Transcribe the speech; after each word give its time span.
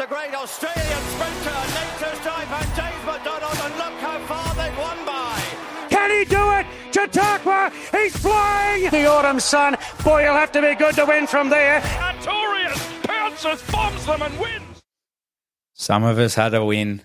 the 0.00 0.06
great 0.06 0.34
Australian 0.34 1.02
sprinter, 1.12 1.60
Nature 1.76 2.16
Strip 2.16 2.50
and 2.50 2.74
James 2.74 3.04
McDonald, 3.04 3.58
and 3.64 3.76
look 3.76 4.00
how 4.00 4.18
far 4.20 4.54
they've 4.54 4.78
won 4.78 5.04
by. 5.04 5.38
Can 5.90 6.10
he 6.10 6.24
do 6.24 6.52
it? 6.52 6.66
Chautauqua, 6.94 7.70
he's 7.92 8.16
flying! 8.16 8.88
The 8.88 9.04
autumn 9.04 9.40
sun. 9.40 9.76
Boy, 10.02 10.24
you'll 10.24 10.32
have 10.32 10.52
to 10.52 10.62
be 10.62 10.74
good 10.74 10.94
to 10.94 11.04
win 11.04 11.26
from 11.26 11.50
there. 11.50 11.82
Artorius 11.82 13.02
pounces, 13.02 13.62
bombs 13.70 14.06
them, 14.06 14.22
and 14.22 14.40
wins. 14.40 14.80
Some 15.74 16.04
of 16.04 16.18
us 16.18 16.34
had 16.34 16.54
a 16.54 16.64
win, 16.64 17.02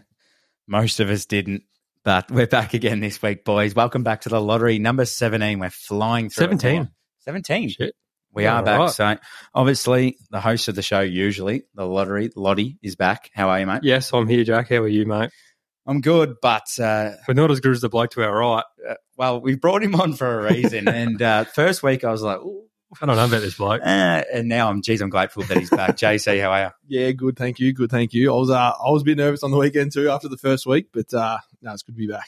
most 0.66 1.02
of 1.02 1.10
us 1.10 1.26
didn't. 1.26 1.64
But 2.06 2.32
we're 2.32 2.48
back 2.48 2.74
again 2.74 3.02
this 3.02 3.22
week, 3.22 3.44
boys. 3.44 3.76
Welcome 3.76 4.04
back 4.04 4.22
to 4.22 4.30
the 4.30 4.40
lottery 4.40 4.80
number 4.80 5.04
17. 5.04 5.60
We're 5.60 5.70
flying 5.70 6.30
through. 6.30 6.44
17. 6.44 6.90
17. 7.26 7.70
Shit. 7.72 7.96
We 8.36 8.44
Yeah, 8.44 8.60
are 8.60 8.64
back. 8.64 8.80
right. 8.80 8.90
So, 8.92 9.16
obviously, 9.54 10.18
the 10.30 10.42
host 10.42 10.68
of 10.68 10.76
the 10.76 10.82
show, 10.82 11.00
usually, 11.00 11.64
the 11.74 11.86
lottery, 11.86 12.30
Lottie, 12.36 12.78
is 12.84 12.96
back. 12.96 13.32
How 13.34 13.50
are 13.50 13.60
you, 13.60 13.66
mate? 13.66 13.82
Yes, 13.84 14.12
I'm 14.14 14.28
here, 14.28 14.44
Jack. 14.44 14.70
How 14.70 14.78
are 14.78 14.88
you, 14.88 15.06
mate? 15.06 15.32
I'm 15.88 16.02
good, 16.02 16.36
but, 16.42 16.68
uh, 16.80 17.12
We're 17.28 17.34
not 17.36 17.52
as 17.52 17.60
good 17.62 17.72
as 17.72 17.82
the 17.82 17.90
bloke 17.90 18.12
to 18.12 18.24
our 18.24 18.36
right. 18.38 18.64
uh, 18.90 18.96
well, 19.18 19.40
we 19.40 19.56
brought 19.56 19.84
him 19.84 19.96
on 19.96 20.14
for 20.14 20.40
a 20.48 20.52
reason. 20.54 20.88
and 20.90 21.22
uh, 21.22 21.44
first 21.46 21.82
week, 21.84 22.04
I 22.04 22.12
was 22.12 22.22
like, 22.24 22.40
Ooh, 22.40 22.64
I 23.02 23.06
don't 23.06 23.16
know 23.16 23.26
about 23.26 23.42
this 23.42 23.56
bloke. 23.56 23.82
uh, 23.84 24.24
and 24.34 24.48
now 24.50 24.70
I'm, 24.70 24.82
geez, 24.82 25.02
I'm 25.02 25.10
grateful 25.10 25.44
that 25.44 25.58
he's 25.58 25.70
back. 25.70 25.96
JC, 25.98 26.42
how 26.42 26.52
are 26.52 26.74
you? 26.88 27.00
Yeah, 27.00 27.12
good. 27.12 27.38
Thank 27.38 27.60
you. 27.60 27.72
Good. 27.72 27.92
Thank 27.92 28.14
you. 28.14 28.34
I 28.34 28.38
was 28.38 28.50
uh, 28.50 28.56
I 28.84 28.90
was 28.90 29.04
a 29.04 29.06
bit 29.06 29.18
nervous 29.18 29.44
on 29.44 29.52
the 29.52 29.58
weekend 29.58 29.92
too 29.94 30.10
after 30.10 30.28
the 30.28 30.38
first 30.38 30.66
week, 30.66 30.88
but 30.92 31.14
uh, 31.14 31.38
no, 31.62 31.72
it's 31.74 31.84
good 31.84 31.94
to 31.94 31.98
be 32.00 32.08
back. 32.08 32.28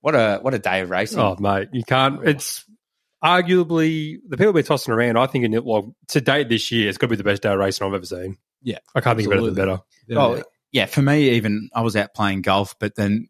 What 0.00 0.14
a 0.14 0.38
what 0.42 0.54
a 0.54 0.58
day 0.58 0.80
of 0.80 0.90
racing. 0.90 1.18
Oh, 1.18 1.36
mate, 1.40 1.68
you 1.72 1.82
can't. 1.84 2.26
It's 2.26 2.64
arguably 3.22 4.16
the 4.28 4.36
people 4.36 4.46
have 4.46 4.54
been 4.54 4.64
tossing 4.64 4.92
around. 4.94 5.16
I 5.16 5.26
think 5.26 5.44
in 5.44 5.54
it, 5.54 5.64
well, 5.64 5.94
to 6.08 6.20
date 6.20 6.48
this 6.48 6.70
year, 6.72 6.88
it's 6.88 6.98
got 6.98 7.06
to 7.06 7.10
be 7.10 7.16
the 7.16 7.24
best 7.24 7.42
day 7.42 7.52
of 7.52 7.58
racing 7.58 7.86
I've 7.86 7.94
ever 7.94 8.06
seen. 8.06 8.36
Yeah, 8.62 8.78
I 8.94 9.00
can't 9.00 9.16
think 9.18 9.30
of 9.30 9.38
anything 9.38 9.54
better. 9.54 9.80
Oh, 10.12 10.42
yeah, 10.72 10.86
for 10.86 11.02
me, 11.02 11.30
even 11.30 11.70
I 11.74 11.82
was 11.82 11.96
out 11.96 12.14
playing 12.14 12.42
golf, 12.42 12.74
but 12.78 12.94
then 12.96 13.28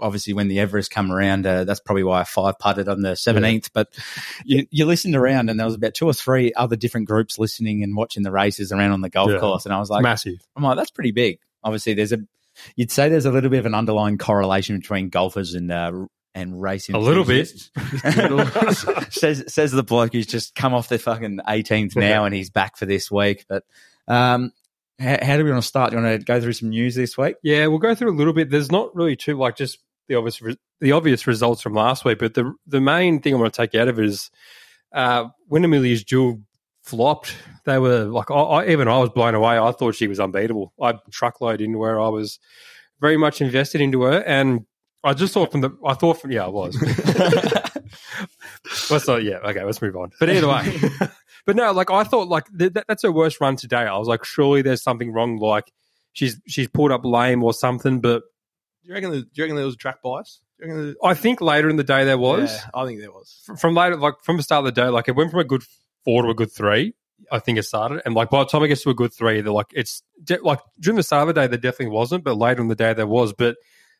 obviously 0.00 0.32
when 0.32 0.48
the 0.48 0.60
Everest 0.60 0.90
come 0.90 1.10
around, 1.10 1.46
uh, 1.46 1.64
that's 1.64 1.80
probably 1.80 2.04
why 2.04 2.20
I 2.20 2.24
five 2.24 2.58
putted 2.58 2.88
on 2.88 3.02
the 3.02 3.10
17th. 3.12 3.70
But 3.72 3.88
you, 4.44 4.66
you 4.70 4.86
listened 4.86 5.16
around 5.16 5.50
and 5.50 5.58
there 5.58 5.66
was 5.66 5.74
about 5.74 5.94
two 5.94 6.06
or 6.06 6.12
three 6.14 6.52
other 6.54 6.76
different 6.76 7.08
groups 7.08 7.38
listening 7.38 7.82
and 7.82 7.96
watching 7.96 8.22
the 8.22 8.30
races 8.30 8.70
around 8.72 8.92
on 8.92 9.00
the 9.00 9.10
golf 9.10 9.30
Yeah. 9.30 9.38
course. 9.38 9.64
And 9.66 9.74
I 9.74 9.78
was 9.78 9.90
like, 9.90 10.02
massive. 10.02 10.38
I'm 10.56 10.62
like, 10.62 10.76
that's 10.76 10.90
pretty 10.92 11.10
big. 11.10 11.40
Obviously, 11.64 11.94
there's 11.94 12.12
a, 12.12 12.18
you'd 12.76 12.92
say 12.92 13.08
there's 13.08 13.24
a 13.24 13.32
little 13.32 13.50
bit 13.50 13.58
of 13.58 13.66
an 13.66 13.74
underlying 13.74 14.18
correlation 14.18 14.78
between 14.78 15.08
golfers 15.08 15.54
and, 15.54 15.70
uh, 15.70 16.06
and 16.38 16.62
racing. 16.62 16.94
A 16.94 16.98
little 16.98 17.24
bit. 17.24 17.48
says 19.12 19.44
says 19.52 19.72
the 19.72 19.82
bloke 19.82 20.12
who's 20.12 20.26
just 20.26 20.54
come 20.54 20.72
off 20.72 20.88
the 20.88 20.98
fucking 20.98 21.40
18th 21.46 21.96
now 21.96 22.24
and 22.24 22.34
he's 22.34 22.50
back 22.50 22.76
for 22.76 22.86
this 22.86 23.10
week. 23.10 23.44
But 23.48 23.64
um, 24.06 24.52
how, 25.00 25.18
how 25.20 25.36
do 25.36 25.44
we 25.44 25.50
want 25.50 25.62
to 25.62 25.68
start? 25.68 25.90
Do 25.90 25.96
you 25.96 26.02
want 26.02 26.20
to 26.20 26.24
go 26.24 26.40
through 26.40 26.52
some 26.52 26.70
news 26.70 26.94
this 26.94 27.18
week? 27.18 27.36
Yeah, 27.42 27.66
we'll 27.66 27.78
go 27.78 27.94
through 27.94 28.12
a 28.12 28.16
little 28.16 28.32
bit. 28.32 28.50
There's 28.50 28.70
not 28.70 28.94
really 28.94 29.16
too 29.16 29.36
like 29.36 29.56
just 29.56 29.78
the 30.06 30.14
obvious 30.14 30.40
re- 30.40 30.56
the 30.80 30.92
obvious 30.92 31.26
results 31.26 31.60
from 31.60 31.74
last 31.74 32.04
week, 32.04 32.18
but 32.20 32.34
the 32.34 32.54
the 32.66 32.80
main 32.80 33.20
thing 33.20 33.34
I 33.34 33.38
want 33.38 33.52
to 33.52 33.60
take 33.60 33.74
out 33.74 33.88
of 33.88 33.98
it 33.98 34.04
is 34.04 34.30
uh, 34.92 35.26
when 35.48 35.64
Amelia's 35.64 36.04
Jewel 36.04 36.40
flopped. 36.82 37.34
They 37.64 37.78
were 37.78 38.04
like, 38.04 38.30
I, 38.30 38.34
I, 38.34 38.68
even 38.68 38.88
I 38.88 38.98
was 38.98 39.10
blown 39.10 39.34
away. 39.34 39.58
I 39.58 39.72
thought 39.72 39.94
she 39.94 40.06
was 40.06 40.20
unbeatable. 40.20 40.72
I 40.80 40.94
truckload 41.10 41.60
into 41.60 41.82
her. 41.82 42.00
I 42.00 42.08
was 42.08 42.38
very 43.00 43.16
much 43.16 43.40
invested 43.40 43.80
into 43.80 44.02
her, 44.02 44.22
and 44.22 44.64
I 45.04 45.14
just 45.14 45.32
thought 45.34 45.52
from 45.52 45.60
the 45.62 45.70
I 45.86 45.94
thought 45.94 46.20
from 46.20 46.32
yeah, 46.32 46.44
I 46.44 46.48
was. 46.48 46.76
let's 48.90 49.06
not 49.06 49.22
yeah 49.22 49.36
okay 49.38 49.64
let's 49.64 49.80
move 49.80 49.96
on 49.96 50.10
but 50.20 50.28
either 50.28 50.48
way 50.48 50.78
but 51.46 51.56
no 51.56 51.72
like 51.72 51.90
i 51.90 52.04
thought 52.04 52.28
like 52.28 52.44
th- 52.58 52.72
that's 52.86 53.02
her 53.02 53.12
worst 53.12 53.40
run 53.40 53.56
today 53.56 53.76
i 53.78 53.96
was 53.96 54.08
like 54.08 54.24
surely 54.24 54.62
there's 54.62 54.82
something 54.82 55.12
wrong 55.12 55.36
like 55.38 55.72
she's 56.12 56.40
she's 56.46 56.68
pulled 56.68 56.92
up 56.92 57.04
lame 57.04 57.42
or 57.42 57.52
something 57.54 58.00
but 58.00 58.22
Do 58.82 58.88
you 58.88 58.94
reckon? 58.94 59.10
The, 59.10 59.20
do 59.22 59.28
you 59.34 59.44
reckon 59.44 59.56
there 59.56 59.64
was 59.64 59.74
a 59.74 59.78
track 59.78 60.02
bias? 60.02 60.40
Do 60.60 60.66
you 60.66 60.72
reckon 60.74 60.86
the, 60.88 60.96
i 61.06 61.14
think 61.14 61.40
later 61.40 61.68
in 61.68 61.76
the 61.76 61.84
day 61.84 62.04
there 62.04 62.18
was 62.18 62.52
Yeah, 62.52 62.70
I 62.74 62.86
think 62.86 63.00
there 63.00 63.10
was. 63.12 63.42
F- 63.48 63.60
from 63.60 63.74
later 63.74 63.96
like 63.96 64.14
from 64.22 64.36
the 64.36 64.42
start 64.42 64.66
of 64.66 64.74
the 64.74 64.80
day 64.80 64.88
like 64.88 65.08
it 65.08 65.16
went 65.16 65.30
from 65.30 65.40
a 65.40 65.44
good 65.44 65.62
four 66.04 66.22
to 66.22 66.28
a 66.28 66.34
good 66.34 66.52
three 66.52 66.94
i 67.32 67.38
think 67.38 67.58
it 67.58 67.62
started 67.64 68.02
and 68.04 68.14
like 68.14 68.30
by 68.30 68.40
the 68.40 68.46
time 68.46 68.62
it 68.64 68.68
gets 68.68 68.82
to 68.82 68.90
a 68.90 68.94
good 68.94 69.12
three 69.12 69.40
they're 69.40 69.52
like 69.52 69.66
it's 69.72 70.02
de- 70.22 70.42
like 70.42 70.60
during 70.80 70.96
the 70.96 71.02
start 71.02 71.28
of 71.28 71.34
the 71.34 71.40
day 71.40 71.46
there 71.46 71.58
definitely 71.58 71.94
wasn't 71.94 72.22
but 72.24 72.36
later 72.36 72.60
in 72.60 72.68
the 72.68 72.74
day 72.76 72.92
there 72.92 73.06
was 73.06 73.32
but 73.32 73.56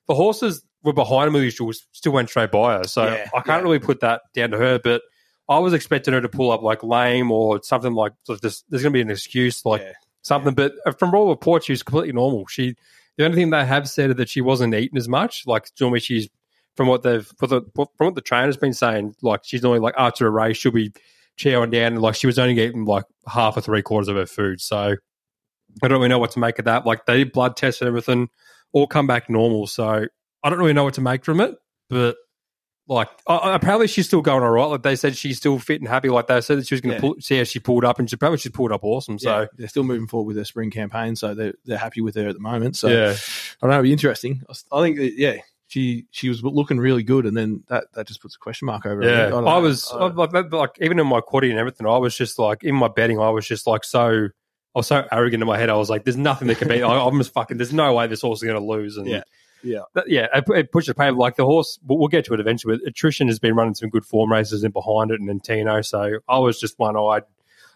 the 0.09 0.15
horses 0.15 0.63
were 0.83 0.93
behind 0.93 1.29
Amelia 1.29 1.51
Jewel, 1.51 1.73
still 1.93 2.13
went 2.13 2.29
straight 2.31 2.51
by 2.51 2.79
her 2.79 2.85
so 2.85 3.05
Yeah, 3.05 3.29
i 3.35 3.41
can't 3.41 3.47
yeah. 3.47 3.61
really 3.61 3.79
put 3.79 4.01
that 4.01 4.23
down 4.35 4.51
to 4.51 4.59
her 4.59 4.79
but 4.79 5.03
I 5.51 5.59
was 5.61 5.73
expecting 5.73 6.13
her 6.13 6.21
to 6.21 6.29
pull 6.29 6.51
up 6.51 6.61
like 6.63 6.83
lame 6.83 7.31
or 7.33 7.63
something 7.63 7.95
like 7.95 8.13
so 8.25 8.37
there's, 8.37 8.65
there's 8.69 8.83
going 8.83 8.93
to 8.93 8.97
be 8.99 9.01
an 9.01 9.11
excuse 9.11 9.65
like 9.65 9.81
Yeah. 9.81 9.93
something. 10.21 10.53
But 10.53 10.75
uh, 10.85 10.93
from 10.93 11.15
all 11.15 11.31
reports, 11.31 11.65
she 11.65 11.73
was 11.73 11.83
completely 11.83 12.13
normal. 12.13 12.47
She 12.49 12.75
the 13.17 13.25
only 13.25 13.35
thing 13.37 13.49
they 13.49 13.65
have 13.65 13.89
said 13.89 14.11
is 14.11 14.17
that 14.17 14.29
she 14.29 14.43
wasn't 14.43 14.75
eating 14.75 14.99
as 14.99 15.09
much. 15.09 15.45
Like 15.47 15.69
normally 15.81 16.01
she's 16.01 16.29
from 16.77 16.87
what 16.87 17.03
they've 17.03 17.27
from, 17.39 17.49
the, 17.49 17.63
from 17.75 17.87
what 18.09 18.15
the 18.15 18.21
trainer's 18.21 18.59
been 18.59 18.75
saying, 18.75 19.15
like 19.23 19.41
she's 19.43 19.63
normally 19.63 19.81
like 19.81 19.95
after 19.97 20.27
a 20.27 20.31
race 20.31 20.59
she'll 20.59 20.71
be 20.71 20.93
chowing 21.39 21.71
down 21.73 21.95
and 21.95 22.03
like 22.03 22.15
she 22.17 22.27
was 22.27 22.39
only 22.39 22.61
eating 22.63 22.85
like 22.85 23.05
half 23.27 23.57
or 23.57 23.63
three 23.63 23.81
quarters 23.81 24.09
of 24.09 24.17
her 24.17 24.27
food. 24.27 24.61
So 24.61 24.97
I 25.83 25.89
don't 25.89 25.93
really 25.99 26.09
know 26.09 26.19
what 26.19 26.33
to 26.33 26.41
make 26.41 26.59
of 26.59 26.67
that. 26.67 26.85
Like 26.85 27.07
they 27.07 27.17
did 27.17 27.33
blood 27.33 27.57
tests 27.57 27.81
and 27.81 27.89
everything, 27.89 28.29
all 28.75 28.87
come 28.87 29.07
back 29.07 29.31
normal. 29.31 29.67
So 29.67 30.05
I 30.43 30.51
don't 30.51 30.59
really 30.59 30.73
know 30.73 30.85
what 30.85 30.95
to 30.95 31.01
make 31.01 31.25
from 31.25 31.41
it, 31.41 31.55
but. 31.89 32.17
Like 32.91 33.11
uh, 33.27 33.41
apparently 33.53 33.87
she's 33.87 34.07
still 34.07 34.23
going 34.23 34.43
all 34.43 34.49
right. 34.49 34.65
Like 34.65 34.83
they 34.83 34.97
said 34.97 35.15
she's 35.15 35.37
still 35.37 35.59
fit 35.59 35.83
and 35.83 35.87
happy. 35.87 36.09
Like 36.09 36.27
they 36.27 36.41
said 36.41 36.57
that 36.57 36.67
she 36.67 36.75
was 36.75 36.81
going 36.81 36.99
to 36.99 37.07
Yeah. 37.07 37.13
see 37.21 37.37
how 37.37 37.45
she 37.45 37.59
pulled 37.59 37.85
up, 37.85 37.99
and 37.99 38.09
she 38.09 38.15
apparently 38.15 38.39
she's 38.39 38.51
pulled 38.53 38.73
up 38.73 38.83
awesome. 38.83 39.19
So 39.19 39.41
yeah, 39.41 39.47
they're 39.59 39.69
still 39.69 39.85
moving 39.85 40.07
forward 40.07 40.29
with 40.29 40.37
their 40.37 40.47
spring 40.47 40.71
campaign, 40.71 41.15
so 41.15 41.35
they're 41.35 41.53
they're 41.67 41.77
happy 41.77 42.01
with 42.01 42.15
her 42.15 42.27
at 42.29 42.35
the 42.35 42.41
moment. 42.41 42.77
So 42.79 42.89
yeah, 42.89 43.11
I 43.13 43.17
don't 43.61 43.69
know, 43.69 43.75
it'll 43.75 43.83
be 43.83 43.93
interesting. 43.93 44.41
I 44.73 44.81
think 44.81 44.97
that, 44.97 45.13
yeah, 45.19 45.35
she 45.67 46.07
she 46.13 46.31
was 46.31 46.43
looking 46.43 46.79
really 46.79 47.03
good, 47.03 47.27
and 47.27 47.37
then 47.37 47.63
that, 47.69 47.93
that 47.93 48.07
just 48.07 48.23
puts 48.23 48.37
a 48.37 48.39
question 48.39 48.65
mark 48.65 48.87
over. 48.87 49.03
it. 49.03 49.11
Yeah, 49.11 49.29
don't 49.29 49.47
I, 49.47 49.59
was 49.59 49.93
I- 49.93 50.07
like, 50.07 50.51
like, 50.51 50.71
even 50.81 50.99
in 50.99 51.07
my 51.07 51.21
quaddy 51.21 51.51
and 51.51 51.59
everything, 51.59 51.87
I 51.87 51.99
was 51.99 52.17
just 52.17 52.39
like 52.39 52.65
in 52.65 52.75
my 52.75 52.89
betting, 52.89 53.21
I 53.21 53.29
was 53.29 53.47
just 53.47 53.67
like 53.67 53.85
so. 53.85 54.29
I 54.75 54.79
was 54.79 54.87
so 54.87 55.07
arrogant 55.13 55.43
in 55.43 55.47
my 55.47 55.59
head. 55.59 55.69
I 55.69 55.77
was 55.77 55.91
like, 55.91 56.05
"There's 56.05 56.17
nothing 56.17 56.49
that 56.49 56.57
can 56.57 56.69
beat." 56.69 56.83
I, 56.83 57.07
I'm 57.07 57.19
just 57.19 57.35
fucking. 57.35 57.59
There's 57.59 57.75
no 57.75 57.93
way 57.93 58.07
this 58.07 58.23
horse 58.23 58.39
is 58.39 58.45
going 58.49 58.59
to 58.59 58.65
lose. 58.67 58.97
And 58.97 59.07
Yeah. 59.09 59.25
Yeah. 59.63 59.81
But 59.95 60.09
yeah. 60.09 60.27
It, 60.35 60.45
it 60.51 60.73
pushed 60.73 60.89
the 60.89 60.95
paper. 60.95 61.13
Like 61.13 61.37
the 61.37 61.45
horse, 61.45 61.79
we'll, 61.85 61.99
we'll 61.99 62.09
get 62.09 62.25
to 62.27 62.35
it 62.35 62.41
eventually. 62.41 62.79
But 62.79 62.89
attrition 62.89 63.29
has 63.29 63.39
been 63.39 63.55
running 63.55 63.75
some 63.75 63.89
good 63.91 64.05
form 64.05 64.31
races 64.33 64.65
in 64.65 64.71
behind 64.71 65.11
it, 65.11 65.21
and 65.21 65.29
then 65.29 65.41
Tino. 65.41 65.81
So 65.83 66.19
I 66.29 66.39
was 66.39 66.61
just 66.61 66.79
one 66.79 66.97
eyed. 66.97 67.23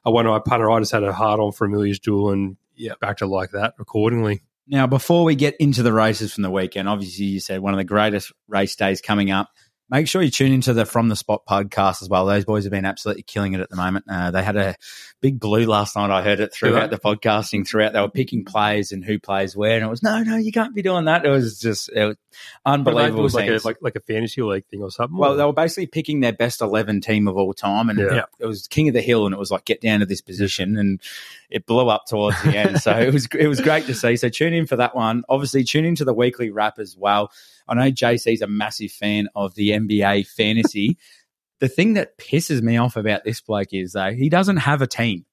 I 0.05 0.11
one 0.11 0.27
eyed 0.27 0.45
punter. 0.45 0.71
I 0.71 0.79
just 0.81 0.93
had 0.93 1.03
a 1.05 1.13
hard 1.13 1.41
on 1.41 1.53
for 1.53 1.67
Amelia's 1.67 1.99
Jewel 1.99 2.31
and 2.31 2.57
Yeah. 2.77 2.95
backed 3.01 3.23
it 3.23 3.27
like 3.27 3.51
that 3.53 3.75
accordingly. 3.79 4.43
Now, 4.67 4.87
before 4.87 5.25
we 5.25 5.35
get 5.35 5.57
into 5.59 5.83
the 5.83 5.93
races 5.93 6.33
from 6.33 6.43
the 6.43 6.51
weekend, 6.51 6.89
obviously 6.89 7.27
you 7.27 7.41
said 7.41 7.61
one 7.61 7.75
of 7.75 7.79
the 7.79 7.85
greatest 7.85 8.33
race 8.49 8.75
days 8.77 9.01
coming 9.01 9.31
up. 9.31 9.51
Make 9.93 10.09
sure 10.09 10.23
you 10.23 10.31
tune 10.31 10.53
into 10.53 10.73
the 10.73 10.87
From 10.87 11.09
the 11.11 11.17
Spot 11.17 11.43
podcast 11.47 12.01
as 12.01 12.09
well. 12.09 12.25
Those 12.25 12.47
boys 12.47 12.65
have 12.65 12.71
been 12.71 12.87
absolutely 12.87 13.25
killing 13.25 13.53
it 13.53 13.61
at 13.61 13.69
the 13.69 13.77
moment. 13.77 14.07
Uh, 14.09 14.31
they 14.31 14.43
had 14.43 14.57
a 14.57 14.75
big 15.21 15.39
blue 15.39 15.67
last 15.67 15.95
night. 15.97 16.11
I 16.11 16.23
heard 16.23 16.41
it 16.41 16.51
throughout 16.51 16.89
the 16.89 16.97
podcasting. 16.99 17.69
Throughout, 17.69 17.93
they 17.93 18.01
were 18.01 18.09
picking 18.09 18.43
plays 18.47 18.91
and 18.91 19.05
who 19.05 19.19
plays 19.19 19.55
where, 19.55 19.77
and 19.77 19.85
it 19.85 19.89
was 19.91 20.03
no, 20.03 20.23
no, 20.23 20.39
you 20.39 20.51
can't 20.51 20.75
be 20.75 20.81
doing 20.81 21.05
that. 21.05 21.27
It 21.27 21.29
was 21.29 21.61
just 21.61 21.91
it 21.91 22.07
was 22.07 22.17
But 22.65 22.73
it 22.73 22.73
unbelievable. 22.75 23.23
was 23.23 23.35
like 23.35 23.51
a 23.51 23.61
like 23.65 23.77
like 23.83 23.95
a 23.97 24.01
fantasy 24.01 24.41
league 24.41 24.65
thing 24.71 24.81
or 24.83 24.91
something. 24.91 25.19
Well, 25.19 25.37
they 25.37 25.45
were 25.45 25.53
basically 25.53 25.89
picking 25.89 26.21
their 26.21 26.33
best 26.33 26.63
11 26.63 27.03
team 27.03 27.29
of 27.29 27.37
all 27.37 27.53
time. 27.53 27.91
And 27.91 27.99
Yeah. 27.99 28.25
it 28.39 28.47
was 28.47 28.67
King 28.69 28.89
of 28.89 28.95
the 28.95 29.03
Hill, 29.03 29.27
and 29.27 29.35
it 29.35 29.39
was 29.39 29.51
like, 29.51 29.67
get 29.67 29.83
down 29.83 30.01
to 30.01 30.07
this 30.07 30.23
position. 30.23 30.79
And 30.79 31.03
it 31.51 31.67
blew 31.67 31.89
up 31.91 32.07
towards 32.07 32.43
the 32.43 32.57
end. 32.57 32.81
So 32.81 32.93
it 32.99 33.13
was, 33.13 33.29
it 33.39 33.47
was 33.47 33.61
great 33.61 33.85
to 33.87 33.95
see. 33.95 34.17
So 34.17 34.31
tune 34.31 34.55
in 34.55 34.67
for 34.67 34.77
that 34.77 34.97
one. 34.97 35.23
Obviously, 35.29 35.65
tune 35.65 35.85
into 35.85 36.07
the 36.07 36.15
weekly 36.15 36.51
wrap 36.51 36.79
as 36.79 36.97
well. 36.97 37.31
I 37.69 37.75
know 37.75 37.91
JC's 37.91 38.43
a 38.43 38.47
massive 38.47 38.91
fan 38.93 39.29
of 39.35 39.55
the 39.55 39.71
NBA 39.71 40.27
fantasy. 40.29 40.99
the 41.61 41.69
thing 41.69 41.95
that 41.95 42.19
pisses 42.19 42.61
me 42.63 42.77
off 42.77 42.97
about 42.97 43.25
this 43.25 43.41
bloke 43.41 43.73
is, 43.73 43.93
though, 43.93 44.13
he 44.13 44.29
doesn't 44.29 44.59
have 44.59 44.83
a 44.83 44.87
team. 44.87 45.25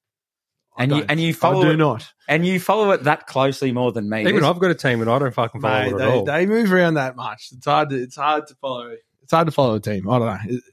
And 0.78 0.92
you, 0.92 1.06
and 1.10 1.20
you 1.20 1.34
follow 1.34 1.62
I 1.62 1.66
do 1.66 1.72
it, 1.72 1.78
not. 1.78 2.08
and 2.30 2.46
you 2.46 2.58
follow 2.58 2.92
it 2.92 3.04
that 3.04 3.28
closely 3.28 3.74
more 3.74 3.92
than 3.92 4.08
me. 4.10 4.22
even 4.22 4.36
This- 4.36 4.44
I've 4.46 4.60
got 4.60 4.72
a 4.72 4.76
team 4.76 5.02
and 5.02 5.10
I 5.10 5.20
don't 5.20 5.34
fucking 5.34 5.60
follow 5.60 5.74
Mate, 5.82 5.88
it 5.88 5.94
at 5.94 5.98
they, 5.98 6.06
all. 6.06 6.24
they 6.24 6.46
move 6.46 6.72
around 6.72 6.94
that 6.94 7.18
much. 7.18 7.50
It's 7.52 7.66
hard 7.66 7.90
to 7.90 8.02
it's 8.02 8.16
hard 8.16 8.48
to 8.48 8.56
follow. 8.56 8.96
It's 9.22 9.32
hard 9.34 9.48
to 9.48 9.52
follow 9.52 9.76
a 9.76 9.80
team. 9.82 10.10
I 10.10 10.20
don't 10.20 10.28
know. 10.28 10.56
It- 10.56 10.64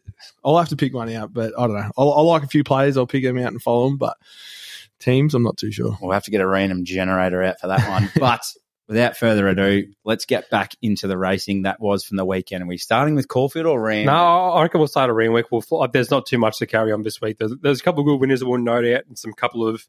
I'll 0.45 0.57
have 0.59 0.69
to 0.69 0.77
pick 0.77 0.95
one 0.95 1.13
out, 1.13 1.33
but 1.33 1.53
I 1.59 1.67
don't 1.67 1.75
know. 1.75 1.91
I'll, 1.99 2.13
I'll 2.13 2.27
like 2.27 2.43
a 2.45 2.47
few 2.49 2.63
players. 2.63 2.97
I'll 2.97 3.07
pick 3.07 3.25
them 3.25 3.37
out 3.39 3.53
and 3.53 3.61
follow 3.61 3.89
them, 3.89 3.97
but 3.99 4.17
teams, 5.01 5.35
I'm 5.35 5.43
not 5.43 5.57
too 5.57 5.73
sure. 5.73 5.99
We'll 6.01 6.13
have 6.13 6.25
to 6.25 6.31
get 6.31 6.41
a 6.41 6.47
random 6.47 6.85
generator 6.85 7.43
out 7.43 7.59
for 7.61 7.67
that 7.67 7.89
one. 7.89 8.11
but 8.19 8.43
without 8.89 9.17
further 9.17 9.49
ado, 9.49 9.93
let's 10.05 10.25
get 10.25 10.49
back 10.51 10.75
into 10.83 11.07
the 11.07 11.19
racing 11.19 11.63
that 11.63 11.81
was 11.81 12.05
from 12.05 12.17
the 12.17 12.25
weekend. 12.25 12.63
Are 12.63 12.67
we 12.67 12.79
starting 12.79 13.15
with 13.15 13.29
Caulfield 13.29 13.67
or 13.67 13.81
Ram? 13.81 14.07
No, 14.07 14.13
I 14.13 14.63
reckon 14.63 14.79
we'll 14.81 14.89
start 14.89 15.11
a 15.11 15.13
ring 15.13 15.33
week. 15.33 15.47
We'll, 15.51 15.61
fl- 15.61 15.85
there's 15.93 16.11
not 16.11 16.27
too 16.27 16.39
much 16.39 16.59
to 16.59 16.67
carry 16.67 16.93
on 16.93 17.03
this 17.03 17.21
week. 17.21 17.39
There's, 17.39 17.53
there's 17.61 17.81
a 17.81 17.83
couple 17.83 18.01
of 18.01 18.07
good 18.07 18.21
winners 18.21 18.41
that 18.41 18.47
we'll 18.47 18.61
note 18.61 18.85
out 18.87 19.07
and 19.07 19.19
some 19.19 19.33
couple 19.33 19.67
of 19.67 19.87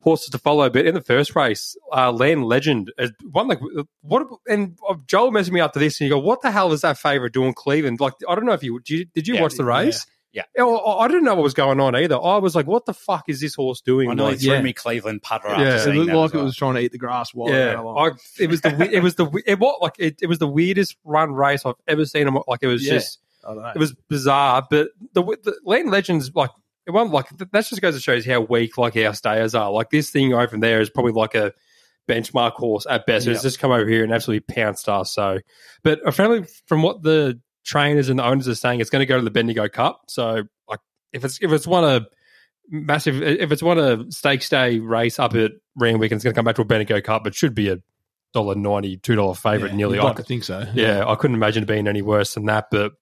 horses 0.00 0.30
to 0.30 0.38
follow. 0.38 0.68
But 0.70 0.86
in 0.86 0.94
the 0.94 1.00
first 1.02 1.36
race, 1.36 1.76
uh, 1.92 2.10
Land 2.12 2.44
Legend, 2.44 2.92
uh, 2.98 3.08
one 3.30 3.48
like 3.48 3.60
what? 4.02 4.26
And 4.48 4.76
uh, 4.88 4.94
Joel 5.06 5.30
messaged 5.30 5.52
me 5.52 5.60
after 5.60 5.78
this, 5.78 6.00
and 6.00 6.08
you 6.08 6.14
go, 6.14 6.18
"What 6.20 6.42
the 6.42 6.50
hell 6.50 6.72
is 6.72 6.80
that 6.80 6.98
favourite 6.98 7.32
doing 7.32 7.54
Cleveland?" 7.54 8.00
Like, 8.00 8.14
I 8.28 8.34
don't 8.34 8.46
know 8.46 8.52
if 8.52 8.62
you 8.62 8.80
did. 8.80 8.90
You, 8.98 9.04
did 9.14 9.28
you 9.28 9.34
Yeah, 9.34 9.42
watch 9.42 9.54
the 9.54 9.64
race? 9.64 10.06
Yeah. 10.06 10.14
I, 10.36 10.62
I 10.62 11.08
didn't 11.08 11.24
know 11.24 11.34
what 11.34 11.42
was 11.42 11.54
going 11.54 11.80
on 11.80 11.96
either. 11.96 12.14
I 12.22 12.38
was 12.38 12.54
like, 12.54 12.66
"What 12.66 12.86
the 12.86 12.94
fuck 12.94 13.24
is 13.28 13.40
this 13.40 13.54
horse 13.54 13.80
doing?" 13.80 14.08
I 14.10 14.14
nearly 14.14 14.32
Like, 14.32 14.40
threw 14.40 14.52
yeah. 14.52 14.62
me 14.62 14.72
Cleveland 14.72 15.22
putter 15.22 15.48
Yeah. 15.48 15.54
after 15.74 15.90
It 15.90 15.96
It 15.96 15.98
looked 15.98 16.10
that 16.10 16.16
like 16.16 16.24
as 16.26 16.32
well. 16.34 16.42
it 16.42 16.44
was 16.44 16.56
trying 16.56 16.74
to 16.74 16.80
eat 16.80 16.92
the 16.92 16.98
grass 16.98 17.34
while 17.34 17.52
yeah, 17.52 17.80
I, 17.80 18.10
it 18.38 18.48
was 18.48 18.60
the 18.60 18.88
it 18.92 19.02
was 19.02 19.14
the 19.16 19.24
we- 19.24 19.42
it 19.46 19.58
was 19.58 19.78
like 19.80 19.94
it, 19.98 20.18
it 20.22 20.26
was 20.26 20.38
the 20.38 20.46
weirdest 20.48 20.96
run 21.04 21.32
race 21.32 21.66
I've 21.66 21.74
ever 21.88 22.04
seen. 22.04 22.28
him- 22.28 22.38
Like 22.46 22.60
it 22.62 22.68
was 22.68 22.86
Yeah. 22.86 22.94
just 22.94 23.18
I 23.44 23.54
don't 23.54 23.62
know. 23.62 23.72
it 23.74 23.78
was 23.78 23.94
bizarre. 24.08 24.66
But 24.70 24.88
the, 25.14 25.22
the 25.22 25.56
Land 25.64 25.90
Legends 25.90 26.30
like 26.34 26.50
it 26.86 26.92
wasn't 26.92 27.12
like 27.12 27.26
that 27.36 27.52
just 27.52 27.80
goes 27.82 27.94
to 27.94 28.00
shows 28.00 28.24
how 28.24 28.40
weak 28.40 28.78
like 28.78 28.96
our 28.96 29.14
stayers 29.14 29.54
are. 29.54 29.70
Like 29.72 29.90
this 29.90 30.10
thing 30.10 30.32
over 30.32 30.56
there 30.56 30.80
is 30.80 30.90
probably 30.90 31.12
like 31.12 31.34
a 31.34 31.52
benchmark 32.08 32.52
horse 32.52 32.86
at 32.88 33.06
best. 33.06 33.26
It's 33.26 33.42
just 33.42 33.58
come 33.58 33.70
over 33.70 33.88
here 33.88 34.02
and 34.04 34.12
absolutely 34.12 34.40
pounced 34.54 34.88
us. 34.88 35.12
So, 35.12 35.40
but 35.82 36.00
apparently 36.06 36.48
from 36.66 36.82
what 36.82 37.02
the 37.02 37.40
trainers 37.64 38.08
and 38.08 38.18
the 38.18 38.24
owners 38.24 38.48
are 38.48 38.54
saying, 38.54 38.80
it's 38.80 38.90
going 38.90 39.00
to 39.00 39.06
go 39.06 39.16
to 39.18 39.24
the 39.24 39.30
Bendigo 39.30 39.68
Cup. 39.68 40.02
So 40.08 40.42
like 40.68 40.80
if 41.12 41.24
it's 41.24 41.38
if 41.42 41.52
it's 41.52 41.66
won 41.66 41.84
a 41.84 42.06
massive 42.68 43.20
if 43.22 43.50
it's 43.52 43.62
won 43.62 43.78
a 43.78 44.10
stakes 44.12 44.48
day 44.48 44.78
race 44.78 45.18
up 45.18 45.34
at 45.34 45.52
Randwick 45.76 46.12
and 46.12 46.18
it's 46.18 46.24
going 46.24 46.34
to 46.34 46.38
come 46.38 46.44
back 46.44 46.56
to 46.56 46.62
a 46.62 46.64
Bendigo 46.64 47.00
Cup, 47.00 47.26
it 47.26 47.34
should 47.34 47.54
be 47.54 47.68
a 47.68 47.78
dollar 48.32 48.54
ninety 48.54 48.96
two 48.96 49.16
dollar 49.16 49.34
favorite 49.34 49.72
Yeah, 49.72 49.76
nearly. 49.76 49.98
I 49.98 50.04
like 50.04 50.24
think 50.26 50.44
so. 50.44 50.64
yeah, 50.74 51.04
I 51.06 51.14
couldn't 51.16 51.36
imagine 51.36 51.64
it 51.64 51.66
being 51.66 51.88
any 51.88 52.02
worse 52.02 52.34
than 52.34 52.46
that. 52.46 52.66
But 52.70 52.92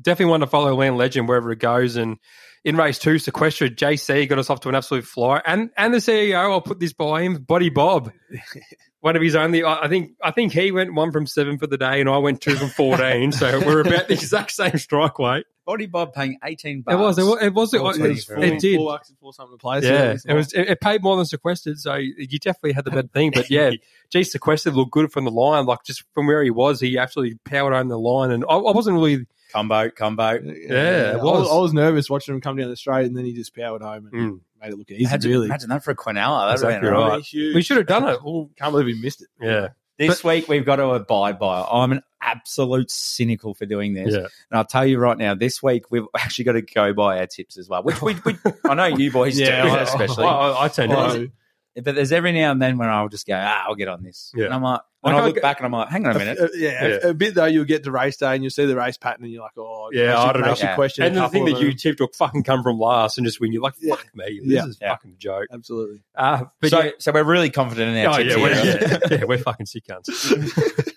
definitely 0.00 0.30
want 0.30 0.42
to 0.42 0.46
follow 0.46 0.74
Land 0.74 0.96
Legend 0.96 1.28
wherever 1.28 1.50
it 1.52 1.58
goes. 1.58 1.96
And 1.96 2.18
in 2.64 2.76
race 2.76 2.98
two, 2.98 3.14
Sequestra, 3.14 3.74
JC 3.74 4.28
got 4.28 4.38
us 4.38 4.50
off 4.50 4.60
to 4.60 4.68
an 4.68 4.74
absolute 4.74 5.04
flyer. 5.04 5.42
And 5.44 5.70
and 5.76 5.94
the 5.94 5.98
CEO, 5.98 6.34
I'll 6.34 6.60
put 6.60 6.80
this 6.80 6.92
by 6.92 7.22
him, 7.22 7.42
Body 7.42 7.70
Bob. 7.70 8.12
One 9.00 9.16
of 9.16 9.22
his 9.22 9.34
only, 9.34 9.64
I 9.64 9.84
I 9.84 9.88
think, 9.88 10.12
I 10.22 10.30
think 10.30 10.52
he 10.52 10.72
went 10.72 10.92
one 10.92 11.10
from 11.10 11.26
seven 11.26 11.56
for 11.56 11.66
the 11.66 11.78
day, 11.78 12.00
and 12.00 12.08
I 12.10 12.18
went 12.18 12.42
two 12.42 12.54
from 12.56 12.68
fourteen. 12.68 13.32
so 13.32 13.58
we're 13.64 13.80
about 13.80 14.08
the 14.08 14.12
exact 14.14 14.50
same 14.50 14.76
strike 14.76 15.18
weight. 15.18 15.46
Body 15.64 15.86
Bob 15.86 16.12
paying 16.12 16.36
18 16.44 16.78
It 16.78 16.84
bucks. 16.84 16.96
was, 16.96 17.18
it 17.18 17.22
was, 17.22 17.42
it 17.42 17.54
was, 17.54 17.74
it, 17.74 17.78
Four 17.78 17.86
was, 17.86 17.96
twenty 17.96 18.14
it, 18.14 18.24
for 18.24 18.36
it 18.38 18.60
did. 18.60 18.76
Four 18.76 18.88
bucks 18.90 19.12
for 19.20 19.32
something 19.32 19.56
to 19.56 19.60
play. 19.60 19.80
Yeah, 19.82 20.16
it 20.26 20.34
was. 20.34 20.52
It, 20.52 20.68
it 20.68 20.80
paid 20.80 21.02
more 21.02 21.16
than 21.16 21.24
sequestered, 21.24 21.78
so 21.78 21.94
you 21.94 22.38
definitely 22.40 22.72
had 22.72 22.84
the 22.84 22.90
better 22.90 23.08
thing. 23.08 23.30
But 23.32 23.48
yeah, 23.50 23.70
gee, 24.10 24.24
sequestered 24.24 24.74
looked 24.74 24.90
good 24.90 25.10
from 25.12 25.24
the 25.24 25.30
line, 25.30 25.64
like 25.64 25.82
just 25.84 26.04
from 26.12 26.26
where 26.26 26.42
he 26.42 26.50
was, 26.50 26.80
he 26.80 26.98
absolutely 26.98 27.38
powered 27.44 27.72
on 27.72 27.88
the 27.88 27.98
line, 27.98 28.32
and 28.32 28.44
I, 28.44 28.54
I 28.54 28.72
wasn't 28.72 28.96
really. 28.96 29.26
Combo, 29.52 29.90
combo. 29.90 30.32
Yeah, 30.32 31.12
it 31.12 31.20
I 31.20 31.22
was. 31.22 31.50
I 31.50 31.56
was 31.56 31.72
nervous 31.72 32.08
watching 32.10 32.34
him 32.34 32.40
come 32.40 32.56
down 32.56 32.68
the 32.70 32.76
straight, 32.76 33.06
and 33.06 33.16
then 33.16 33.24
he 33.24 33.32
just 33.32 33.54
powered 33.54 33.82
home 33.82 34.08
and 34.10 34.14
Mm. 34.14 34.40
made 34.60 34.72
it 34.72 34.76
look 34.78 34.90
easy. 34.90 35.04
Imagine, 35.04 35.30
really, 35.30 35.46
imagine 35.46 35.68
that 35.70 35.82
for 35.84 35.90
a 35.90 35.96
Quinella. 35.96 36.48
That'd 36.48 36.64
Exactly 36.64 36.88
right. 36.88 37.08
right. 37.08 37.22
Huge. 37.22 37.54
We 37.54 37.62
should 37.62 37.76
have 37.78 37.86
done 37.86 38.08
it. 38.08 38.18
Can't 38.58 38.72
believe 38.72 38.86
he 38.94 39.00
missed 39.02 39.22
it. 39.22 39.28
Yeah, 39.40 39.68
This 39.98 40.22
week 40.24 40.48
we've 40.48 40.64
got 40.64 40.76
to 40.76 40.90
abide 40.90 41.38
by. 41.38 41.62
I'm 41.62 41.92
an 41.92 42.02
absolute 42.22 42.90
cynical 42.90 43.54
for 43.54 43.66
doing 43.66 43.94
this, 43.94 44.12
yeah. 44.12 44.18
and 44.20 44.28
I'll 44.52 44.64
tell 44.64 44.84
you 44.86 44.98
right 44.98 45.16
now. 45.18 45.34
This 45.34 45.62
week 45.62 45.90
we've 45.90 46.04
actually 46.18 46.44
got 46.44 46.52
to 46.52 46.62
go 46.62 46.92
by 46.92 47.18
our 47.18 47.26
tips 47.26 47.56
as 47.58 47.68
well, 47.68 47.82
which 47.82 48.00
we, 48.02 48.14
we 48.24 48.36
I 48.64 48.74
know 48.74 48.86
you 48.86 49.10
boys 49.10 49.38
Yeah, 49.38 49.62
do, 49.62 49.68
I- 49.70 49.82
especially. 49.82 50.24
I, 50.24 50.28
I, 50.30 50.64
I 50.64 50.68
tend 50.68 50.90
Well, 50.92 51.14
to. 51.14 51.32
But 51.76 51.94
there's 51.94 52.12
every 52.12 52.32
now 52.32 52.50
and 52.50 52.60
then 52.60 52.78
when 52.78 52.88
I'll 52.88 53.08
just 53.08 53.26
go, 53.26 53.34
ah, 53.36 53.64
I'll 53.66 53.74
get 53.74 53.88
on 53.88 54.02
this, 54.02 54.32
Yeah. 54.34 54.46
and 54.46 54.54
I'm 54.54 54.62
like, 54.62 54.80
when 55.02 55.14
Like, 55.14 55.20
I 55.20 55.24
I 55.24 55.26
look 55.28 55.34
get- 55.36 55.42
back 55.42 55.58
and 55.58 55.66
I'm 55.66 55.72
like, 55.72 55.88
hang 55.88 56.04
on 56.06 56.14
a 56.14 56.18
minute, 56.18 56.38
Uh, 56.38 56.48
yeah, 56.54 56.86
Yeah. 56.86 56.98
A, 57.04 57.08
a 57.10 57.14
bit 57.14 57.34
though. 57.34 57.46
You'll 57.46 57.64
get 57.64 57.84
to 57.84 57.90
race 57.90 58.18
day 58.18 58.34
and 58.34 58.42
you'll 58.44 58.50
see 58.50 58.66
the 58.66 58.76
race 58.76 58.98
pattern, 58.98 59.24
and 59.24 59.32
you're 59.32 59.40
like, 59.42 59.56
oh, 59.56 59.88
Yeah, 59.92 60.08
makes 60.08 60.18
I 60.18 60.32
don't 60.32 60.42
know. 60.42 60.48
makes 60.48 60.62
you 60.62 60.68
Yeah. 60.68 60.74
question. 60.74 61.04
And 61.04 61.16
a 61.16 61.20
the 61.22 61.28
thing 61.30 61.44
that 61.46 61.52
you 61.52 61.56
of 61.56 61.62
them. 61.72 61.76
tipped 61.76 62.00
will 62.00 62.08
fucking 62.14 62.42
come 62.42 62.62
from 62.62 62.78
last 62.78 63.16
and 63.16 63.26
just 63.26 63.40
win. 63.40 63.52
You're 63.52 63.62
like, 63.62 63.74
Yeah. 63.80 63.94
fuck 63.94 64.06
me. 64.14 64.40
This 64.44 64.52
Yeah. 64.52 64.66
is 64.66 64.78
Yeah. 64.80 64.90
fucking 64.90 65.12
a 65.12 65.16
joke. 65.16 65.46
absolutely. 65.52 66.02
Uh, 66.14 66.44
but 66.60 66.70
so 66.70 66.82
yeah, 66.82 66.90
so 66.98 67.12
we're 67.12 67.24
really 67.24 67.48
confident 67.50 67.96
in 67.96 68.06
our 68.06 68.14
Oh, 68.14 68.16
tips 68.22 68.36
yeah, 68.36 68.42
we're, 68.42 68.54
here. 68.54 68.78
yeah, 68.80 68.98
yeah, 69.20 69.24
we're 69.24 69.38
fucking 69.38 69.66
sick 69.66 69.84
cunts. 69.86 70.08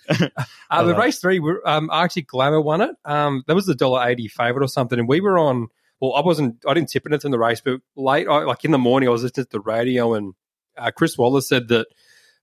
uh, 0.70 0.82
the 0.84 0.94
race 0.94 1.18
three, 1.18 1.38
we're, 1.40 1.60
um, 1.64 1.88
Arctic 1.90 2.26
Glamour 2.26 2.60
won 2.60 2.80
it. 2.82 2.90
Um, 3.04 3.42
that 3.46 3.54
was 3.54 3.66
the 3.66 3.74
dollar 3.74 4.06
eighty 4.08 4.28
favorite 4.28 4.62
or 4.64 4.68
something, 4.68 4.98
and 4.98 5.08
we 5.08 5.20
were 5.20 5.38
on. 5.38 5.68
Well, 6.00 6.14
I 6.14 6.20
wasn't. 6.20 6.56
I 6.68 6.74
didn't 6.74 6.90
tip 6.90 7.04
anything 7.06 7.28
in 7.28 7.32
the 7.32 7.38
race, 7.38 7.62
but 7.64 7.80
late, 7.96 8.28
I, 8.28 8.40
like 8.44 8.64
in 8.64 8.70
the 8.72 8.78
morning, 8.78 9.08
I 9.08 9.12
was 9.12 9.22
listening 9.22 9.46
to 9.46 9.50
the 9.50 9.60
radio, 9.60 10.12
and 10.14 10.34
uh, 10.76 10.90
Chris 10.90 11.16
Waller 11.18 11.40
said 11.40 11.68
that. 11.68 11.86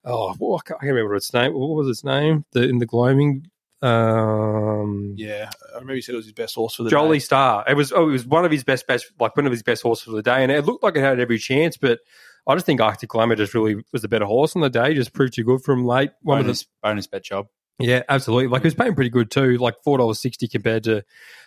Oh, 0.04 0.36
well, 0.40 0.60
I 0.60 0.68
can't 0.68 0.82
remember 0.82 1.16
its 1.16 1.32
name. 1.34 1.54
What 1.54 1.76
was 1.76 1.88
its 1.88 2.04
name? 2.04 2.44
The 2.54 2.64
in 2.68 2.80
the 2.80 2.86
gloaming. 2.88 3.46
Um, 3.84 5.14
Yeah, 5.18 5.50
I 5.70 5.74
remember 5.76 5.96
he 5.96 6.02
said 6.02 6.14
it 6.14 6.18
was 6.18 6.26
his 6.26 6.34
best 6.34 6.56
horse 6.56 6.76
for 6.76 6.84
the 6.84 6.90
day. 6.90 6.96
Jolly 6.96 7.18
day. 7.18 7.22
Star. 7.22 7.64
It 7.68 7.76
was 7.76 7.92
oh, 7.92 8.10
it 8.10 8.12
was 8.12 8.26
one 8.26 8.46
of 8.46 8.52
his 8.52 8.64
best 8.64 8.88
best 8.88 9.12
like 9.20 9.36
one 9.36 9.46
of 9.46 9.52
his 9.52 9.64
best 9.64 9.84
horses 9.84 10.06
for 10.06 10.12
the 10.12 10.22
day, 10.22 10.44
and 10.44 10.52
it 10.52 10.66
looked 10.66 10.84
like 10.84 10.96
it 10.96 11.02
had 11.02 11.20
every 11.20 11.38
chance. 11.38 11.78
But 11.78 12.00
I 12.48 12.56
just 12.56 12.66
think 12.66 12.82
Arctic 12.82 13.10
Glamour 13.10 13.36
just 13.36 13.54
really 13.54 13.84
was 13.92 14.02
the 14.02 14.08
better 14.08 14.26
horse 14.26 14.56
on 14.56 14.62
the 14.62 14.70
day. 14.70 14.94
Just 14.94 15.14
proved 15.14 15.34
too 15.34 15.44
good 15.44 15.62
from 15.62 15.86
late. 15.86 16.12
One 16.22 16.40
of 16.40 16.46
the 16.46 16.50
bonus, 16.50 16.68
bonus 16.82 17.08
bet 17.08 17.24
job. 17.24 17.48
yeah, 17.80 18.04
absolutely. 18.10 18.48
Like 18.48 18.62
it 18.62 18.66
was 18.68 18.76
paying 18.76 18.96
pretty 18.96 19.10
good 19.12 19.30
too, 19.32 19.58
like 19.58 19.76
four 19.84 19.98
dollars 19.98 20.20
sixty 20.20 20.48
compared 20.48 20.84
to 20.86 21.04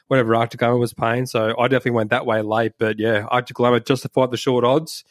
whatever 0.08 0.34
Arctic 0.36 0.60
Glamour 0.60 0.78
was 0.78 0.94
paying. 0.94 1.26
So 1.26 1.54
I 1.58 1.68
definitely 1.68 1.92
went 1.92 2.10
that 2.10 2.26
way 2.26 2.42
late. 2.42 2.72
But 2.78 2.98
yeah, 2.98 3.26
Arctic 3.28 3.56
Glamour 3.56 3.80
justified 3.80 4.30
the 4.30 4.36
short 4.36 4.64
odds. 4.64 5.04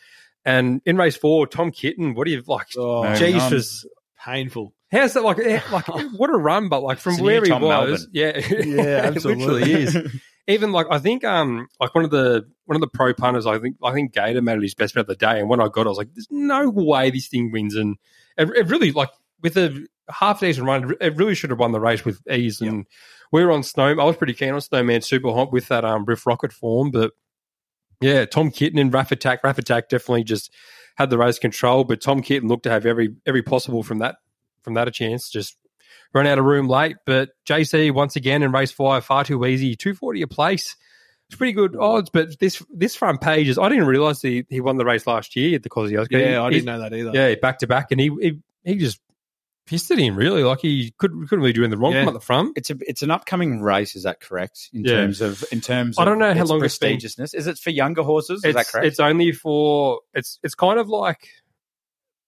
And 0.46 0.82
in 0.86 0.98
race 0.98 1.16
four, 1.16 1.48
Tom 1.48 1.72
Kitten, 1.72 2.14
what 2.16 2.26
do 2.26 2.32
you 2.32 2.44
like? 2.46 2.68
Oh, 2.78 3.04
No. 3.04 3.16
Jesus. 3.16 3.86
painful. 4.24 4.74
How's 4.92 5.14
that 5.14 5.24
like? 5.24 5.40
eh, 5.40 5.60
Like 5.72 5.88
what 6.18 6.30
a 6.30 6.38
run, 6.38 6.70
but 6.70 6.84
like 6.84 7.00
from 7.00 7.14
It's 7.14 7.22
where 7.22 7.42
he 7.44 7.50
Tom 7.50 7.62
was, 7.64 7.70
Melbourne. 7.70 8.08
yeah, 8.12 8.38
Yeah, 8.84 9.02
absolutely. 9.06 9.72
is. 9.74 9.98
Even 10.48 10.72
like 10.74 10.88
I 10.92 11.00
think, 11.00 11.24
um, 11.24 11.68
like 11.80 11.96
one 11.96 12.04
of 12.04 12.12
the 12.12 12.44
one 12.66 12.76
of 12.76 12.82
the 12.82 12.88
pro 12.88 13.14
punters, 13.14 13.46
I 13.46 13.60
think 13.60 13.78
I 13.82 13.94
think 13.94 14.14
Gator 14.14 14.42
made 14.42 14.58
it 14.58 14.62
his 14.62 14.76
best 14.76 14.94
bet 14.94 15.02
of 15.02 15.08
the 15.08 15.16
day. 15.16 15.40
And 15.40 15.48
when 15.50 15.62
I 15.62 15.68
got, 15.70 15.82
it, 15.82 15.86
I 15.86 15.90
was 15.90 15.98
like, 15.98 16.14
"There's 16.14 16.28
no 16.30 16.70
way 16.70 17.10
this 17.12 17.28
thing 17.30 17.52
wins." 17.52 17.76
And 17.76 17.96
it, 18.38 18.50
it 18.50 18.68
really 18.68 18.92
like 18.92 19.10
with 19.42 19.56
a 19.58 19.86
half 20.10 20.42
decent 20.42 20.68
run, 20.68 20.94
it 21.00 21.16
really 21.16 21.34
should 21.34 21.50
have 21.52 21.60
won 21.60 21.72
the 21.72 21.80
race 21.80 22.04
with 22.04 22.20
ease. 22.30 22.60
And 22.60 22.86
we 23.32 23.44
were 23.44 23.52
on 23.54 23.64
Snow. 23.64 23.88
I 23.88 24.04
was 24.04 24.18
pretty 24.18 24.34
keen 24.34 24.54
on 24.54 24.60
Snowman 24.60 25.02
Super 25.02 25.32
Hot 25.32 25.54
with 25.54 25.70
that 25.70 25.86
um 25.86 26.04
Riff 26.04 26.28
Rocket 26.28 26.52
form, 26.52 26.92
but 26.92 27.14
yeah, 28.04 28.26
Tom 28.26 28.52
Kitten 28.52 28.80
and 28.80 28.94
Raff 28.94 29.12
Attack. 29.12 29.44
Raff 29.44 29.58
Attack 29.58 29.90
definitely 29.90 30.24
just 30.24 30.52
had 30.96 31.10
the 31.10 31.18
race 31.18 31.40
control, 31.40 31.84
but 31.84 32.02
Tom 32.02 32.22
Kitten 32.22 32.50
looked 32.50 32.64
to 32.64 32.70
have 32.70 32.86
every 32.86 33.16
every 33.26 33.42
possible 33.42 33.84
from 33.84 34.00
that 34.00 34.16
from 34.62 34.76
that 34.76 34.88
a 34.88 34.92
chance. 34.92 35.30
Just 35.30 35.58
run 36.14 36.28
out 36.28 36.38
of 36.38 36.46
room 36.46 36.68
late. 36.68 36.98
But 37.06 37.30
JC 37.48 37.92
once 37.92 38.16
again 38.16 38.44
in 38.44 38.52
race 38.52 38.72
five, 38.72 39.06
far 39.06 39.24
too 39.24 39.46
easy, 39.46 39.76
two 39.76 39.94
forty 39.94 40.22
a 40.22 40.28
place. 40.28 40.76
It's 41.28 41.38
pretty 41.38 41.54
good 41.54 41.76
odds, 41.76 42.10
but 42.10 42.38
this 42.40 42.62
this 42.70 42.96
front 42.96 43.22
page 43.22 43.48
is 43.48 43.58
I 43.58 43.70
didn't 43.70 43.88
realise 43.88 44.22
he, 44.22 44.46
he 44.50 44.60
won 44.60 44.78
the 44.78 44.86
race 44.86 45.08
last 45.08 45.36
year 45.36 45.56
at 45.56 45.64
the 45.64 45.70
Kosciuszko. 45.70 46.12
Yeah, 46.12 46.44
I 46.44 46.50
didn't 46.50 46.66
know 46.66 46.80
that 46.80 46.94
either. 46.94 47.12
Yeah, 47.14 47.36
back 47.36 47.60
to 47.60 47.68
back, 47.68 47.92
and 47.92 48.00
he 48.00 48.12
he, 48.22 48.40
he 48.64 48.76
just 48.76 49.00
pissed 49.66 49.92
it 49.92 50.00
in 50.00 50.16
really. 50.16 50.44
Like 50.44 50.60
he 50.62 50.94
could 50.98 51.12
couldn't 51.12 51.40
really 51.40 51.54
do 51.54 51.64
anything 51.64 51.80
wrong 51.80 51.94
Yeah. 51.94 52.02
from 52.02 52.10
at 52.10 52.14
the 52.14 52.20
front. 52.26 52.58
It's 52.58 52.70
a 52.70 52.76
it's 52.82 53.02
an 53.02 53.12
upcoming 53.12 53.62
race. 53.62 53.96
Is 53.96 54.04
that 54.04 54.20
correct? 54.20 54.70
In 54.74 54.84
Yeah. 54.84 54.92
terms 54.96 55.22
of 55.22 55.44
in 55.52 55.62
terms, 55.62 55.98
I 55.98 56.06
don't 56.06 56.20
know 56.20 56.34
how 56.34 56.46
long 56.46 56.64
it's 56.64 56.78
prestigiousness. 56.78 57.34
Is 57.34 57.48
it 57.48 57.58
for 57.58 57.70
younger 57.70 58.04
horses? 58.04 58.44
Is 58.44 58.56
that 58.56 58.68
correct? 58.68 58.88
It's 58.88 59.00
only 59.00 59.32
for 59.32 60.00
it's 60.14 60.40
it's 60.44 60.56
kind 60.56 60.80
of 60.80 60.90
like 60.90 61.28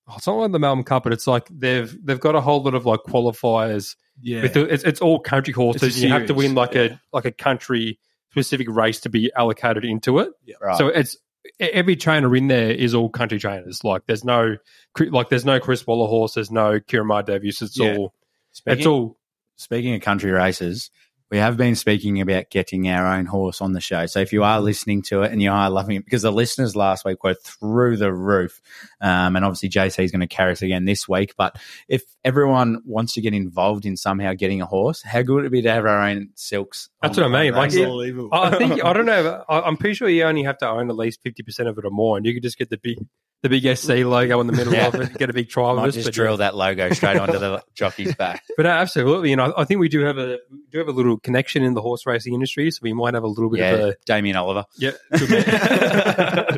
oh, 0.08 0.16
it's 0.18 0.28
not 0.28 0.34
like 0.36 0.52
the 0.52 0.60
Melbourne 0.60 0.84
Cup, 0.84 1.04
but 1.04 1.14
it's 1.14 1.28
like 1.28 1.48
they've 1.50 1.96
they've 2.06 2.20
got 2.20 2.36
a 2.36 2.42
whole 2.42 2.64
lot 2.64 2.76
of 2.76 2.86
like 2.86 3.02
qualifiers. 3.02 3.96
yeah. 4.22 4.42
With 4.44 4.54
the, 4.54 4.62
it's, 4.74 4.84
it's 4.84 5.02
all 5.02 5.20
country 5.20 5.54
horses. 5.54 5.84
It's 5.84 5.98
a 5.98 6.00
and 6.02 6.08
you 6.10 6.14
have 6.20 6.28
to 6.28 6.34
win 6.34 6.56
like 6.56 6.74
yeah. 6.74 6.82
a 6.82 7.00
like 7.12 7.26
a 7.26 7.32
country 7.32 8.00
specific 8.32 8.68
race 8.70 9.00
to 9.02 9.10
be 9.10 9.32
allocated 9.36 9.86
into 9.86 10.20
it. 10.20 10.30
right. 10.62 10.78
So 10.78 10.88
it's 10.88 11.18
every 11.60 11.96
trainer 11.96 12.36
in 12.36 12.48
there 12.48 12.72
is 12.72 12.94
all 12.94 13.10
country 13.10 13.40
trainers. 13.40 13.84
Like 13.84 14.06
there's 14.08 14.24
no 14.24 14.58
like 15.00 15.30
there's 15.30 15.46
no 15.46 15.60
Chris 15.60 15.86
Waller 15.86 16.08
horse. 16.08 16.34
There's 16.34 16.52
no 16.52 16.80
Kieran 16.80 17.26
Davies. 17.26 17.62
It's 17.62 17.78
Yeah. 17.78 17.96
all 17.98 18.14
speaking, 18.52 18.78
it's 18.80 18.88
all 18.88 19.18
speaking 19.56 19.94
of 19.96 20.02
country 20.02 20.32
races, 20.32 20.90
we 21.32 21.38
have 21.38 21.58
been 21.58 21.76
speaking 21.76 22.22
about 22.22 22.50
getting 22.52 22.88
our 22.88 23.08
own 23.18 23.26
horse 23.26 23.60
on 23.62 23.74
the 23.74 23.82
show. 23.82 24.06
So 24.06 24.20
if 24.20 24.32
you 24.32 24.44
are 24.44 24.62
listening 24.62 25.02
to 25.04 25.24
it 25.24 25.32
and 25.32 25.42
you 25.42 25.52
are 25.52 25.70
loving 25.70 25.96
it, 25.98 26.06
because 26.06 26.22
the 26.22 26.32
listeners 26.32 26.76
last 26.76 27.04
week 27.04 27.24
were 27.24 27.34
through 27.34 27.98
the 27.98 28.14
roof, 28.14 28.62
um, 29.02 29.36
and 29.36 29.44
obviously 29.44 29.70
JC 29.70 30.04
is 30.04 30.12
going 30.12 30.22
to 30.22 30.28
carry 30.28 30.52
us 30.52 30.62
again 30.62 30.86
this 30.86 31.08
week. 31.10 31.34
But 31.36 31.58
if 31.88 32.04
everyone 32.24 32.82
wants 32.86 33.14
to 33.14 33.22
get 33.22 33.34
involved 33.34 33.86
in 33.86 33.98
somehow 33.98 34.34
getting 34.34 34.62
a 34.62 34.66
horse, 34.68 35.02
how 35.02 35.24
good 35.24 35.34
would 35.36 35.46
it 35.46 35.52
be 35.52 35.64
to 35.64 35.72
have 35.72 35.86
our 35.86 36.02
own 36.08 36.30
silks? 36.36 36.90
That's 37.02 37.18
on 37.18 37.24
what 37.32 37.36
I 37.36 37.40
the 37.40 37.44
mean. 37.46 37.54
Like, 37.56 37.72
race? 37.72 37.76
it- 37.76 37.84
Unbelievable. 37.86 38.30
I 38.32 38.58
think 38.58 38.84
I 38.86 38.94
don't 38.94 39.06
know. 39.06 39.44
I- 39.50 39.62
I'm 39.62 39.78
pretty 39.78 39.96
sure 39.96 40.08
you 40.08 40.24
only 40.24 40.44
have 40.44 40.60
to 40.60 40.70
own 40.70 40.90
at 40.90 40.96
least 40.96 41.22
fifty 41.24 41.42
percent 41.44 41.68
of 41.70 41.78
it 41.78 41.86
or 41.86 41.92
more, 41.92 42.18
and 42.18 42.26
you 42.26 42.34
could 42.34 42.44
just 42.44 42.58
get 42.58 42.70
the 42.70 42.78
big 42.78 43.00
the 43.42 43.50
big 43.50 43.78
SC 43.78 43.90
logo 44.06 44.40
in 44.42 44.48
the 44.48 44.54
middle 44.54 44.74
Yeah. 44.74 44.88
of 44.88 44.96
it, 44.96 45.14
get 45.18 45.30
a 45.30 45.34
big 45.34 45.50
trial 45.50 45.72
of 45.72 45.78
might 45.78 45.86
this. 45.94 45.96
just 46.06 46.12
drill 46.14 46.38
that 46.38 46.56
logo 46.56 46.90
straight 46.94 47.18
onto 47.18 47.38
the 47.38 47.62
jockey's 47.76 48.16
back. 48.16 48.44
but 48.58 48.66
uh, 48.66 48.70
absolutely, 48.70 49.32
and 49.34 49.42
I, 49.42 49.52
I 49.58 49.66
think 49.66 49.80
we 49.80 49.90
do 49.90 50.02
have 50.02 50.18
a 50.18 50.40
do 50.72 50.80
have 50.80 50.88
a 50.88 50.92
little 50.92 51.18
connection 51.20 51.64
in 51.64 51.74
the 51.76 51.82
horse 51.82 52.06
racing 52.08 52.34
industry, 52.34 52.72
so 52.72 52.80
we 52.82 52.94
might 52.94 53.14
have 53.14 53.24
a 53.24 53.28
little 53.28 53.50
bit 53.52 53.62
of 53.74 53.80
Yeah, 53.80 53.86
a 53.88 53.94
Damien 54.06 54.36
Oliver. 54.36 54.66
yeah. 54.78 54.92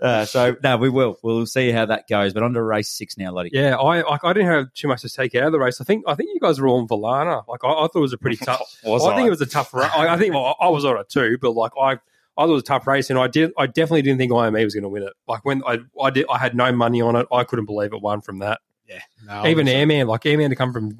Uh, 0.00 0.24
so 0.24 0.54
no, 0.62 0.76
we 0.76 0.88
will. 0.88 1.18
We'll 1.24 1.44
see 1.44 1.72
how 1.72 1.86
that 1.86 2.04
goes. 2.08 2.32
But 2.32 2.44
on 2.44 2.52
to 2.52 2.62
race 2.62 2.88
six 2.88 3.18
now, 3.18 3.32
Lottie. 3.32 3.50
Yeah, 3.52 3.74
I 3.74 4.02
like, 4.02 4.22
I 4.22 4.32
didn't 4.32 4.48
have 4.48 4.72
too 4.72 4.86
much 4.86 5.02
to 5.02 5.08
take 5.08 5.34
out 5.34 5.46
of 5.46 5.52
the 5.52 5.58
race. 5.58 5.80
I 5.80 5.84
think 5.84 6.04
I 6.06 6.14
think 6.14 6.30
you 6.32 6.38
guys 6.38 6.60
were 6.60 6.68
all 6.68 6.78
on 6.78 6.86
Valana. 6.86 7.42
Like 7.48 7.64
I, 7.64 7.68
I 7.68 7.88
thought 7.88 7.96
it 7.96 7.98
was 7.98 8.12
a 8.12 8.18
pretty 8.18 8.36
tough. 8.44 8.62
Was 8.84 9.04
I 9.04 9.16
think 9.16 9.26
it 9.26 9.30
was 9.30 9.40
a 9.40 9.46
tough. 9.46 9.74
Ra- 9.74 9.90
I, 9.92 10.14
I 10.14 10.16
think 10.16 10.34
well, 10.34 10.54
I 10.60 10.68
was 10.68 10.84
on 10.84 10.96
it 10.98 11.08
too, 11.08 11.36
but 11.42 11.50
like 11.50 11.72
I, 11.80 11.98
I 12.38 12.42
thought 12.42 12.50
it 12.50 12.52
was 12.52 12.62
a 12.62 12.66
tough 12.66 12.86
race, 12.86 13.10
and 13.10 13.18
I 13.18 13.26
did. 13.26 13.50
I 13.58 13.66
definitely 13.66 14.02
didn't 14.02 14.18
think 14.18 14.32
IME 14.32 14.52
was 14.52 14.74
going 14.74 14.84
to 14.84 14.88
win 14.88 15.02
it. 15.02 15.12
Like 15.26 15.44
when 15.44 15.62
I, 15.66 15.78
I 16.00 16.10
did, 16.10 16.24
I 16.30 16.38
had 16.38 16.54
no 16.54 16.70
money 16.72 17.02
on 17.02 17.16
it. 17.16 17.26
I 17.32 17.44
couldn't 17.44 17.66
believe 17.66 17.92
it 17.92 18.00
won 18.00 18.20
from 18.20 18.38
that. 18.38 18.60
yeah. 18.88 19.00
No, 19.26 19.46
Even 19.46 19.68
Airman, 19.68 20.06
like 20.06 20.24
Airman 20.24 20.50
to 20.50 20.56
come 20.56 20.72
from 20.72 20.96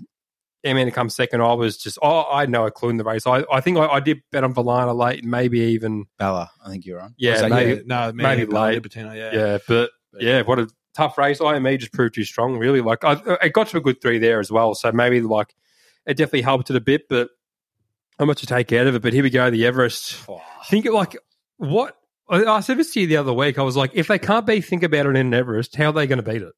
Amanda 0.65 0.91
comes 0.91 1.15
second, 1.15 1.41
I 1.41 1.53
was 1.53 1.77
just, 1.77 1.99
oh, 2.03 2.25
I 2.25 2.41
had 2.41 2.51
no 2.51 2.69
clue 2.71 2.91
in 2.91 2.97
the 2.97 3.05
race. 3.05 3.27
I, 3.27 3.45
I 3.51 3.61
think 3.61 3.79
I, 3.79 3.87
I 3.87 4.01
did 4.01 4.23
bet 4.33 4.45
on 4.45 4.55
Valana 4.55 4.97
late, 4.97 5.23
and 5.23 5.31
maybe 5.31 5.61
even, 5.61 6.07
Bella, 6.19 6.51
I 6.65 6.69
think 6.69 6.85
you're 6.85 7.01
on. 7.01 7.15
yeah, 7.17 7.47
maybe, 7.49 7.71
you? 7.71 7.83
no, 7.87 8.13
maybe 8.13 8.45
late. 8.45 8.83
Libertino, 8.83 9.17
yeah. 9.17 9.31
yeah, 9.33 9.59
but 9.69 9.91
yeah, 10.19 10.43
what 10.43 10.59
a 10.59 10.69
tough 10.95 11.17
race. 11.17 11.41
IME 11.41 11.79
just 11.79 11.93
proved 11.93 12.15
too 12.15 12.25
strong, 12.25 12.59
really. 12.59 12.81
Like, 12.81 13.05
I, 13.05 13.21
it 13.43 13.53
got 13.53 13.69
to 13.69 13.77
a 13.77 13.81
good 13.81 14.01
three 14.03 14.19
there 14.19 14.41
as 14.41 14.51
well. 14.51 14.75
So 14.75 14.91
maybe, 14.91 15.21
like, 15.21 15.55
it 16.07 16.17
definitely 16.17 16.43
helped 16.43 16.71
it 16.71 16.77
a 16.77 16.81
bit, 16.81 17.09
but 17.09 17.31
how 18.19 18.25
much 18.25 18.41
to 18.41 18.47
take 18.47 18.73
out 18.73 18.89
of 18.89 18.97
it. 18.97 19.03
But 19.03 19.13
here 19.13 19.23
we 19.23 19.31
go, 19.31 19.51
the 19.51 19.65
Everest. 19.65 20.29
i 20.29 20.41
Think 20.69 20.87
of 20.87 20.95
like, 20.95 21.17
what? 21.59 21.97
I 22.29 22.45
I 22.45 22.61
said 22.61 22.79
this 22.79 22.93
to 22.95 23.01
you 23.01 23.07
the 23.07 23.19
other 23.19 23.33
week. 23.33 23.59
I 23.59 23.63
was 23.63 23.77
like, 23.77 23.93
if 23.95 24.09
they 24.09 24.19
can't 24.19 24.47
beat 24.47 24.65
Think 24.65 24.83
About 24.83 25.07
It 25.07 25.17
in 25.17 25.33
Everest, 25.33 25.77
how 25.77 25.87
are 25.87 25.93
they 25.93 26.07
going 26.07 26.23
to 26.23 26.31
beat 26.31 26.43
it? 26.43 26.53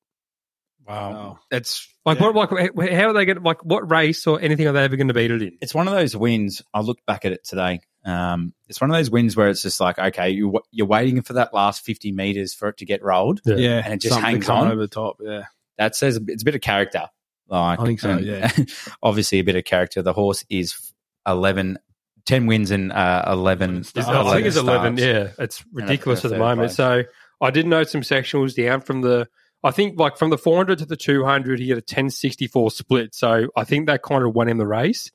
Wow. 0.87 1.39
It's 1.53 1.89
like, 2.05 2.19
what, 2.19 2.35
like, 2.35 2.93
how 2.93 3.09
are 3.09 3.13
they 3.13 3.25
going 3.25 3.43
like, 3.43 3.65
what 3.65 3.89
race 3.89 4.27
or 4.27 4.41
anything 4.41 4.67
are 4.67 4.73
they 4.73 4.83
ever 4.83 4.97
going 4.97 5.09
to 5.09 5.15
beat 5.15 5.31
it 5.31 5.41
in? 5.41 5.57
It's 5.61 5.75
one 5.75 5.87
of 5.87 5.95
those 5.95 6.17
wins. 6.17 6.63
I 6.75 6.81
looked 6.81 7.07
back 7.07 7.25
at 7.25 7.31
it 7.31 7.45
today. 7.45 7.81
Um, 8.05 8.55
it's 8.69 8.81
one 8.81 8.91
of 8.91 8.97
those 8.97 9.11
wins 9.11 9.37
where 9.37 9.49
it's 9.51 9.63
just 9.63 9.79
like, 9.79 9.99
okay, 9.99 10.31
you, 10.31 10.59
you're 10.73 10.89
waiting 10.89 11.23
for 11.23 11.35
that 11.35 11.55
last 11.55 11.85
50 11.85 12.11
meters 12.11 12.55
for 12.55 12.69
it 12.69 12.79
to 12.79 12.85
get 12.87 13.05
rolled. 13.05 13.41
Yeah. 13.45 13.57
Yeah. 13.57 13.83
And 13.85 13.95
it 13.95 14.01
just 14.01 14.15
something 14.15 14.33
hangs 14.33 14.47
to 14.47 14.53
on. 14.53 14.73
over 14.73 14.81
the 14.81 14.89
top. 14.89 15.19
Yeah. 15.21 15.45
That 15.79 15.95
says 15.95 16.21
it's 16.27 16.43
a 16.43 16.45
bit 16.45 16.57
of 16.57 16.61
character. 16.61 17.05
Like, 17.47 17.81
I 17.81 17.85
think 17.85 18.01
so, 18.01 18.11
and 18.11 18.25
yeah. 18.25 18.51
obviously, 19.03 19.41
a 19.41 19.43
bit 19.43 19.57
of 19.57 19.65
character. 19.65 20.03
The 20.03 20.13
horse 20.13 20.45
is 20.49 20.93
11, 21.27 21.79
10 22.27 22.47
wins 22.47 22.71
and 22.71 22.93
uh, 22.93 23.25
11. 23.29 23.77
It's- 23.79 23.95
I 24.09 24.23
think 24.35 24.47
it's 24.47 24.57
11. 24.57 24.97
Yeah, 24.99 25.29
it's 25.39 25.65
ridiculous 25.73 26.25
at 26.25 26.31
the 26.31 26.39
moment. 26.39 26.69
place. 26.69 26.77
So 26.77 27.03
I 27.41 27.51
did 27.51 27.67
note 27.67 27.89
some 27.89 28.03
sectionals 28.03 28.55
down 28.55 28.81
from 28.81 29.01
the, 29.01 29.29
I 29.63 29.71
think 29.73 29.99
like 29.99 30.17
from 30.17 30.31
the 30.31 30.39
400 30.39 30.79
to 30.79 30.87
the 30.87 30.97
200, 30.97 31.59
he 31.61 31.69
had 31.69 31.77
a 31.79 31.81
1064 31.81 32.71
split. 32.71 33.15
So 33.15 33.49
I 33.57 33.65
think 33.65 33.87
that 33.87 34.03
kind 34.03 34.25
of 34.25 34.35
won 34.35 34.49
him 34.49 34.57
the 34.59 34.67
race. 34.67 35.11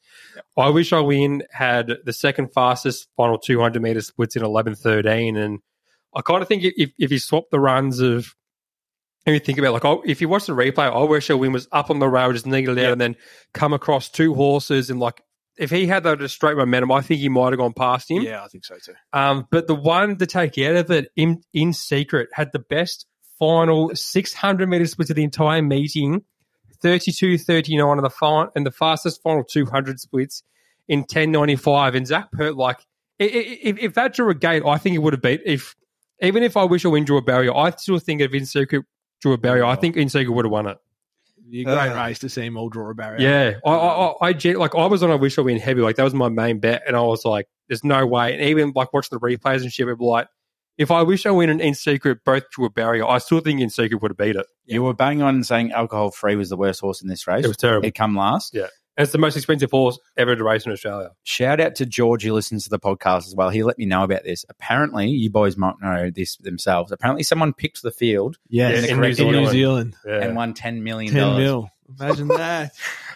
I 0.57 0.69
wish 0.69 0.93
I 0.93 1.00
win 1.00 1.43
had 1.51 1.91
the 2.05 2.13
second 2.13 2.53
fastest 2.53 3.07
final 3.17 3.38
200 3.39 3.81
meter 3.81 4.01
splits 4.01 4.35
in 4.35 4.43
1113. 4.43 5.35
And 5.38 5.59
I 6.15 6.21
kind 6.21 6.41
of 6.41 6.47
think 6.47 6.63
if, 6.63 6.91
if 7.00 7.12
you 7.12 7.19
swap 7.19 7.45
the 7.51 7.59
runs 7.59 8.00
of, 8.00 8.35
if 9.25 9.33
you 9.33 9.39
think 9.39 9.57
about 9.57 9.74
like, 9.74 9.85
oh, 9.85 10.03
if 10.05 10.21
you 10.21 10.29
watch 10.29 10.45
the 10.45 10.53
replay, 10.53 10.91
I 10.93 11.03
wish 11.03 11.31
I 11.31 11.33
Win 11.33 11.51
was 11.51 11.67
up 11.71 11.89
on 11.89 11.97
the 11.97 12.07
rail, 12.07 12.31
just 12.31 12.45
needled 12.45 12.77
out, 12.77 12.83
and 12.91 13.01
then 13.01 13.15
come 13.55 13.74
across 13.74 14.09
two 14.09 14.35
horses 14.35 14.91
and 14.91 15.00
like, 15.00 15.24
if 15.57 15.69
he 15.69 15.88
had 15.88 16.03
that 16.03 16.27
straight 16.29 16.57
momentum, 16.57 16.91
I 16.91 17.01
think 17.01 17.19
he 17.21 17.29
might 17.29 17.51
have 17.51 17.59
gone 17.59 17.74
past 17.74 18.09
him. 18.12 18.21
Yeah, 18.24 18.43
I 18.43 18.47
think 18.47 18.65
so 18.65 18.77
too. 18.77 18.93
Um, 19.13 19.47
but 19.51 19.67
the 19.67 19.75
one 19.75 20.17
to 20.17 20.25
take 20.25 20.57
out 20.57 20.75
of 20.75 20.91
it 20.91 21.12
in, 21.15 21.41
in 21.53 21.74
secret 21.74 22.29
had 22.33 22.51
the 22.51 22.59
best 22.59 23.05
final 23.39 23.91
600 23.93 24.67
meter 24.69 24.85
split 24.85 25.09
of 25.09 25.15
the 25.15 25.24
entire 25.24 25.62
meeting 25.62 26.24
32 26.81 27.38
39 27.38 27.97
and 27.97 28.05
the, 28.05 28.09
fi- 28.09 28.47
and 28.55 28.65
the 28.65 28.71
fastest 28.71 29.21
final 29.21 29.43
200 29.43 30.00
splits 30.00 30.43
in 30.88 31.00
1095. 31.00 31.95
And 31.95 32.07
Zach 32.07 32.31
Pert, 32.31 32.55
like, 32.55 32.79
if, 33.17 33.77
if 33.79 33.93
that 33.93 34.13
drew 34.13 34.29
a 34.29 34.35
gate, 34.35 34.63
I 34.65 34.77
think 34.77 34.93
he 34.93 35.00
would 35.00 35.13
have 35.13 35.21
beat. 35.21 35.41
If 35.45 35.75
Even 36.21 36.43
if 36.43 36.57
I 36.57 36.65
wish 36.65 36.85
I 36.85 36.89
win 36.89 37.05
drew 37.05 37.17
a 37.17 37.21
barrier, 37.21 37.55
I 37.55 37.71
still 37.71 38.00
think 38.00 38.21
if 38.21 38.33
in 38.33 38.45
secret 38.45 38.85
drew 39.21 39.33
a 39.33 39.38
barrier, 39.38 39.65
I 39.65 39.75
think 39.75 39.95
in 39.95 40.09
secret 40.09 40.33
would 40.33 40.45
have 40.45 40.51
won 40.51 40.67
it. 40.67 40.77
A 41.53 41.63
great 41.63 41.75
Uh, 41.75 41.95
race 41.95 42.19
to 42.19 42.29
see 42.29 42.45
him 42.45 42.57
all 42.57 42.69
draw 42.69 42.89
a 42.89 42.93
barrier. 42.95 43.21
Yeah, 43.21 43.59
I, 43.65 43.69
I, 43.71 44.29
I, 44.29 44.29
I 44.29 44.51
like 44.53 44.75
I 44.75 44.85
was 44.85 45.03
on 45.03 45.11
a 45.11 45.17
wish 45.17 45.37
I 45.37 45.41
win 45.41 45.59
heavy, 45.59 45.81
like 45.81 45.95
that 45.97 46.03
was 46.03 46.13
my 46.13 46.29
main 46.29 46.59
bet, 46.59 46.83
and 46.87 46.95
I 46.95 47.01
was 47.01 47.23
like, 47.25 47.47
"There's 47.67 47.83
no 47.83 48.05
way." 48.05 48.33
And 48.33 48.41
even 48.43 48.73
like 48.75 48.93
watching 48.93 49.17
the 49.17 49.19
replays 49.19 49.61
and 49.61 49.71
shit, 49.71 49.85
we'd 49.85 49.99
like, 49.99 50.27
"If 50.77 50.91
I 50.91 51.03
wish 51.03 51.25
I 51.25 51.31
win 51.31 51.49
and 51.49 51.61
in 51.61 51.73
secret 51.75 52.19
both 52.25 52.43
drew 52.51 52.65
a 52.65 52.69
barrier, 52.69 53.05
I 53.05 53.19
still 53.19 53.39
think 53.41 53.61
in 53.61 53.69
secret 53.69 54.01
would 54.01 54.11
have 54.11 54.17
beat 54.17 54.35
it." 54.35 54.45
You 54.65 54.83
were 54.83 54.93
bang 54.93 55.21
on 55.21 55.43
saying 55.43 55.71
alcohol 55.71 56.11
free 56.11 56.35
was 56.35 56.49
the 56.49 56.57
worst 56.57 56.81
horse 56.81 57.01
in 57.01 57.07
this 57.07 57.27
race. 57.27 57.45
It 57.45 57.47
was 57.47 57.57
terrible. 57.57 57.87
It 57.87 57.95
come 57.95 58.15
last. 58.15 58.53
Yeah. 58.53 58.67
And 58.97 59.03
it's 59.03 59.11
the 59.11 59.17
most 59.17 59.35
expensive 59.35 59.71
horse 59.71 59.99
ever 60.15 60.35
to 60.35 60.43
race 60.43 60.65
in 60.65 60.71
Australia. 60.71 61.09
Shout 61.23 61.59
out 61.59 61.75
to 61.75 61.85
George 61.85 62.23
who 62.23 62.31
listens 62.33 62.63
to 62.63 62.69
the 62.69 62.79
podcast 62.79 63.27
as 63.27 63.35
well. 63.35 63.49
He 63.49 63.61
let 63.63 63.77
me 63.77 63.85
know 63.85 64.03
about 64.03 64.23
this. 64.23 64.45
Apparently, 64.49 65.09
you 65.09 65.29
boys 65.29 65.57
might 65.57 65.75
know 65.81 66.09
this 66.09 66.37
themselves. 66.37 66.91
Apparently, 66.93 67.23
someone 67.23 67.53
picked 67.53 67.81
the 67.81 67.91
field 67.91 68.37
Yes, 68.47 68.85
Yeah, 68.87 68.93
in, 68.93 69.01
New 69.01 69.13
Zealand. 69.13 69.47
Zealand. 69.49 69.95
Yeah. 70.05 70.21
and 70.23 70.35
won 70.35 70.53
$10 70.53 70.81
million. 70.81 71.13
mil. 71.13 71.69
Imagine 71.99 72.27
that. 72.29 72.71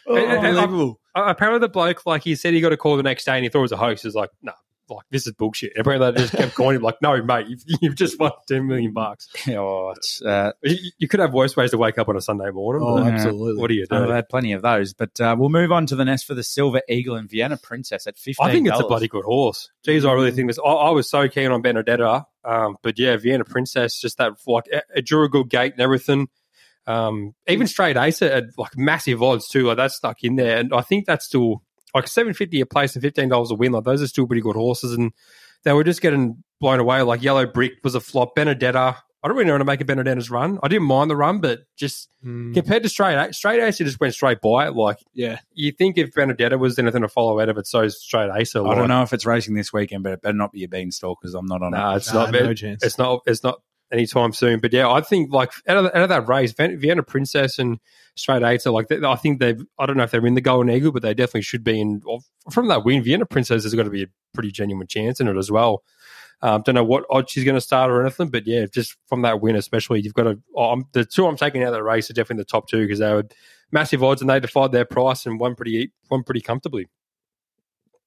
And- 0.06 0.18
and- 0.18 0.46
and, 0.46 0.56
like, 0.56 0.64
Unbelievable. 0.66 1.00
uh, 1.16 1.24
apparently, 1.28 1.60
the 1.60 1.70
bloke 1.70 2.06
like 2.06 2.24
he 2.24 2.36
said 2.36 2.54
he 2.54 2.62
got 2.62 2.74
a 2.74 2.78
call 2.78 2.98
the 2.98 3.04
next 3.04 3.24
day 3.26 3.36
and 3.36 3.44
he 3.44 3.50
thought 3.50 3.60
it 3.60 3.64
was 3.64 3.72
a 3.72 3.78
hoax. 3.78 4.02
He's 4.04 4.16
like, 4.16 4.32
"No, 4.42 4.52
like 4.90 5.06
this 5.10 5.28
is 5.28 5.34
bullshit." 5.34 5.74
And 5.76 5.82
apparently, 5.82 6.12
they 6.12 6.22
just 6.22 6.34
kept 6.34 6.56
calling 6.56 6.78
him 6.78 6.82
like, 6.82 6.96
"No, 7.02 7.22
mate, 7.22 7.48
you've, 7.48 7.64
you've 7.82 7.96
just 7.96 8.20
won 8.20 8.32
ten 8.48 8.68
million 8.68 8.94
bucks." 8.94 9.28
oh, 9.50 9.94
it's, 9.96 10.22
uh, 10.22 10.52
You, 10.64 10.92
you 10.98 11.08
could 11.08 11.20
have 11.20 11.34
worse 11.34 11.56
ways 11.56 11.72
to 11.72 11.78
wake 11.78 11.98
up 11.98 12.10
on 12.10 12.16
a 12.18 12.22
Sunday 12.22 12.50
morning. 12.52 12.82
Oh, 12.86 12.98
absolutely. 13.00 13.62
what 13.62 13.68
do 13.68 13.74
you 13.74 13.86
do? 13.86 13.96
I've 13.96 14.10
had 14.10 14.30
plenty 14.30 14.54
of 14.54 14.62
those, 14.62 14.94
but 14.94 15.20
uh, 15.20 15.36
we'll 15.38 15.50
move 15.50 15.72
on 15.72 15.86
to 15.88 15.96
the 15.96 16.06
nest 16.06 16.26
for 16.26 16.34
the 16.34 16.44
Silver 16.44 16.82
Eagle 16.90 17.16
and 17.16 17.30
Vienna 17.30 17.58
Princess 17.58 18.08
at 18.08 18.18
fifteen. 18.18 18.48
I 18.48 18.52
think 18.52 18.68
it's 18.68 18.80
a 18.80 18.84
bloody 18.84 19.08
good 19.08 19.26
horse. 19.26 19.70
Geez, 19.84 20.06
I 20.06 20.14
really 20.14 20.32
think 20.32 20.50
this. 20.50 20.60
I, 20.60 20.70
I 20.70 20.90
was 20.92 21.10
so 21.10 21.28
keen 21.28 21.52
on 21.52 21.62
Benedetta, 21.62 22.26
um, 22.44 22.78
but 22.82 22.98
yeah, 23.00 23.18
Vienna 23.18 23.46
Princess, 23.46 24.00
just 24.00 24.18
that 24.18 24.34
like 24.48 24.66
it, 24.68 24.84
it 24.96 25.06
drew 25.06 25.24
a 25.26 25.30
good 25.30 25.50
gate 25.50 25.74
and 25.74 25.82
everything. 25.82 26.28
Um, 26.88 27.36
even 27.48 27.68
straight 27.68 27.98
ace 27.98 28.22
at 28.24 28.46
like 28.58 28.76
massive 28.76 29.22
odds 29.22 29.48
too. 29.48 29.68
Like 29.68 29.78
that's 29.78 29.96
stuck 29.96 30.24
in 30.24 30.36
there, 30.36 30.58
and 30.58 30.74
I 30.74 30.82
think 30.82 31.06
that's 31.06 31.26
still 31.26 31.62
like 31.94 32.08
seven 32.08 32.34
fifty 32.34 32.62
a 32.62 32.66
place 32.66 32.96
and 32.96 33.02
fifteen 33.04 33.30
dollars 33.30 33.52
a 33.52 33.56
win. 33.56 33.72
Like 33.72 33.84
those 33.84 34.02
are 34.02 34.08
still 34.08 34.28
pretty 34.28 34.42
good 34.42 34.56
horses, 34.56 34.94
and 34.94 35.12
they 35.64 35.74
were 35.74 35.84
just 35.84 36.02
getting 36.02 36.44
blown 36.60 36.80
away. 36.80 37.02
Like 37.02 37.22
Yellow 37.22 37.46
Brick 37.46 37.74
was 37.84 37.96
a 37.96 38.00
flop. 38.00 38.36
Benedetta. 38.36 38.98
I 39.22 39.28
don't 39.28 39.36
really 39.36 39.48
know 39.48 39.56
how 39.56 39.58
to 39.58 39.66
make 39.66 39.82
a 39.82 39.86
Benedetta's 39.86 40.32
run. 40.32 40.60
I 40.64 40.70
didn't 40.70 40.88
mind 40.88 41.10
the 41.12 41.16
run, 41.18 41.40
but 41.42 41.60
just 41.76 42.10
Mm, 42.26 42.54
compared 42.54 42.84
to 42.84 42.90
straight 42.90 43.18
ace, 43.18 43.38
straight 43.38 43.62
ace, 43.62 43.80
it 43.80 43.86
just 43.86 44.00
went 44.02 44.14
straight 44.14 44.42
by 44.42 44.68
it. 44.68 44.76
Like 44.76 44.98
yeah. 45.14 45.40
you 45.54 45.72
think 45.72 45.98
if 45.98 46.14
Benedetta 46.14 46.58
was 46.58 46.78
anything 46.80 47.02
to 47.02 47.08
follow 47.08 47.40
out 47.40 47.48
of 47.48 47.58
it, 47.58 47.66
so 47.66 47.82
is 47.82 47.98
straight 48.02 48.30
ace. 48.36 48.56
I 48.58 48.60
don't 48.76 48.90
know 48.90 49.04
if 49.04 49.14
it's 49.14 49.26
racing 49.26 49.56
this 49.56 49.72
weekend, 49.72 50.04
but 50.04 50.12
it 50.14 50.22
better 50.22 50.34
not 50.38 50.52
be 50.52 50.64
a 50.66 50.68
beanstalk 50.68 51.20
because 51.22 51.34
I'm 51.34 51.46
not 51.46 51.62
on 51.62 51.72
No, 51.72 51.92
it. 51.94 51.98
it's 51.98 52.14
Nah, 52.14 52.26
not. 52.26 52.34
no 52.34 52.50
it- 52.50 52.56
chance. 52.56 52.84
It's 52.84 52.98
not. 52.98 53.22
It's 53.26 53.42
not 53.44 53.62
anytime 53.92 54.34
soon. 54.34 54.60
But 54.60 54.74
yeah, 54.74 54.90
I 54.90 55.02
think 55.02 55.32
like 55.34 55.52
out 55.68 55.78
of, 55.78 55.86
out 55.86 56.04
of 56.04 56.10
that 56.10 56.28
race, 56.28 56.52
Vien- 56.54 56.80
Vienna 56.80 57.04
Princess 57.04 57.60
and 57.60 57.80
Straight 58.16 58.44
Eights 58.44 58.68
are 58.68 58.72
like. 58.72 58.88
they- 58.88 59.04
I 59.06 59.16
think 59.16 59.40
they've. 59.40 59.62
I 59.78 59.86
don't 59.86 59.98
know 59.98 60.04
if 60.04 60.12
they're 60.12 60.26
in 60.26 60.34
the 60.36 60.42
Golden 60.42 60.72
Eagle, 60.74 60.92
but 60.92 61.02
they 61.02 61.14
definitely 61.14 61.42
should 61.44 61.64
be. 61.64 61.80
in 61.80 62.02
from 62.52 62.68
that 62.68 62.84
win, 62.86 63.04
Vienna 63.04 63.26
Princess 63.26 63.64
has 63.64 63.74
got 63.74 63.84
to 63.84 63.90
be 63.90 64.04
a 64.04 64.08
pretty 64.34 64.52
genuine 64.52 64.88
chance 64.88 65.20
in 65.20 65.28
it 65.28 65.38
as 65.38 65.52
well. 65.52 65.84
Um, 66.42 66.62
don't 66.62 66.76
know 66.76 66.86
what 66.86 67.04
odds 67.10 67.32
she's 67.32 67.44
going 67.44 67.56
to 67.56 67.62
start 67.62 67.92
or 67.92 68.02
anything, 68.02 68.30
but 68.30 68.48
yeah, 68.48 68.66
just 68.66 68.96
from 69.08 69.24
that 69.24 69.42
win, 69.42 69.58
especially, 69.58 70.00
you've 70.02 70.14
got 70.14 70.24
to. 70.24 70.40
Um, 70.58 70.86
the 70.94 71.04
two 71.04 71.28
I'm 71.28 71.36
taking 71.36 71.64
out 71.64 71.70
of 71.70 71.74
the 71.74 71.84
race 71.84 72.10
are 72.10 72.14
definitely 72.14 72.44
the 72.44 72.46
top 72.50 72.70
two 72.70 72.82
because 72.82 73.00
they 73.00 73.12
were 73.12 73.26
massive 73.72 74.04
odds 74.04 74.22
and 74.22 74.30
they 74.30 74.40
defied 74.40 74.72
their 74.72 74.86
price 74.86 75.26
and 75.26 75.40
won 75.40 75.56
pretty 75.56 75.92
won 76.10 76.24
pretty 76.24 76.42
comfortably. 76.42 76.88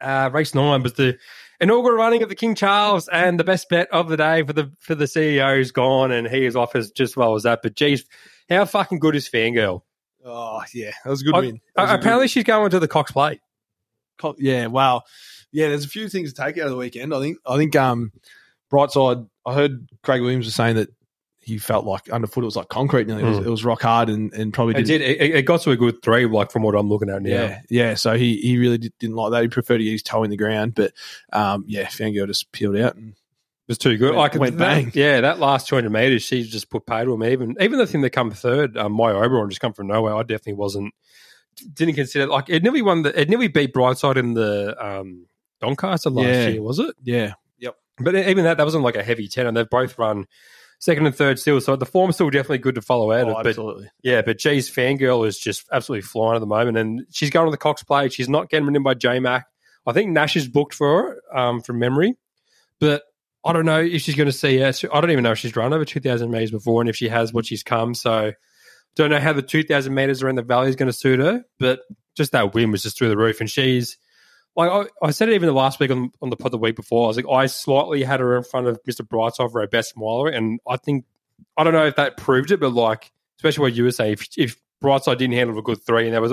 Uh, 0.00 0.30
race 0.32 0.54
nine 0.54 0.82
was 0.82 0.94
the 0.94 1.16
inaugural 1.62 1.96
running 1.96 2.22
of 2.22 2.28
the 2.28 2.34
King 2.34 2.54
Charles, 2.54 3.08
and 3.08 3.40
the 3.40 3.44
best 3.44 3.68
bet 3.70 3.88
of 3.90 4.08
the 4.10 4.16
day 4.18 4.42
for 4.42 4.52
the 4.52 4.70
for 4.80 4.94
the 4.94 5.06
CEO 5.06 5.58
is 5.58 5.72
gone, 5.72 6.12
and 6.12 6.26
he 6.28 6.44
is 6.44 6.56
off 6.56 6.76
as 6.76 6.90
just 6.90 7.16
well 7.16 7.34
as 7.34 7.44
that. 7.44 7.60
But 7.62 7.74
geez, 7.76 8.04
how 8.50 8.64
fucking 8.66 8.98
good 8.98 9.16
is 9.16 9.28
Fangirl? 9.28 9.82
Oh, 10.24 10.62
yeah. 10.74 10.90
That 11.04 11.10
was 11.10 11.22
a 11.22 11.24
good 11.24 11.34
I- 11.34 11.40
win. 11.40 11.60
Uh, 11.76 11.86
good- 11.86 12.00
apparently, 12.00 12.28
she's 12.28 12.44
going 12.44 12.70
to 12.70 12.78
the 12.80 12.88
Cox 12.88 13.12
Plate. 13.12 13.40
Co- 14.18 14.36
yeah, 14.38 14.66
wow. 14.66 15.02
Yeah, 15.50 15.68
there's 15.68 15.84
a 15.84 15.88
few 15.88 16.08
things 16.08 16.32
to 16.32 16.42
take 16.42 16.58
out 16.58 16.64
of 16.66 16.70
the 16.70 16.76
weekend. 16.76 17.12
I 17.14 17.20
think 17.20 17.38
I 17.46 17.56
think 17.56 17.74
um 17.76 18.12
Brightside 18.72 19.28
I 19.44 19.54
heard 19.54 19.88
Craig 20.02 20.20
Williams 20.22 20.46
was 20.46 20.54
saying 20.54 20.76
that 20.76 20.88
he 21.44 21.58
felt 21.58 21.84
like 21.84 22.08
underfoot 22.10 22.44
it 22.44 22.46
was 22.46 22.56
like 22.56 22.68
concrete 22.68 23.06
nearly. 23.08 23.22
It, 23.24 23.26
was, 23.26 23.38
Mm. 23.40 23.46
it 23.46 23.50
was 23.50 23.64
rock 23.64 23.82
hard 23.82 24.08
and, 24.08 24.32
and 24.32 24.52
probably 24.54 24.74
It 24.74 24.86
did 24.86 24.98
did. 24.98 25.20
It, 25.20 25.34
it 25.36 25.42
got 25.42 25.60
to 25.62 25.70
a 25.72 25.76
good 25.76 26.00
three, 26.02 26.24
like 26.26 26.50
from 26.52 26.62
what 26.62 26.74
I'm 26.74 26.88
looking 26.88 27.10
at 27.10 27.20
now. 27.22 27.30
Yeah, 27.30 27.60
yeah. 27.68 27.94
So 27.94 28.16
he, 28.16 28.36
he 28.36 28.58
really 28.58 28.78
did, 28.78 28.92
didn't 28.98 29.16
like 29.16 29.32
that. 29.32 29.42
He 29.42 29.48
preferred 29.48 29.78
to 29.78 29.84
get 29.84 29.90
his 29.92 30.02
toe 30.02 30.22
in 30.24 30.30
the 30.30 30.36
ground. 30.36 30.74
But 30.74 30.92
um, 31.32 31.64
yeah, 31.66 31.86
Fangirl 31.86 32.26
just 32.28 32.50
peeled 32.52 32.76
out. 32.76 32.94
And 32.94 33.10
It 33.10 33.16
was 33.68 33.78
too 33.78 33.96
good. 33.96 34.14
Went- 34.14 34.18
like 34.18 34.34
went 34.36 34.58
that- 34.58 34.64
bang. 34.84 34.92
Yeah, 34.94 35.20
that 35.22 35.40
last 35.40 35.66
200 35.68 35.90
meters, 35.90 36.22
she 36.22 36.44
just 36.44 36.70
put 36.70 36.86
pay 36.86 37.04
to 37.04 37.12
him. 37.12 37.24
Even 37.24 37.56
even 37.60 37.78
the 37.78 37.86
thing 37.86 38.02
that 38.02 38.10
come 38.10 38.30
third, 38.30 38.76
um, 38.76 38.92
my 38.92 39.10
Oberon 39.10 39.48
just 39.50 39.60
come 39.60 39.72
from 39.72 39.88
nowhere. 39.88 40.14
I 40.14 40.22
definitely 40.22 40.54
wasn't 40.54 40.94
didn't 41.74 41.94
consider 41.94 42.26
like 42.26 42.48
it 42.48 42.62
nearly 42.62 42.80
won 42.82 43.02
the 43.02 43.20
it 43.20 43.28
nearly 43.28 43.48
beat 43.48 43.74
Brightside 43.74 44.16
in 44.16 44.32
the 44.34 44.74
um 44.84 45.26
Doncaster 45.60 46.08
last 46.10 46.26
Yeah. 46.26 46.48
year, 46.48 46.62
was 46.62 46.78
it? 46.78 46.94
yeah, 47.04 47.34
Yep. 47.58 47.76
But 47.98 48.14
even 48.16 48.44
that, 48.44 48.56
that 48.56 48.64
wasn't 48.64 48.84
like 48.84 48.96
a 48.96 49.02
heavy 49.02 49.28
ten, 49.28 49.46
and 49.46 49.56
they've 49.56 49.68
both 49.68 49.98
run 49.98 50.26
second 50.82 51.06
and 51.06 51.14
third 51.14 51.38
still. 51.38 51.60
So 51.60 51.76
the 51.76 51.86
form's 51.86 52.16
still 52.16 52.28
definitely 52.28 52.58
good 52.58 52.74
to 52.74 52.82
follow 52.82 53.12
out 53.12 53.28
oh, 53.28 53.36
of. 53.36 53.44
But 53.44 53.50
absolutely. 53.50 53.90
yeah, 54.02 54.20
but 54.22 54.38
G's 54.38 54.68
fangirl 54.68 55.24
is 55.28 55.38
just 55.38 55.68
absolutely 55.70 56.02
flying 56.02 56.34
at 56.34 56.40
the 56.40 56.46
moment, 56.46 56.76
and 56.76 57.06
she's 57.12 57.30
going 57.30 57.46
on 57.46 57.52
the 57.52 57.56
Cox 57.56 57.84
plate. 57.84 58.12
She's 58.12 58.28
not 58.28 58.50
getting 58.50 58.74
in 58.74 58.82
by 58.82 58.94
J 58.94 59.20
Mac. 59.20 59.46
I 59.86 59.92
think 59.92 60.10
Nash 60.10 60.34
is 60.34 60.48
booked 60.48 60.74
for 60.74 61.20
her 61.32 61.38
um, 61.38 61.60
from 61.60 61.78
memory, 61.78 62.16
but 62.80 63.04
I 63.44 63.52
don't 63.52 63.64
know 63.64 63.80
if 63.80 64.02
she's 64.02 64.16
going 64.16 64.26
to 64.26 64.32
see 64.32 64.58
her. 64.58 64.72
I 64.92 65.00
don't 65.00 65.12
even 65.12 65.22
know 65.22 65.32
if 65.32 65.38
she's 65.38 65.54
run 65.54 65.72
over 65.72 65.84
two 65.84 66.00
thousand 66.00 66.32
meters 66.32 66.50
before, 66.50 66.82
and 66.82 66.90
if 66.90 66.96
she 66.96 67.08
has, 67.08 67.32
what 67.32 67.46
she's 67.46 67.62
come. 67.62 67.94
So 67.94 68.32
don't 68.96 69.10
know 69.10 69.20
how 69.20 69.32
the 69.32 69.42
two 69.42 69.62
thousand 69.62 69.94
meters 69.94 70.20
around 70.20 70.34
the 70.34 70.42
valley 70.42 70.68
is 70.68 70.76
going 70.76 70.88
to 70.88 70.92
suit 70.92 71.20
her, 71.20 71.44
but 71.60 71.80
just 72.16 72.32
that 72.32 72.54
win 72.54 72.72
was 72.72 72.82
just 72.82 72.98
through 72.98 73.08
the 73.08 73.16
roof, 73.16 73.40
and 73.40 73.48
she's. 73.48 73.98
Like 74.54 74.70
I, 74.70 75.06
I 75.06 75.10
said 75.12 75.28
it 75.28 75.34
even 75.34 75.46
the 75.46 75.52
last 75.54 75.80
week 75.80 75.90
on, 75.90 76.10
on 76.20 76.30
the 76.30 76.36
pod 76.36 76.52
the 76.52 76.58
week 76.58 76.76
before, 76.76 77.04
I 77.04 77.08
was 77.08 77.16
like, 77.16 77.28
I 77.30 77.46
slightly 77.46 78.02
had 78.02 78.20
her 78.20 78.36
in 78.36 78.44
front 78.44 78.66
of 78.66 78.78
Mr. 78.84 79.00
Brightside 79.06 79.50
for 79.50 79.60
her 79.60 79.66
best 79.66 79.96
miler, 79.96 80.28
and 80.28 80.60
I 80.68 80.76
think 80.76 81.04
I 81.56 81.64
don't 81.64 81.72
know 81.72 81.86
if 81.86 81.96
that 81.96 82.16
proved 82.18 82.50
it, 82.50 82.60
but 82.60 82.72
like, 82.72 83.10
especially 83.38 83.62
what 83.62 83.74
you 83.74 83.84
were 83.84 83.90
saying, 83.92 84.12
if, 84.12 84.28
if 84.36 84.56
Brightside 84.82 85.18
didn't 85.18 85.34
handle 85.34 85.58
a 85.58 85.62
good 85.62 85.82
three, 85.84 86.04
and 86.04 86.12
there 86.12 86.20
was 86.20 86.32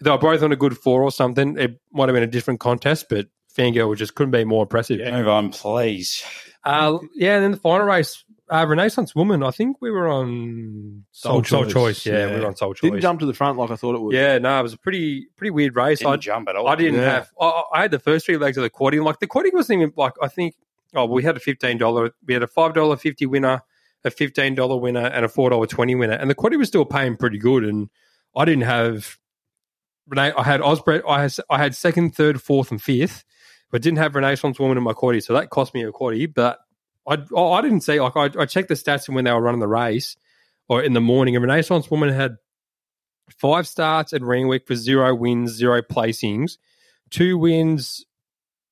they 0.00 0.10
were 0.10 0.18
both 0.18 0.42
on 0.42 0.52
a 0.52 0.56
good 0.56 0.76
four 0.76 1.02
or 1.02 1.10
something. 1.10 1.58
It 1.58 1.80
might 1.92 2.08
have 2.08 2.14
been 2.14 2.22
a 2.22 2.26
different 2.28 2.60
contest, 2.60 3.06
but 3.08 3.26
Fangirl 3.56 3.96
just 3.96 4.14
couldn't 4.14 4.32
be 4.32 4.44
more 4.44 4.62
impressive. 4.64 5.00
Yeah, 5.00 5.16
Move 5.16 5.28
on, 5.28 5.50
please. 5.50 6.22
uh, 6.64 6.98
yeah 7.14 7.36
and 7.36 7.44
then 7.44 7.50
the 7.52 7.56
final 7.56 7.86
race, 7.86 8.22
uh, 8.48 8.64
Renaissance 8.68 9.14
Woman. 9.14 9.42
I 9.42 9.50
think 9.50 9.78
we 9.80 9.90
were 9.90 10.08
on 10.08 11.04
Soul, 11.12 11.42
Soul 11.44 11.66
Choice. 11.66 12.04
Yeah, 12.06 12.32
we 12.34 12.40
were 12.40 12.46
on 12.46 12.56
Soul 12.56 12.74
Choice. 12.74 12.90
Didn't 12.90 13.00
jump 13.02 13.20
to 13.20 13.26
the 13.26 13.34
front 13.34 13.58
like 13.58 13.70
I 13.70 13.76
thought 13.76 13.94
it 13.94 14.00
would. 14.00 14.14
Yeah, 14.14 14.38
no, 14.38 14.58
it 14.60 14.62
was 14.62 14.72
a 14.72 14.78
pretty 14.78 15.26
pretty 15.36 15.50
weird 15.50 15.74
race. 15.76 15.98
Didn't 15.98 16.12
I, 16.12 16.16
jump 16.16 16.48
at 16.48 16.56
all. 16.56 16.68
I 16.68 16.74
didn't 16.76 17.00
Yeah. 17.00 17.10
have. 17.10 17.30
I, 17.40 17.62
I 17.74 17.82
had 17.82 17.90
the 17.90 17.98
first 17.98 18.26
three 18.26 18.36
legs 18.36 18.56
of 18.56 18.62
the 18.62 18.70
quaddie. 18.70 19.02
Like 19.02 19.18
the 19.20 19.26
quaddie 19.26 19.52
wasn't 19.52 19.80
even 19.82 19.92
like 19.96 20.14
I 20.22 20.28
think. 20.28 20.54
Oh, 20.94 21.04
we 21.06 21.22
had 21.22 21.36
a 21.36 21.40
fifteen 21.40 21.78
dollar. 21.78 22.12
We 22.26 22.34
had 22.34 22.42
a 22.42 22.46
five 22.46 22.72
dollar 22.74 22.96
fifty 22.96 23.26
winner, 23.26 23.62
a 24.04 24.10
fifteen 24.10 24.54
dollar 24.54 24.76
winner, 24.76 25.06
and 25.06 25.24
a 25.24 25.28
four 25.28 25.50
dollar 25.50 25.66
twenty 25.66 25.94
winner. 25.94 26.14
And 26.14 26.30
the 26.30 26.34
quaddie 26.34 26.56
was 26.58 26.68
still 26.68 26.84
paying 26.84 27.16
pretty 27.16 27.38
good. 27.38 27.64
And 27.64 27.90
I 28.34 28.44
didn't 28.44 28.62
have. 28.64 29.16
Renee, 30.08 30.32
I 30.38 30.42
had 30.44 30.60
Osprey. 30.60 31.02
I 31.06 31.22
had 31.22 31.34
I 31.50 31.58
had 31.58 31.74
second, 31.74 32.14
third, 32.14 32.40
fourth, 32.40 32.70
and 32.70 32.80
fifth, 32.80 33.24
but 33.72 33.82
didn't 33.82 33.98
have 33.98 34.14
Renaissance 34.14 34.60
Woman 34.60 34.78
in 34.78 34.84
my 34.84 34.92
quaddie. 34.92 35.22
So 35.22 35.32
that 35.34 35.50
cost 35.50 35.74
me 35.74 35.82
a 35.82 35.90
quaddie. 35.90 36.32
But 36.32 36.60
I 37.08 37.14
I 37.36 37.60
didn't 37.62 37.80
see 37.82 38.00
like 38.00 38.16
I, 38.16 38.30
I 38.42 38.46
checked 38.46 38.68
the 38.68 38.74
stats 38.74 39.08
when 39.08 39.24
they 39.24 39.32
were 39.32 39.40
running 39.40 39.60
the 39.60 39.68
race 39.68 40.16
or 40.68 40.82
in 40.82 40.92
the 40.92 41.00
morning. 41.00 41.36
a 41.36 41.40
Renaissance 41.40 41.90
Woman 41.90 42.08
had 42.12 42.36
five 43.38 43.66
starts 43.66 44.12
at 44.12 44.22
Randwick 44.22 44.66
for 44.66 44.74
zero 44.74 45.14
wins, 45.14 45.52
zero 45.52 45.82
placings, 45.82 46.58
two 47.10 47.38
wins 47.38 48.04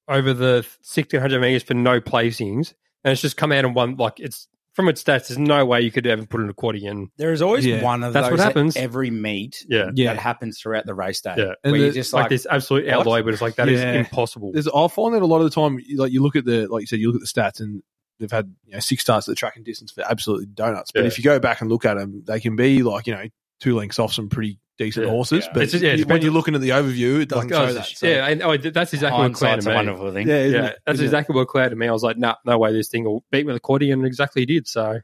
over 0.09 0.35
the 0.35 0.67
1600 0.83 1.41
meters 1.41 1.63
for 1.63 1.75
no 1.75 2.01
placings. 2.01 2.75
And 3.05 3.13
it's 3.13 3.21
just 3.23 3.37
come 3.37 3.53
out 3.53 3.65
and 3.65 3.75
won. 3.75 3.97
Like 3.97 4.19
it's 4.21 4.49
from 4.75 4.89
its 4.89 5.03
stats, 5.05 5.29
there's 5.29 5.39
no 5.39 5.65
way 5.65 5.83
you 5.83 5.93
could 5.93 6.05
ever 6.07 6.27
put 6.27 6.41
in 6.41 6.49
a 6.49 6.55
quaddie 6.55 6.83
in. 6.83 7.09
There 7.17 7.33
is 7.33 7.43
always 7.43 7.65
Yeah. 7.65 7.83
one 7.83 8.03
of 8.03 8.13
That's 8.13 8.27
those 8.29 8.39
what 8.39 8.45
happens. 8.45 8.77
at 8.77 8.83
every 8.83 9.11
meet 9.11 9.65
Yeah. 9.69 9.91
Yeah. 9.95 10.15
that 10.15 10.21
happens 10.21 10.59
throughout 10.61 10.85
the 10.87 10.95
race 10.95 11.21
day. 11.21 11.35
Yeah. 11.39 11.53
And 11.63 11.73
where 11.73 11.81
the- 11.81 11.87
you 11.87 11.93
just 11.93 12.13
Like, 12.13 12.23
like, 12.25 12.31
this 12.31 12.47
absolute 12.51 12.89
outlier, 12.89 13.23
but 13.23 13.33
it's 13.35 13.43
like 13.43 13.55
that 13.57 13.69
is 13.69 13.81
Yeah. 13.81 13.93
impossible. 13.93 14.51
There's, 14.53 14.67
I'll 14.67 14.89
find 14.89 15.15
that 15.15 15.23
a 15.23 15.27
lot 15.27 15.39
of 15.39 15.45
the 15.45 15.51
time, 15.51 15.79
like 15.97 16.11
you 16.13 16.23
look 16.23 16.35
at 16.35 16.45
the, 16.45 16.67
like 16.67 16.81
you 16.83 16.87
said, 16.89 16.99
you 16.99 17.13
look 17.13 17.23
at 17.23 17.27
the 17.29 17.41
stats 17.41 17.61
and 17.61 17.83
they've 18.21 18.31
had 18.31 18.55
you 18.67 18.73
know 18.75 18.81
six 18.81 19.03
starts 19.03 19.29
at 19.29 19.33
the 19.33 19.37
track 19.37 19.57
and 19.57 19.65
distance 19.65 19.91
for 19.93 20.03
absolutely 20.09 20.47
donuts. 20.47 20.93
But 20.93 21.01
Yeah. 21.03 21.07
if 21.09 21.19
you 21.19 21.25
go 21.25 21.39
back 21.39 21.61
and 21.61 21.71
look 21.71 21.85
at 21.85 21.95
them, 21.97 22.23
they 22.27 22.41
can 22.41 22.57
be 22.57 22.83
like 22.83 23.07
you 23.07 23.15
know 23.15 23.25
two 23.61 23.77
lengths 23.77 23.99
off 23.99 24.13
some 24.13 24.29
pretty 24.29 24.59
decent 24.79 25.07
Yeah. 25.07 25.13
horses. 25.13 25.45
Yeah. 25.47 25.51
But 25.55 25.63
It's 25.63 25.73
just- 25.73 25.85
yeah, 25.85 26.05
when 26.07 26.21
you're 26.23 26.33
looking 26.33 26.55
at 26.57 26.61
the 26.61 26.71
overview, 26.71 27.21
it 27.21 27.29
doesn't 27.29 27.51
Like, 27.51 27.61
oh, 27.61 27.67
show 27.69 27.73
that. 27.75 27.87
So. 27.87 28.07
yeah, 28.09 28.27
and, 28.27 28.43
oh, 28.43 28.57
that's 28.57 28.93
exactly 28.93 29.21
what 29.23 29.33
cleared 29.35 29.53
hindsight's 29.53 29.65
to 29.67 29.71
a 29.71 29.73
me. 29.73 29.77
wonderful 29.77 30.13
thing. 30.13 30.27
yeah, 30.29 30.45
Yeah, 30.45 30.65
it? 30.67 30.79
that's 30.85 30.95
Isn't 30.97 31.05
it? 31.05 31.07
exactly 31.07 31.37
what 31.37 31.47
cleared 31.47 31.71
to 31.71 31.77
me. 31.77 31.87
I 31.87 31.93
was 31.93 32.03
like, 32.03 32.19
nah, 32.19 32.35
no 32.45 32.59
way 32.59 32.73
this 32.73 32.89
thing 32.89 33.05
will 33.05 33.25
beat 33.31 33.47
me 33.47 33.53
with 33.53 33.57
a 33.57 33.61
quaddie, 33.61 33.93
and 33.93 34.05
exactly 34.05 34.43
it 34.43 34.47
did. 34.47 34.67
So, 34.67 34.99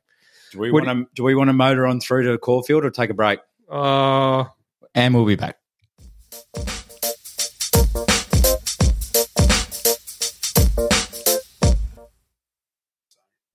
Do 0.50 0.58
we 0.58 0.72
want 0.72 0.86
to 0.86 1.06
do 1.14 1.22
we 1.22 1.36
want 1.36 1.48
to 1.48 1.52
motor 1.52 1.86
on 1.86 2.00
through 2.00 2.24
to 2.24 2.36
Caulfield 2.38 2.84
or 2.84 2.90
take 2.90 3.10
a 3.10 3.14
break? 3.14 3.38
uh, 3.70 4.44
And 4.96 5.14
we'll 5.14 5.24
be 5.24 5.36
back. 5.36 5.59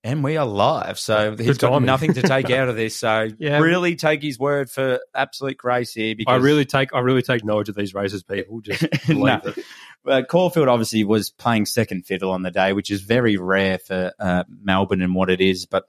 And 0.05 0.23
we 0.23 0.37
are 0.37 0.45
live, 0.45 0.99
so 0.99 1.35
he's 1.35 1.57
got 1.57 1.71
timing. 1.71 1.87
nothing 1.87 2.13
to 2.13 2.21
take 2.21 2.51
out 2.51 2.69
of 2.69 2.75
this. 2.75 2.95
So 2.95 3.27
Yeah. 3.39 3.57
really 3.57 3.95
take 3.95 4.21
his 4.21 4.37
word 4.37 4.69
for 4.69 4.99
absolute 5.15 5.57
grace 5.57 5.93
here. 5.95 6.13
Because 6.15 6.31
I 6.31 6.43
really 6.43 6.63
take 6.65 6.93
I 6.93 6.99
really 6.99 7.23
take 7.23 7.43
knowledge 7.43 7.69
of 7.69 7.75
these 7.75 7.95
races, 7.95 8.21
people. 8.21 8.61
Just 8.61 8.81
believe 9.07 9.23
No. 9.25 9.41
it. 9.43 9.65
Uh, 10.07 10.21
Caulfield 10.21 10.67
obviously 10.67 11.03
was 11.03 11.31
playing 11.31 11.65
second 11.65 12.05
fiddle 12.05 12.29
on 12.29 12.43
the 12.43 12.51
day, 12.51 12.71
which 12.73 12.91
is 12.91 13.01
very 13.01 13.37
rare 13.37 13.79
for 13.79 14.13
uh, 14.19 14.43
Melbourne 14.61 15.01
and 15.01 15.15
what 15.15 15.31
it 15.31 15.41
is. 15.41 15.65
But 15.65 15.85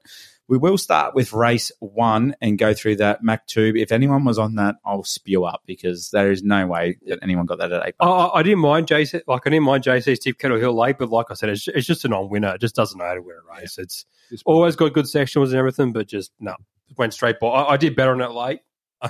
we 0.49 0.59
will 0.59 0.79
start 0.79 1.15
with 1.15 1.33
race 1.33 1.73
one 1.81 2.37
and 2.41 2.59
go 2.59 2.73
through 2.75 2.97
that 2.97 3.23
Mac 3.23 3.47
tube. 3.47 3.76
If 3.76 3.91
anyone 3.93 4.25
was 4.25 4.38
on 4.38 4.55
that, 4.57 4.76
I'll 4.85 5.03
spew 5.03 5.45
up 5.45 5.62
because 5.67 6.11
there 6.11 6.31
is 6.31 6.43
no 6.43 6.67
way 6.67 6.99
that 7.07 7.19
anyone 7.23 7.47
got 7.47 7.59
that 7.59 7.73
at 7.73 7.87
eight. 7.88 7.95
I, 8.00 8.07
I- 8.35 8.43
didn't 8.43 8.61
mind 8.61 8.87
JC, 8.87 9.23
like 9.26 9.43
I 9.47 9.50
didn't 9.50 9.65
mind 9.65 9.83
JC's 9.85 10.21
tip 10.21 10.38
Kettle 10.38 10.59
Hill 10.59 10.76
late, 10.79 10.99
but 10.99 11.11
like 11.11 11.26
I 11.31 11.35
said, 11.35 11.49
it's, 11.49 11.67
it's 11.67 11.87
just 11.87 12.05
a 12.05 12.09
non-winner. 12.09 12.55
It 12.55 12.61
just 12.61 12.76
doesn't 12.76 12.97
know 12.99 13.05
how 13.07 13.15
to 13.15 13.23
win 13.23 13.37
a 13.37 13.61
race. 13.61 13.76
It's 13.79 14.07
always 14.45 14.76
got 14.76 14.93
good 14.93 15.09
sections 15.09 15.50
and 15.53 15.59
everything, 15.59 15.93
but 15.93 16.07
just 16.07 16.31
no, 16.38 16.55
went 16.97 17.12
straight 17.15 17.41
by. 17.41 17.49
I, 17.49 17.73
I 17.73 17.76
did 17.76 17.97
better 17.97 18.12
on 18.12 18.21
it 18.21 18.31
late, 18.31 18.61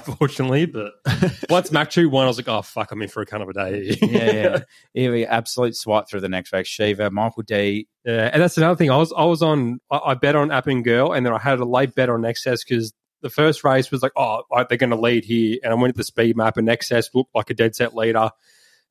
unfortunately, 0.07 0.67
but 0.67 0.93
once 1.51 1.71
Mac 1.73 1.91
two 1.91 2.09
won, 2.09 2.25
I 2.25 2.29
was 2.29 2.37
like, 2.39 2.49
oh 2.49 2.63
fuck, 2.63 2.93
I'm 2.93 3.03
in 3.03 3.09
for 3.09 3.23
a 3.23 3.27
kind 3.27 3.43
of 3.43 3.49
a 3.49 3.53
day. 3.53 3.99
yeah, 4.03 4.33
yeah. 4.33 4.59
Here 4.95 5.13
we 5.13 5.25
absolute 5.27 5.77
swipe 5.77 6.09
through 6.09 6.21
the 6.21 6.29
next 6.29 6.53
race. 6.53 6.67
Shiva, 6.67 7.11
Michael 7.11 7.43
D. 7.43 7.89
Yeah, 8.05 8.31
and 8.33 8.43
that's 8.43 8.57
another 8.57 8.77
thing. 8.77 8.91
I 8.91 8.97
was 8.97 9.13
I 9.17 9.25
was 9.25 9.43
on 9.43 9.81
I, 9.91 9.99
I 10.07 10.15
bet 10.15 10.37
on 10.37 10.51
App 10.51 10.67
and 10.67 10.85
Girl, 10.85 11.13
and 11.13 11.25
then 11.25 11.33
I 11.33 11.39
had 11.39 11.59
a 11.61 11.65
late 11.65 11.95
bet 11.95 12.09
on 12.09 12.25
Excess 12.25 12.65
because 12.65 12.93
the 13.23 13.31
first 13.31 13.65
race 13.65 13.91
was 13.91 14.03
like, 14.03 14.13
oh, 14.17 14.43
I- 14.53 14.65
they're 14.65 14.79
going 14.79 14.91
to 14.91 14.97
lead 15.01 15.25
here, 15.25 15.59
and 15.65 15.73
I 15.73 15.77
went 15.77 15.95
to 15.95 15.99
the 15.99 16.05
speed 16.05 16.37
map, 16.37 16.57
and 16.57 16.69
Excess 16.69 17.09
looked 17.15 17.35
like 17.35 17.51
a 17.51 17.55
dead 17.55 17.75
set 17.75 17.95
leader, 17.95 18.31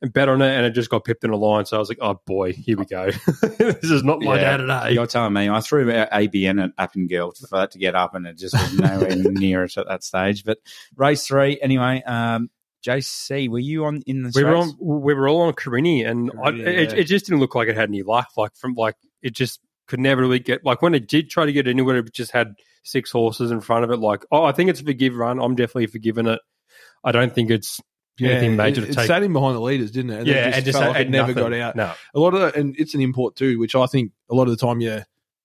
and 0.02 0.12
bet 0.12 0.30
on 0.30 0.42
it, 0.42 0.50
and 0.56 0.66
it 0.66 0.72
just 0.72 0.90
got 0.90 1.04
pipped 1.06 1.24
in 1.24 1.32
a 1.32 1.38
line. 1.38 1.66
So 1.66 1.78
I 1.78 1.80
was 1.80 1.90
like, 1.90 2.00
oh 2.02 2.20
boy, 2.26 2.54
here 2.54 2.78
we 2.78 2.86
go. 2.86 3.12
this 3.42 3.90
is 3.90 4.04
not 4.04 4.20
my 4.22 4.36
Yeah. 4.36 4.58
day 4.58 4.64
today. 4.64 4.92
You're 4.94 5.08
telling 5.08 5.34
me 5.34 5.50
I 5.50 5.62
threw 5.62 5.86
ABN 5.86 6.64
at 6.64 6.76
Appengirl 6.78 7.38
for 7.48 7.58
that 7.58 7.72
to 7.72 7.80
get 7.80 7.96
up, 7.96 8.16
and 8.16 8.28
it 8.28 8.38
just 8.38 8.54
was 8.54 8.78
nowhere 8.78 9.16
near 9.16 9.64
it 9.64 9.78
at 9.78 9.88
that 9.88 10.04
stage. 10.04 10.44
But 10.44 10.60
race 10.96 11.26
three, 11.28 11.60
anyway. 11.62 12.04
Um, 12.04 12.50
JC, 12.86 13.50
were 13.50 13.60
you 13.60 13.86
on 13.86 14.04
in 14.06 14.22
the 14.24 14.32
we 14.36 14.44
were 14.44 14.56
on 14.56 14.74
we 14.80 15.14
were 15.14 15.28
all 15.28 15.42
on 15.42 15.54
Carini, 15.54 16.04
and 16.04 16.30
I, 16.40 16.52
Carini, 16.52 16.64
it, 16.64 16.92
yeah. 16.92 17.00
it 17.00 17.04
just 17.06 17.26
didn't 17.26 17.40
look 17.40 17.56
like 17.56 17.68
it 17.68 17.76
had 17.76 17.90
any 17.90 18.04
life. 18.04 18.28
Like 18.38 18.56
from 18.56 18.76
like 18.76 18.96
it 19.24 19.34
just 19.34 19.60
could 19.88 20.00
never 20.00 20.22
really 20.22 20.40
get 20.40 20.64
like 20.64 20.82
when 20.82 20.94
it 20.94 21.08
did 21.08 21.30
try 21.30 21.46
to 21.46 21.52
get 21.52 21.68
anywhere, 21.68 21.98
it, 21.98 22.08
it 22.08 22.14
just 22.14 22.32
had 22.32 22.54
six 22.84 23.10
horses 23.12 23.50
in 23.50 23.60
front 23.60 23.86
of 23.86 23.92
it. 23.92 23.98
Like 23.98 24.24
oh, 24.32 24.44
I 24.44 24.52
think 24.52 24.70
it's 24.70 24.82
a 24.82 24.84
forgive 24.84 25.16
run. 25.16 25.40
I'm 25.40 25.56
definitely 25.56 25.88
forgiving 25.88 26.28
it. 26.28 26.40
I 27.04 27.12
don't 27.12 27.34
think 27.34 27.50
it's 27.50 27.82
anything 28.20 28.56
major 28.56 28.84
it, 28.84 28.94
to 28.94 29.02
it 29.02 29.08
sat 29.08 29.24
in 29.24 29.34
behind 29.34 29.56
the 29.56 29.62
leaders, 29.62 29.92
didn't 29.92 30.12
it? 30.12 30.18
And 30.20 30.28
yeah, 30.28 30.48
it 30.50 30.56
and 30.56 30.66
just 30.66 30.78
felt 30.78 30.92
like 30.94 31.02
it 31.06 31.10
never 31.10 31.34
nothing. 31.34 31.44
got 31.44 31.54
out. 31.54 31.76
No, 31.76 31.94
A 32.14 32.20
lot 32.20 32.34
of 32.34 32.40
the, 32.42 32.60
and 32.60 32.76
it's 32.78 32.94
an 32.94 33.02
import 33.02 33.36
too, 33.36 33.60
which 33.60 33.76
I 33.76 33.86
think 33.88 34.12
a 34.30 34.36
lot 34.36 34.44
of 34.44 34.50
the 34.50 34.58
time, 34.58 34.80
yeah, 34.82 35.04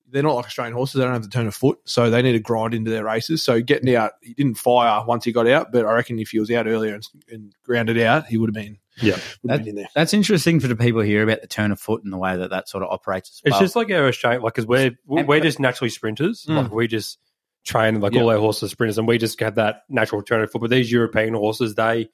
they're 0.09 0.22
not 0.24 0.35
like 0.35 0.46
Australian 0.46 0.74
horses. 0.74 0.94
They 0.98 1.04
don't 1.04 1.12
have 1.12 1.22
to 1.22 1.28
turn 1.28 1.46
a 1.46 1.52
foot, 1.52 1.78
so 1.85 2.11
they 2.11 2.20
need 2.22 2.33
to 2.33 2.40
grind 2.40 2.74
into 2.74 2.90
their 2.90 3.04
races. 3.04 3.42
So 3.42 3.61
getting 3.62 3.94
out, 3.94 4.12
he 4.22 4.35
didn't 4.35 4.56
fire 4.56 5.04
once 5.06 5.24
he 5.24 5.30
got 5.33 5.46
out, 5.46 5.70
but 5.72 5.87
I 5.87 5.92
reckon 5.92 6.18
if 6.18 6.30
he 6.30 6.40
was 6.40 6.50
out 6.50 6.66
earlier 6.66 6.94
and, 6.94 7.06
and 7.30 7.52
grounded 7.62 7.98
out, 8.00 8.26
he 8.26 8.37
would 8.37 8.48
have 8.48 8.54
been, 8.54 8.78
Yeah. 9.00 9.18
would 9.42 9.52
have 9.52 9.61
been 9.61 9.68
in 9.68 9.74
there. 9.76 9.88
That's 9.94 10.12
interesting 10.12 10.59
for 10.59 10.66
the 10.66 10.74
people 10.74 11.00
here 11.00 11.22
about 11.22 11.42
the 11.42 11.46
turn 11.46 11.70
of 11.70 11.78
foot 11.78 12.02
and 12.02 12.12
the 12.12 12.18
way 12.18 12.37
that 12.37 12.50
that 12.50 12.68
sort 12.68 12.83
of 12.83 12.90
operates 12.90 13.30
as 13.30 13.52
it's 13.52 13.59
just 13.61 13.76
like 13.76 13.88
our 13.92 14.09
Australian 14.09 14.42
like 14.42 14.54
because 14.54 14.66
we're 14.66 14.96
we're 15.06 15.38
just 15.40 15.61
naturally 15.61 15.90
sprinters. 15.90 16.44
Mm. 16.46 16.56
Like 16.62 16.72
we 16.72 16.88
just 16.88 17.18
train 17.62 18.00
like 18.00 18.12
Yeah. 18.14 18.22
all 18.22 18.30
our 18.30 18.38
horses 18.38 18.64
are 18.64 18.68
sprinters, 18.68 18.98
and 18.98 19.06
we 19.06 19.16
just 19.16 19.38
have 19.38 19.54
that 19.56 19.83
natural 19.88 20.22
turn 20.22 20.42
of 20.42 20.50
foot. 20.50 20.61
But 20.62 20.70
these 20.70 20.90
European 20.90 21.35
horses, 21.35 21.76
they 21.76 21.83
They're 21.85 22.09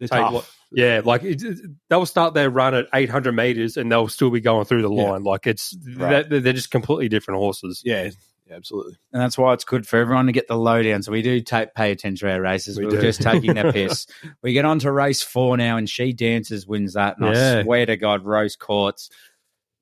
take 0.00 0.10
tough. 0.10 0.32
what- 0.32 0.50
Yeah, 0.72 1.00
like 1.04 1.22
it, 1.22 1.42
it- 1.42 1.58
they'll 1.88 2.06
start 2.06 2.34
their 2.34 2.50
run 2.50 2.74
at 2.74 2.86
800 2.92 3.32
meters 3.32 3.76
and 3.76 3.90
they'll 3.90 4.08
still 4.08 4.30
be 4.30 4.40
going 4.40 4.64
through 4.64 4.82
the 4.82 4.92
Yeah. 4.92 5.10
line. 5.10 5.22
Like 5.24 5.46
it's 5.46 5.76
Right. 5.96 6.28
they're, 6.28 6.40
they're 6.40 6.52
just 6.52 6.70
completely 6.70 7.08
different 7.08 7.38
horses. 7.38 7.82
yeah, 7.84 8.10
yeah, 8.46 8.56
absolutely. 8.56 8.96
and 9.12 9.22
that's 9.22 9.38
why 9.38 9.52
it's 9.54 9.64
good 9.64 9.86
for 9.86 9.98
everyone 9.98 10.26
to 10.26 10.32
get 10.32 10.48
the 10.48 10.56
lowdown. 10.56 11.02
So 11.02 11.12
we 11.12 11.22
do 11.22 11.40
take 11.40 11.74
pay 11.74 11.92
attention 11.92 12.26
to 12.28 12.34
our 12.34 12.40
races. 12.40 12.78
We 12.78 12.86
We 12.86 12.92
are 12.96 13.00
do. 13.00 13.06
just 13.06 13.22
taking 13.22 13.54
the 13.54 13.72
piss. 13.72 14.06
We 14.42 14.52
get 14.52 14.64
on 14.64 14.80
to 14.80 14.90
race 14.92 15.22
four 15.22 15.56
now, 15.56 15.76
and 15.76 15.88
she 15.88 16.12
dances 16.12 16.66
wins 16.66 16.94
that. 16.94 17.16
And 17.18 17.34
Yeah. 17.34 17.58
I 17.58 17.62
swear 17.62 17.86
to 17.86 17.96
God, 17.96 18.24
Rose 18.24 18.56
Quartz. 18.56 19.10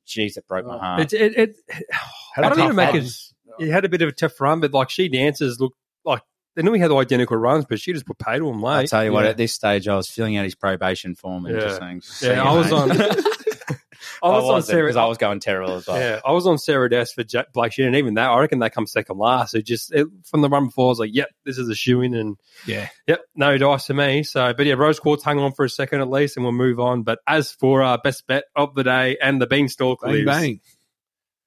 Jeez, 0.07 0.37
it 0.37 0.47
broke 0.47 0.67
my 0.67 0.79
heart. 0.79 1.01
It, 1.01 1.13
it, 1.13 1.39
it, 1.39 1.57
Had 2.35 2.45
I 2.45 2.47
a 2.47 2.51
don't 2.51 2.59
tough 2.59 2.65
even 2.67 2.77
make 2.77 2.95
it. 2.95 3.13
It 3.59 3.71
had 3.71 3.85
a 3.85 3.89
bit 3.89 4.03
of 4.03 4.09
a 4.09 4.13
tough 4.13 4.41
run, 4.41 4.61
but 4.61 4.73
like 4.73 4.91
she 4.91 5.09
dances 5.09 5.61
look 5.61 5.75
like 6.05 6.23
they 6.55 6.63
knew 6.63 6.73
he 6.73 6.81
had 6.81 6.91
identical 6.93 7.37
runs, 7.37 7.65
but 7.65 7.81
she 7.81 7.93
just 7.93 8.07
put 8.07 8.19
pay 8.19 8.39
to 8.39 8.49
him, 8.49 8.63
late. 8.63 8.73
I'll 8.81 8.87
tell 8.87 9.05
you 9.05 9.13
what, 9.13 9.25
at 9.27 9.37
this 9.37 9.55
stage, 9.55 9.89
I 9.89 9.97
was 9.97 10.09
filling 10.09 10.37
out 10.37 10.45
his 10.45 10.55
probation 10.55 11.15
form 11.15 11.47
and 11.47 11.55
Yeah. 11.57 11.61
just 11.63 11.79
saying, 11.79 12.01
"See 12.03 12.27
Yeah, 12.27 12.43
you, 12.43 12.49
I 12.51 12.53
was 12.57 12.71
mate." 12.71 12.77
on. 12.77 13.17
I 14.25 14.29
was, 14.29 14.45
on 14.51 14.63
Sarah. 14.63 14.85
because 14.85 14.97
I 14.97 15.07
was 15.07 15.19
going 15.19 15.41
terrible 15.41 15.75
as 15.77 15.87
well. 15.89 15.99
Yeah, 15.99 16.21
I 16.25 16.31
was 16.31 16.47
on 16.47 16.57
Sarah 16.57 16.89
Des 16.89 17.07
for 17.07 17.25
Jack 17.25 17.53
Blake 17.53 17.73
Shannon. 17.73 17.97
Even 17.97 18.15
that, 18.15 18.31
I 18.31 18.39
reckon 18.39 18.61
they 18.61 18.71
come 18.71 18.87
second 18.87 19.19
last. 19.19 19.55
It 19.57 19.63
just 19.67 19.93
it, 19.93 20.07
from 20.25 20.43
the 20.43 20.49
run 20.49 20.67
before, 20.67 20.87
I 20.87 20.89
was 20.91 20.99
like, 21.01 21.11
"Yep, 21.13 21.29
this 21.45 21.59
is 21.59 21.69
a 21.69 21.75
shoe 21.75 22.03
in," 22.03 22.15
and 22.15 22.37
Yeah, 22.65 22.89
Yep, 23.09 23.21
no 23.35 23.59
dice 23.59 23.87
to 23.87 23.95
me. 23.95 24.23
So, 24.23 24.53
but 24.55 24.65
yeah, 24.67 24.75
Rose 24.75 25.01
Quartz 25.01 25.25
hung 25.25 25.41
on 25.41 25.53
for 25.53 25.65
a 25.65 25.69
second 25.69 26.03
at 26.03 26.09
least, 26.11 26.37
and 26.37 26.45
we'll 26.45 26.53
move 26.53 26.79
on. 26.79 27.03
But 27.03 27.19
as 27.27 27.51
for 27.51 27.83
our 27.83 27.99
best 27.99 28.27
bet 28.29 28.45
of 28.55 28.75
the 28.77 28.85
day 28.85 29.17
and 29.21 29.41
the 29.43 29.47
beanstalk 29.49 30.03
bang 30.03 30.13
lives, 30.13 30.27
bang. 30.27 30.61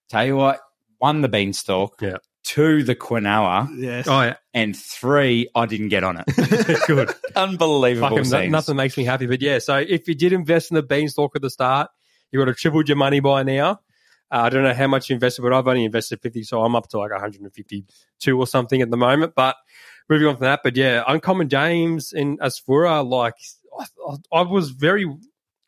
Tell 0.10 0.26
you 0.26 0.36
what, 0.36 0.60
one 0.98 1.22
the 1.22 1.30
beanstalk, 1.30 2.02
Yeah. 2.02 2.18
two 2.44 2.84
the 2.84 2.96
quinoa, 2.96 3.70
Yes. 3.78 4.08
Oh 4.08 4.22
yeah, 4.22 4.36
and 4.56 4.76
three 4.76 5.48
I 5.54 5.68
didn't 5.68 5.90
get 5.90 6.04
on 6.04 6.18
it. 6.26 6.82
good. 6.88 7.12
Unbelievable 7.36 8.10
Fucking 8.10 8.24
scenes. 8.26 8.52
nothing 8.52 8.76
makes 8.76 8.98
me 8.98 9.04
happy. 9.04 9.28
But 9.28 9.42
yeah, 9.42 9.60
so 9.60 9.76
if 9.78 10.08
you 10.08 10.16
did 10.16 10.34
invest 10.34 10.72
in 10.72 10.76
the 10.76 10.82
beanstalk 10.84 11.36
at 11.36 11.44
the 11.44 11.50
start, 11.52 11.92
you 12.32 12.40
would 12.40 12.48
have 12.48 12.58
tripled 12.58 12.90
your 12.90 12.98
money 12.98 13.20
by 13.20 13.44
now. 13.44 13.82
Uh, 14.32 14.40
I 14.42 14.50
don't 14.50 14.64
know 14.64 14.74
how 14.74 14.88
much 14.88 15.10
you 15.10 15.14
invested, 15.14 15.44
but 15.44 15.54
I've 15.54 15.68
only 15.68 15.86
invested 15.86 16.20
fifty, 16.22 16.42
so 16.44 16.64
I'm 16.64 16.76
up 16.76 16.88
to 16.90 16.98
like 16.98 17.12
152 17.12 18.40
or 18.40 18.48
something 18.48 18.82
at 18.82 18.90
the 18.90 18.98
moment. 18.98 19.34
But 19.36 19.56
moving 20.10 20.28
on 20.28 20.36
from 20.38 20.46
that, 20.46 20.62
but 20.64 20.76
yeah, 20.76 21.04
Uncommon 21.08 21.50
James 21.50 22.12
and 22.14 22.40
Asfoora, 22.40 23.08
like 23.08 23.36
I, 23.80 24.16
I 24.32 24.42
was 24.42 24.72
very 24.72 25.06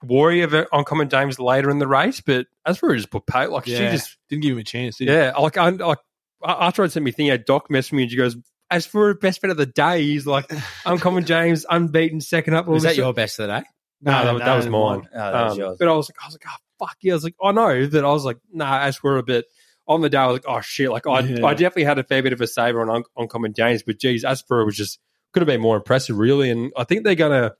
wary 0.04 0.42
of 0.42 0.54
Uncommon 0.72 1.10
James 1.10 1.40
later 1.40 1.70
in 1.70 1.80
the 1.80 1.88
race, 1.88 2.22
but 2.22 2.48
Asfoora 2.68 2.96
just 2.96 3.12
put 3.12 3.26
pay 3.28 3.48
like 3.48 3.68
Yeah. 3.68 3.78
she 3.92 3.98
just 3.98 4.18
Didn't 4.30 4.44
give 4.44 4.54
him 4.54 4.60
a 4.60 4.64
chance. 4.64 4.98
Did 4.98 5.10
yeah, 5.10 5.34
like 5.38 5.58
I 5.58 5.70
like 5.70 6.00
after 6.44 6.84
I 6.84 6.88
sent 6.88 7.04
me 7.04 7.12
thing, 7.12 7.28
yeah, 7.28 7.38
Doc 7.38 7.68
messaged 7.70 7.94
me 7.94 8.04
and 8.04 8.12
she 8.12 8.18
goes, 8.18 8.38
as 8.70 8.86
for 8.86 9.14
best 9.14 9.42
bet 9.42 9.52
of 9.52 9.58
the 9.58 9.66
day, 9.66 10.04
he's 10.04 10.26
like 10.28 10.52
uncommon 10.86 11.26
James, 11.26 11.66
unbeaten, 11.70 12.20
second 12.22 12.54
up. 12.56 12.68
Was 12.68 12.84
that 12.84 12.90
shit. 12.90 12.98
your 13.00 13.14
best 13.14 13.40
of 13.40 13.48
the 13.48 13.60
day? 13.60 13.66
No, 14.02 14.12
that, 14.12 14.32
was- 14.34 14.42
that 14.42 14.56
was 14.56 14.68
mine. 14.68 15.10
Oh, 15.14 15.18
that 15.32 15.44
was 15.46 15.54
Um, 15.54 15.60
yours. 15.60 15.78
But 15.80 15.88
I 15.88 15.94
was 15.94 16.10
like, 16.10 16.18
I 16.22 16.28
was 16.28 16.34
like, 16.36 16.44
oh 16.48 16.86
fuck 16.86 16.98
yeah! 17.02 17.14
I 17.14 17.16
was 17.16 17.24
like, 17.24 17.36
I 17.44 17.52
know 17.52 17.86
that 17.88 18.06
I 18.06 18.10
was 18.12 18.26
like, 18.26 18.38
nah, 18.52 18.80
as 18.82 19.02
we're 19.02 19.18
a 19.18 19.24
bit 19.24 19.46
on 19.88 20.02
the 20.02 20.10
day, 20.10 20.18
I 20.18 20.28
was 20.28 20.34
like, 20.36 20.46
oh 20.48 20.62
shit! 20.62 20.92
Like 20.92 21.08
I, 21.08 21.20
Yeah. 21.22 21.46
I 21.46 21.54
definitely 21.54 21.86
had 21.86 21.98
a 22.00 22.04
fair 22.04 22.22
bit 22.22 22.34
of 22.34 22.42
a 22.42 22.48
saver 22.48 22.82
on 22.82 22.90
Un- 22.90 23.04
uncommon 23.18 23.54
James, 23.54 23.84
but 23.84 24.00
geez, 24.00 24.24
Asfoora 24.24 24.66
was 24.66 24.76
just 24.76 25.00
could 25.34 25.42
have 25.42 25.48
been 25.48 25.62
more 25.62 25.78
impressive, 25.78 26.18
really. 26.18 26.50
And 26.52 26.72
I 26.78 26.84
think 26.84 27.04
they're 27.04 27.16
gonna 27.16 27.54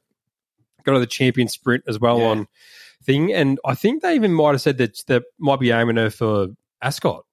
go 0.84 0.94
to 0.94 1.00
the 1.00 1.06
champion 1.08 1.48
sprint 1.48 1.84
as 1.88 2.00
well 2.00 2.20
Yeah. 2.20 2.28
on 2.28 2.48
thing, 3.04 3.34
and 3.34 3.60
I 3.66 3.74
think 3.76 4.02
they 4.04 4.16
even 4.16 4.34
might 4.34 4.52
have 4.52 4.62
said 4.62 4.78
that 4.80 5.02
they 5.08 5.22
might 5.40 5.60
be 5.60 5.72
aiming 5.72 5.96
her 5.98 6.10
for 6.10 6.48
Ascot. 6.82 7.24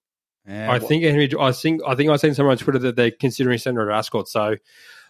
Yeah, 0.46 0.70
I 0.72 0.78
think 0.78 1.04
Henry. 1.04 1.30
I 1.40 1.52
think 1.52 1.80
I 1.86 1.94
think 1.94 2.10
I 2.10 2.16
seen 2.16 2.34
someone 2.34 2.52
on 2.52 2.58
Twitter 2.58 2.78
that 2.80 2.96
they're 2.96 3.10
considering 3.10 3.58
sending 3.58 3.80
her 3.82 3.90
Ascot. 3.90 4.28
So 4.28 4.56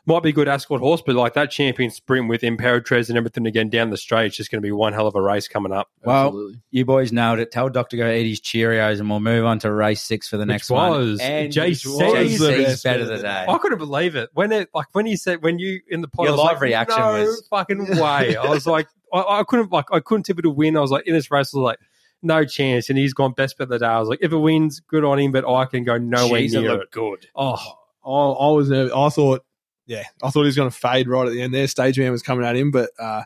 might 0.06 0.22
be 0.22 0.28
a 0.28 0.32
good 0.32 0.48
Ascot 0.48 0.80
horse, 0.80 1.02
but 1.04 1.16
like 1.16 1.32
that 1.34 1.50
champion 1.50 1.90
sprint 1.90 2.28
with 2.28 2.42
Imperatriz 2.42 3.08
and 3.08 3.16
everything 3.16 3.46
again 3.46 3.70
down 3.70 3.88
the 3.88 3.96
straight, 3.96 4.26
it's 4.26 4.36
just 4.36 4.50
going 4.50 4.60
to 4.60 4.66
be 4.66 4.70
one 4.70 4.92
hell 4.92 5.06
of 5.06 5.14
a 5.14 5.20
race 5.22 5.48
coming 5.48 5.72
up. 5.72 5.88
Well, 6.04 6.26
Absolutely. 6.26 6.60
you 6.70 6.84
boys 6.84 7.10
nailed 7.10 7.38
it. 7.38 7.50
Tell 7.50 7.70
Doctor 7.70 7.96
go 7.96 8.10
eat 8.12 8.28
his 8.28 8.40
Cheerios, 8.40 9.00
and 9.00 9.08
we'll 9.08 9.20
move 9.20 9.46
on 9.46 9.58
to 9.60 9.72
race 9.72 10.02
six 10.02 10.28
for 10.28 10.36
the 10.36 10.44
next 10.46 10.68
Which 10.70 10.76
one. 10.76 10.90
was 10.92 11.20
And 11.20 11.50
JC's 11.50 11.84
JC's 11.84 12.38
the 12.38 12.48
best 12.50 12.84
better 12.84 12.98
bet 12.98 13.00
of 13.00 13.08
than 13.08 13.16
the 13.16 13.22
day. 13.22 13.46
I 13.48 13.58
couldn't 13.58 13.78
believe 13.78 14.14
it 14.14 14.28
when 14.34 14.52
it 14.52 14.68
like 14.74 14.86
when 14.92 15.06
he 15.06 15.16
said 15.16 15.42
when 15.42 15.58
you 15.58 15.80
in 15.88 16.00
the 16.02 16.08
pod 16.08 16.26
Your 16.26 16.34
I 16.34 16.36
live 16.36 16.46
like, 16.52 16.60
reaction 16.60 16.98
no 17.00 17.12
was- 17.24 17.46
fucking 17.48 17.86
way. 17.98 18.36
I 18.36 18.46
was 18.50 18.66
like 18.66 18.86
I, 19.12 19.40
I 19.40 19.42
couldn't 19.44 19.72
like 19.72 19.86
I 19.90 20.00
couldn't 20.00 20.24
tip 20.24 20.38
it 20.38 20.42
to 20.42 20.50
win. 20.50 20.76
I 20.76 20.80
was 20.80 20.90
like 20.90 21.06
in 21.08 21.14
this 21.14 21.30
race 21.30 21.52
I 21.54 21.58
was 21.58 21.64
like 21.64 21.78
no 22.24 22.44
chance, 22.44 22.88
and 22.88 22.98
he's 22.98 23.14
gone 23.14 23.32
best 23.32 23.58
bet 23.58 23.66
of 23.66 23.68
the 23.70 23.78
day. 23.78 23.86
I 23.86 24.00
was 24.00 24.08
like 24.08 24.20
if 24.22 24.32
it 24.32 24.36
wins, 24.36 24.80
good 24.80 25.04
on 25.04 25.18
him, 25.18 25.32
but 25.32 25.48
I 25.48 25.64
can 25.66 25.84
go 25.84 25.98
nowhere 25.98 26.40
Jeez, 26.40 26.54
it 26.54 26.60
near 26.60 26.72
looked 26.72 26.84
it. 26.84 26.90
good. 26.90 27.26
Oh, 27.34 27.56
I, 28.04 28.08
I 28.10 28.50
was 28.50 28.68
nervous. 28.68 28.92
I 28.94 29.08
thought, 29.08 29.44
yeah, 29.86 30.04
I 30.22 30.30
thought 30.30 30.40
he 30.42 30.46
was 30.46 30.56
going 30.56 30.70
to 30.70 30.76
fade 30.76 31.08
right 31.08 31.26
at 31.26 31.32
the 31.32 31.42
end 31.42 31.54
there. 31.54 31.66
Stage 31.68 31.98
man 31.98 32.12
was 32.12 32.22
coming 32.22 32.44
at 32.44 32.56
him, 32.56 32.70
but 32.70 32.90
uh, 32.98 33.22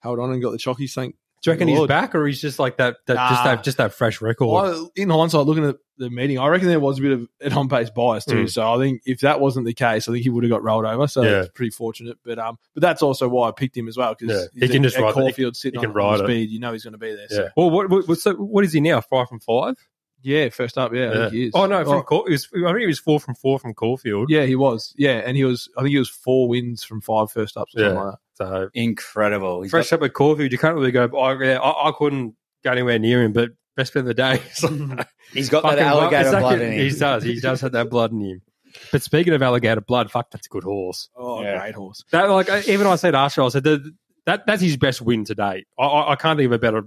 held 0.00 0.18
on 0.18 0.32
and 0.32 0.42
got 0.42 0.50
the 0.50 0.58
chockies. 0.58 0.92
Thank 0.94 1.16
do 1.42 1.50
you 1.50 1.54
reckon 1.54 1.68
he's 1.68 1.86
back 1.88 2.14
or 2.14 2.26
he's 2.26 2.40
just 2.40 2.58
like 2.58 2.76
that? 2.76 2.98
that 3.06 3.14
just 3.30 3.44
that 3.44 3.64
just 3.64 3.76
that 3.78 3.92
fresh 3.92 4.20
record. 4.20 4.46
Well, 4.48 4.92
in 4.94 5.10
hindsight, 5.10 5.44
looking 5.44 5.64
at 5.64 5.76
the 5.98 6.08
meeting, 6.08 6.38
I 6.38 6.46
reckon 6.46 6.68
there 6.68 6.78
was 6.78 7.00
a 7.00 7.02
bit 7.02 7.12
of 7.12 7.28
an 7.40 7.52
on 7.52 7.68
pace 7.68 7.90
bias 7.90 8.24
too. 8.24 8.44
Mm. 8.44 8.50
So 8.50 8.72
I 8.72 8.78
think 8.78 9.02
if 9.06 9.20
that 9.20 9.40
wasn't 9.40 9.66
the 9.66 9.74
case, 9.74 10.08
I 10.08 10.12
think 10.12 10.22
he 10.22 10.30
would 10.30 10.44
have 10.44 10.50
got 10.50 10.62
rolled 10.62 10.84
over. 10.84 11.08
So 11.08 11.22
Yeah. 11.22 11.40
it's 11.40 11.50
pretty 11.52 11.70
fortunate. 11.70 12.16
But 12.24 12.38
um, 12.38 12.58
but 12.74 12.80
that's 12.80 13.02
also 13.02 13.28
why 13.28 13.48
I 13.48 13.50
picked 13.52 13.76
him 13.76 13.88
as 13.88 13.96
well 13.96 14.14
because 14.18 14.48
Yeah. 14.54 14.66
He 14.66 14.72
can 14.72 14.84
just 14.84 14.96
ride 14.96 15.14
Caulfield 15.14 15.56
sitting 15.56 15.80
he 15.80 15.84
can 15.84 15.90
on, 15.90 16.00
on 16.00 16.10
ride 16.10 16.20
it. 16.20 16.24
speed. 16.26 16.50
You 16.50 16.60
know 16.60 16.72
he's 16.72 16.84
going 16.84 16.92
to 16.92 16.98
be 16.98 17.14
there. 17.14 17.26
Yeah. 17.28 17.36
So. 17.36 17.48
Well, 17.56 17.70
what, 17.70 17.90
what, 17.90 18.06
the, 18.06 18.34
what 18.38 18.64
is 18.64 18.72
he 18.72 18.80
now? 18.80 19.00
Five 19.00 19.28
from 19.28 19.40
five. 19.40 19.74
Yeah, 20.22 20.48
first 20.50 20.78
up, 20.78 20.92
yeah, 20.94 21.10
I 21.10 21.14
think 21.14 21.32
he 21.32 21.44
is. 21.46 21.50
Oh 21.54 21.66
no, 21.66 21.84
from 21.84 21.94
Oh, 21.94 22.02
Caul- 22.02 22.26
he 22.26 22.32
was, 22.32 22.48
I 22.54 22.66
think 22.68 22.80
he 22.80 22.86
was 22.86 22.98
four 22.98 23.18
from 23.20 23.34
four 23.34 23.58
from 23.58 23.74
Caulfield. 23.74 24.30
yeah, 24.30 24.44
he 24.44 24.54
was. 24.56 24.94
Yeah, 24.96 25.22
and 25.24 25.36
he 25.36 25.44
was. 25.44 25.68
I 25.76 25.80
think 25.82 25.90
he 25.92 25.98
was 25.98 26.08
four 26.08 26.48
wins 26.48 26.84
from 26.84 27.00
five 27.00 27.30
first 27.30 27.56
ups 27.56 27.74
or 27.74 27.78
something 27.80 27.96
Yeah. 27.96 28.02
like 28.02 28.14
that. 28.14 28.18
So 28.34 28.70
Incredible. 28.74 29.62
He's 29.62 29.70
fresh 29.70 29.90
got- 29.90 29.96
up 30.00 30.04
at 30.04 30.12
Caulfield, 30.14 30.52
you 30.52 30.58
can't 30.58 30.74
really 30.74 30.92
go. 30.92 31.04
I, 31.18 31.42
yeah, 31.42 31.58
I, 31.58 31.88
I 31.88 31.92
couldn't 31.92 32.34
go 32.64 32.70
anywhere 32.72 32.98
near 32.98 33.22
him, 33.22 33.32
but 33.32 33.50
best 33.76 33.92
bet 33.94 34.00
of 34.02 34.06
the 34.06 34.14
day. 34.14 34.40
he's 35.32 35.48
got 35.48 35.62
that 35.64 35.78
alligator 35.78 36.30
blood- 36.30 36.40
blood 36.40 36.60
in 36.60 36.72
He 36.72 36.90
does. 36.90 37.22
He 37.24 37.40
does 37.40 37.60
have 37.60 37.72
that 37.72 37.90
blood 37.90 38.12
in 38.12 38.20
him. 38.20 38.42
But 38.90 39.02
speaking 39.02 39.34
of 39.34 39.42
alligator 39.42 39.80
blood, 39.82 40.10
fuck, 40.10 40.30
that's 40.30 40.46
a 40.46 40.48
good 40.48 40.64
horse. 40.64 41.08
Oh, 41.16 41.42
Yeah. 41.42 41.58
great 41.58 41.74
horse. 41.74 42.04
That 42.10 42.24
like 42.30 42.48
even 42.68 42.86
I 42.86 42.96
said 42.96 43.14
Archer, 43.14 43.42
I 43.42 43.48
said 43.48 43.64
that, 43.64 43.92
that 44.26 44.46
that's 44.46 44.62
his 44.62 44.76
best 44.76 45.02
win 45.02 45.24
to 45.26 45.34
date. 45.34 45.66
I, 45.78 45.82
I, 45.84 46.12
I 46.12 46.16
can't 46.16 46.38
think 46.38 46.46
of 46.46 46.52
a 46.52 46.58
better. 46.58 46.84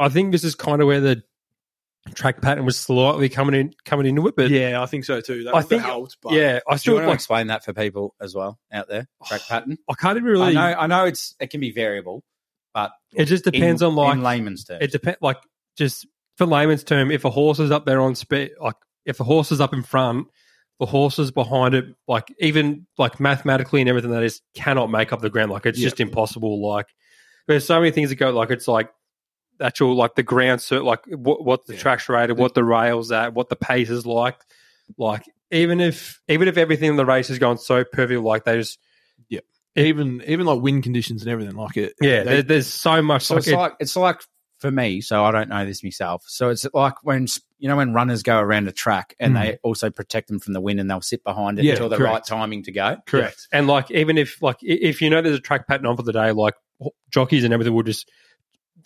I 0.00 0.08
think 0.08 0.32
this 0.32 0.42
is 0.42 0.54
kind 0.54 0.80
of 0.80 0.88
where 0.88 1.00
the 1.00 1.22
track 2.14 2.40
pattern 2.42 2.64
was 2.64 2.76
slightly 2.78 3.28
coming 3.28 3.54
in 3.58 3.74
coming 3.84 4.06
into 4.06 4.26
it, 4.28 4.34
but 4.36 4.50
Yeah, 4.50 4.82
I 4.82 4.86
think 4.86 5.04
so 5.04 5.20
too. 5.20 5.44
That 5.44 5.54
I 5.54 5.62
think- 5.62 5.82
helped. 5.82 6.16
But 6.22 6.32
yeah, 6.34 6.60
I 6.68 6.76
still 6.76 6.94
want 6.94 7.04
to 7.04 7.08
like. 7.08 7.14
explain 7.16 7.46
that 7.48 7.64
for 7.64 7.72
people 7.72 8.14
as 8.20 8.34
well 8.34 8.58
out 8.72 8.88
there? 8.88 9.08
Track 9.26 9.42
pattern. 9.48 9.78
I 9.88 9.94
can't 9.94 10.16
even 10.16 10.28
really. 10.28 10.48
I 10.56 10.72
know. 10.72 10.78
I 10.80 10.86
know 10.86 11.04
it's 11.04 11.34
it 11.40 11.50
can 11.50 11.60
be 11.60 11.70
variable, 11.72 12.24
but 12.74 12.92
It 13.12 13.26
just 13.26 13.44
depends 13.44 13.82
in, 13.82 13.88
on 13.88 13.96
like 13.96 14.14
in 14.16 14.22
layman's 14.22 14.64
terms. 14.64 14.82
It 14.82 14.92
depends, 14.92 15.18
like 15.22 15.38
just 15.76 16.06
for 16.36 16.46
layman's 16.46 16.84
term, 16.84 17.10
if 17.10 17.24
a 17.24 17.30
horse 17.30 17.58
is 17.60 17.70
up 17.70 17.84
there 17.86 18.00
on 18.00 18.14
speed, 18.14 18.52
like 18.60 18.76
if 19.04 19.20
a 19.20 19.24
horse 19.24 19.50
is 19.52 19.60
up 19.60 19.72
in 19.72 19.82
front, 19.82 20.26
the 20.78 20.86
horses 20.86 21.30
behind 21.32 21.74
it, 21.74 21.86
like 22.06 22.32
even 22.38 22.86
like 22.98 23.18
mathematically 23.18 23.80
and 23.80 23.88
everything 23.88 24.10
that 24.12 24.22
is, 24.22 24.40
cannot 24.54 24.90
make 24.90 25.12
up 25.12 25.20
the 25.20 25.30
ground. 25.30 25.50
Like 25.50 25.66
it's 25.66 25.78
Yeah. 25.78 25.86
just 25.86 25.98
impossible. 26.00 26.64
Like 26.64 26.86
there's 27.48 27.64
so 27.66 27.80
many 27.80 27.90
things 27.90 28.10
that 28.10 28.16
go. 28.16 28.30
Like 28.30 28.50
it's 28.50 28.68
like 28.68 28.90
actual 29.60 29.94
like 29.94 30.14
the 30.14 30.22
ground 30.22 30.60
cert, 30.60 30.84
like 30.84 31.04
what 31.06 31.44
what 31.44 31.66
the 31.66 31.74
Yeah. 31.74 31.80
track's 31.80 32.08
rated, 32.08 32.38
what 32.38 32.54
the 32.54 32.64
rails 32.64 33.10
at, 33.12 33.34
what 33.34 33.48
the 33.48 33.56
pace 33.56 33.90
is 33.90 34.06
like. 34.06 34.38
Like 34.96 35.24
even 35.50 35.80
if 35.80 36.20
even 36.28 36.48
if 36.48 36.56
everything 36.56 36.90
in 36.90 36.96
the 36.96 37.06
race 37.06 37.30
is 37.30 37.38
going 37.38 37.58
so 37.58 37.84
perfect, 37.84 38.20
like 38.22 38.44
they 38.44 38.56
just 38.56 38.78
yeah. 39.28 39.40
even 39.76 40.22
even 40.26 40.46
like 40.46 40.60
wind 40.60 40.82
conditions 40.82 41.22
and 41.22 41.30
everything 41.30 41.56
like 41.56 41.76
it. 41.76 41.94
yeah, 42.00 42.22
they- 42.22 42.42
there's 42.42 42.66
so 42.66 43.02
much. 43.02 43.24
So 43.24 43.34
like, 43.34 43.40
it's 43.40 43.48
it- 43.48 43.56
like 43.56 43.72
it's 43.80 43.96
like 43.96 44.20
for 44.58 44.70
me. 44.72 45.00
So 45.00 45.24
I 45.24 45.30
don't 45.30 45.48
know 45.50 45.64
this 45.64 45.84
myself. 45.84 46.24
So 46.26 46.48
it's 46.50 46.66
like 46.74 46.94
when 47.04 47.26
you 47.58 47.68
know 47.68 47.76
when 47.76 47.92
runners 47.92 48.22
go 48.22 48.38
around 48.38 48.66
a 48.68 48.72
track 48.72 49.14
and 49.20 49.36
Hmm. 49.36 49.42
they 49.42 49.58
also 49.62 49.88
protect 49.90 50.28
them 50.28 50.40
from 50.40 50.52
the 50.52 50.60
wind 50.60 50.80
and 50.80 50.90
they'll 50.90 51.00
sit 51.00 51.22
behind 51.22 51.58
it 51.58 51.64
Yeah, 51.64 51.72
until 51.72 51.88
the 51.88 51.96
correct. 51.96 52.12
right 52.12 52.24
timing 52.24 52.62
to 52.64 52.72
go. 52.72 52.96
correct. 53.06 53.46
And 53.52 53.66
like, 53.66 53.90
even 53.90 54.18
if 54.18 54.42
like 54.42 54.56
if 54.62 55.00
you 55.02 55.10
know 55.10 55.22
there's 55.22 55.36
a 55.36 55.40
track 55.40 55.66
pattern 55.68 55.86
on 55.86 55.96
for 55.96 56.02
the 56.02 56.12
day, 56.12 56.32
like 56.32 56.54
jockeys 57.10 57.44
and 57.44 57.52
everything 57.54 57.74
will 57.74 57.82
just, 57.82 58.08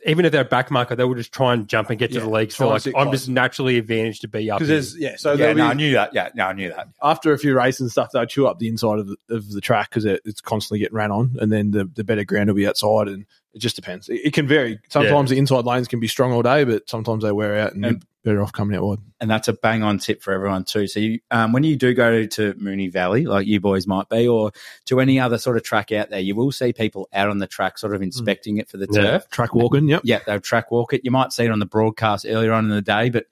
even 0.04 0.24
if 0.24 0.32
they're 0.32 0.44
back 0.44 0.70
marker, 0.70 0.96
they 0.96 1.04
will 1.04 1.14
just 1.14 1.32
try 1.32 1.52
and 1.54 1.68
jump 1.68 1.90
and 1.90 1.98
get 1.98 2.08
to 2.10 2.14
Yeah, 2.18 2.24
the 2.24 2.30
league. 2.30 2.50
So 2.52 2.68
like, 2.68 2.86
I'm 2.86 2.92
close. 2.92 3.10
just 3.12 3.28
naturally 3.28 3.78
advantaged 3.78 4.22
to 4.22 4.28
be 4.28 4.50
up. 4.50 4.58
Because 4.58 4.96
yeah, 4.98 5.16
so 5.16 5.30
yeah, 5.32 5.36
there'll 5.36 5.56
no, 5.56 5.66
I 5.66 5.74
knew 5.74 5.92
that. 5.92 6.12
Yeah, 6.14 6.30
no, 6.34 6.46
I 6.46 6.52
knew 6.52 6.68
that. 6.70 6.88
after 7.02 7.32
a 7.32 7.38
few 7.38 7.56
races 7.56 7.80
and 7.82 7.90
stuff, 7.90 8.10
they'll 8.12 8.26
chew 8.26 8.46
up 8.46 8.58
the 8.58 8.68
inside 8.68 8.98
of 8.98 9.06
the, 9.06 9.16
of 9.30 9.50
the 9.50 9.60
track 9.60 9.90
because 9.90 10.04
it, 10.04 10.20
it's 10.24 10.40
constantly 10.40 10.80
getting 10.80 10.96
ran 10.96 11.10
on, 11.12 11.36
and 11.40 11.52
then 11.52 11.70
the, 11.70 11.84
the 11.84 12.04
better 12.04 12.24
ground 12.24 12.48
will 12.48 12.54
be 12.56 12.66
outside, 12.66 13.08
and 13.08 13.26
it 13.54 13.58
just 13.60 13.76
depends. 13.76 14.08
It, 14.08 14.20
it 14.24 14.32
can 14.32 14.46
vary. 14.48 14.78
Sometimes 14.88 15.30
the 15.30 15.38
inside 15.38 15.64
lanes 15.66 15.88
can 15.88 16.00
be 16.00 16.08
strong 16.08 16.32
all 16.32 16.42
day, 16.42 16.64
but 16.64 16.88
sometimes 16.90 17.22
they 17.22 17.32
wear 17.32 17.58
out, 17.58 17.72
and, 17.74 17.84
And- 17.84 17.94
you're 17.94 18.08
better 18.24 18.40
off 18.42 18.52
coming 18.52 18.76
out 18.76 18.84
wide. 18.84 18.98
and 19.20 19.30
that's 19.30 19.48
a 19.48 19.52
bang 19.52 19.82
on 19.82 19.98
tip 19.98 20.22
for 20.22 20.32
everyone 20.32 20.64
too. 20.64 20.86
So 20.86 21.00
you, 21.00 21.18
um, 21.30 21.52
when 21.52 21.64
you 21.64 21.76
do 21.76 21.92
go 21.94 22.24
to 22.26 22.54
Moonee 22.54 22.90
Valley, 22.92 23.24
like 23.26 23.46
you 23.46 23.60
boys 23.60 23.86
might 23.86 24.08
be, 24.08 24.28
or 24.28 24.52
to 24.86 25.00
any 25.00 25.18
other 25.20 25.38
sort 25.38 25.56
of 25.56 25.62
track 25.64 25.90
out 25.92 26.10
there, 26.10 26.20
you 26.20 26.34
will 26.34 26.52
see 26.52 26.72
people 26.72 27.08
out 27.12 27.28
on 27.28 27.38
the 27.38 27.46
track, 27.46 27.78
sort 27.78 27.94
of 27.94 28.02
inspecting 28.02 28.58
it 28.58 28.68
for 28.68 28.76
the 28.76 28.86
Yeah. 28.90 29.02
turf. 29.02 29.28
Track 29.30 29.54
walking, 29.54 29.88
yep. 29.88 30.02
Yeah, 30.04 30.20
they'll 30.26 30.40
track 30.40 30.70
walk 30.70 30.92
it. 30.92 31.00
You 31.04 31.10
might 31.10 31.32
see 31.32 31.44
it 31.44 31.50
on 31.50 31.58
the 31.58 31.66
broadcast 31.66 32.24
earlier 32.28 32.52
on 32.52 32.64
in 32.64 32.70
the 32.70 32.82
day, 32.82 33.10
but 33.10 33.26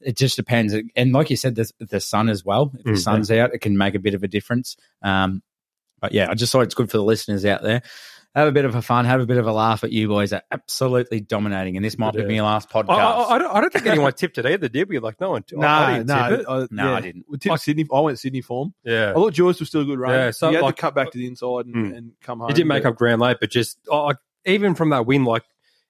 it 0.00 0.16
just 0.16 0.36
depends. 0.36 0.74
And 0.94 1.12
like 1.12 1.30
you 1.30 1.36
said, 1.36 1.56
the, 1.56 1.68
the 1.80 2.00
sun 2.00 2.28
as 2.28 2.44
well. 2.44 2.70
If 2.78 2.84
the 2.84 2.90
Mm. 2.92 2.98
sun's 2.98 3.30
out, 3.32 3.52
it 3.54 3.58
can 3.58 3.76
make 3.76 3.94
a 3.96 3.98
bit 3.98 4.14
of 4.14 4.22
a 4.22 4.28
difference. 4.28 4.76
Um, 5.02 5.42
but 6.00 6.12
yeah, 6.12 6.30
I 6.30 6.34
just 6.34 6.52
thought 6.52 6.60
it's 6.60 6.74
good 6.76 6.88
for 6.90 6.96
the 6.98 7.02
listeners 7.02 7.44
out 7.44 7.62
there. 7.64 7.82
Have 8.34 8.46
a 8.46 8.52
bit 8.52 8.64
of 8.66 8.74
a 8.76 8.82
fun, 8.82 9.04
have 9.06 9.20
a 9.20 9.26
bit 9.26 9.38
of 9.38 9.46
a 9.46 9.52
laugh 9.52 9.82
at 9.82 9.90
you 9.90 10.06
boys 10.06 10.32
are 10.32 10.42
absolutely 10.52 11.20
dominating. 11.20 11.76
And 11.76 11.84
this 11.84 11.98
might 11.98 12.14
be 12.14 12.24
my 12.24 12.40
last 12.40 12.68
podcast. 12.70 12.90
I, 12.90 13.34
I, 13.34 13.38
don't, 13.38 13.56
I 13.56 13.60
don't 13.60 13.72
think 13.72 13.86
anyone 13.86 14.12
tipped 14.12 14.38
it 14.38 14.46
either, 14.46 14.68
did 14.68 14.88
we? 14.88 14.98
Like 15.00 15.20
no 15.20 15.30
one. 15.30 15.44
I, 15.60 15.64
I 15.94 15.98
didn't 15.98 16.08
tip 16.08 16.40
it. 16.40 16.46
I, 16.48 16.66
No, 16.70 16.94
I 16.94 17.00
didn't. 17.00 17.24
We 17.28 17.38
tipped 17.38 17.60
Sydney. 17.60 17.86
I 17.92 18.00
went 18.00 18.18
Sydney 18.20 18.42
form. 18.42 18.74
Yeah, 18.84 19.10
I 19.10 19.14
thought 19.14 19.32
Joyce 19.32 19.58
was 19.58 19.70
still 19.70 19.80
a 19.80 19.84
good 19.84 19.98
run. 19.98 20.12
Yeah, 20.12 20.30
so, 20.30 20.50
he 20.50 20.54
had 20.54 20.62
like- 20.62 20.76
to 20.76 20.80
cut 20.80 20.94
back 20.94 21.10
to 21.10 21.18
the 21.18 21.26
inside 21.26 21.66
and, 21.66 21.74
Mm. 21.74 21.96
and 21.96 22.12
come 22.22 22.38
home. 22.40 22.48
he 22.48 22.54
didn't 22.54 22.68
make 22.68 22.84
but- 22.84 22.90
up 22.90 22.96
ground 22.96 23.20
late, 23.22 23.38
but 23.40 23.50
just 23.50 23.78
oh, 23.90 24.12
even 24.44 24.74
from 24.74 24.90
that 24.90 25.04
win, 25.06 25.24
like 25.24 25.42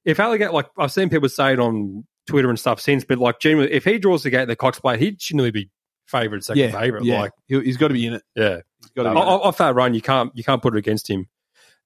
if 0.06 0.18
Alligator, 0.18 0.52
like 0.52 0.68
I've 0.78 0.92
seen 0.92 1.10
people 1.10 1.28
say 1.28 1.52
it 1.52 1.58
on 1.60 2.06
Twitter 2.26 2.48
and 2.48 2.58
stuff 2.58 2.80
since, 2.80 3.04
but 3.04 3.18
like 3.18 3.40
genuinely, 3.40 3.74
if 3.74 3.84
he 3.84 3.98
draws 3.98 4.22
the 4.22 4.30
gate, 4.30 4.46
the 4.46 4.56
Cox 4.56 4.78
Plate, 4.80 5.00
he 5.00 5.16
should 5.18 5.36
really 5.36 5.50
be 5.50 5.70
favourite, 6.06 6.44
second 6.44 6.62
Yeah, 6.62 6.70
favourite. 6.70 7.04
yeah. 7.04 7.20
Like 7.20 7.32
He, 7.46 7.60
he's 7.60 7.76
got 7.76 7.88
to 7.88 7.94
be 7.94 8.06
in 8.06 8.14
it. 8.14 8.22
yeah, 8.34 8.60
He's 8.80 8.90
got 8.96 9.02
to 9.02 9.10
be 9.10 9.16
O- 9.16 9.20
in 9.22 9.28
it. 9.28 9.44
off 9.44 9.58
that 9.58 9.74
run, 9.74 9.92
you 9.92 10.00
can't 10.00 10.30
you 10.34 10.44
can't 10.44 10.62
put 10.62 10.74
it 10.74 10.78
against 10.78 11.10
him. 11.10 11.26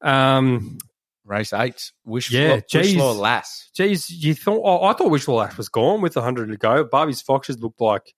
Um, 0.03 0.79
Race 1.25 1.53
eight. 1.53 1.93
Wish 2.05 2.31
Yeah, 2.31 2.57
Wish 2.57 2.65
geez. 2.69 2.97
Lass. 2.97 3.71
Geez, 3.75 4.11
you 4.11 4.35
thought? 4.35 4.61
Oh, 4.65 4.85
I 4.85 4.93
thought 4.93 5.11
Wishful 5.11 5.41
Ash 5.41 5.57
was 5.57 5.69
gone 5.69 6.01
with 6.01 6.17
100 6.17 6.49
to 6.49 6.57
go. 6.57 6.85
Barbie's 6.85 7.23
Foxes 7.23 7.61
looked 7.61 7.81
like 7.81 8.15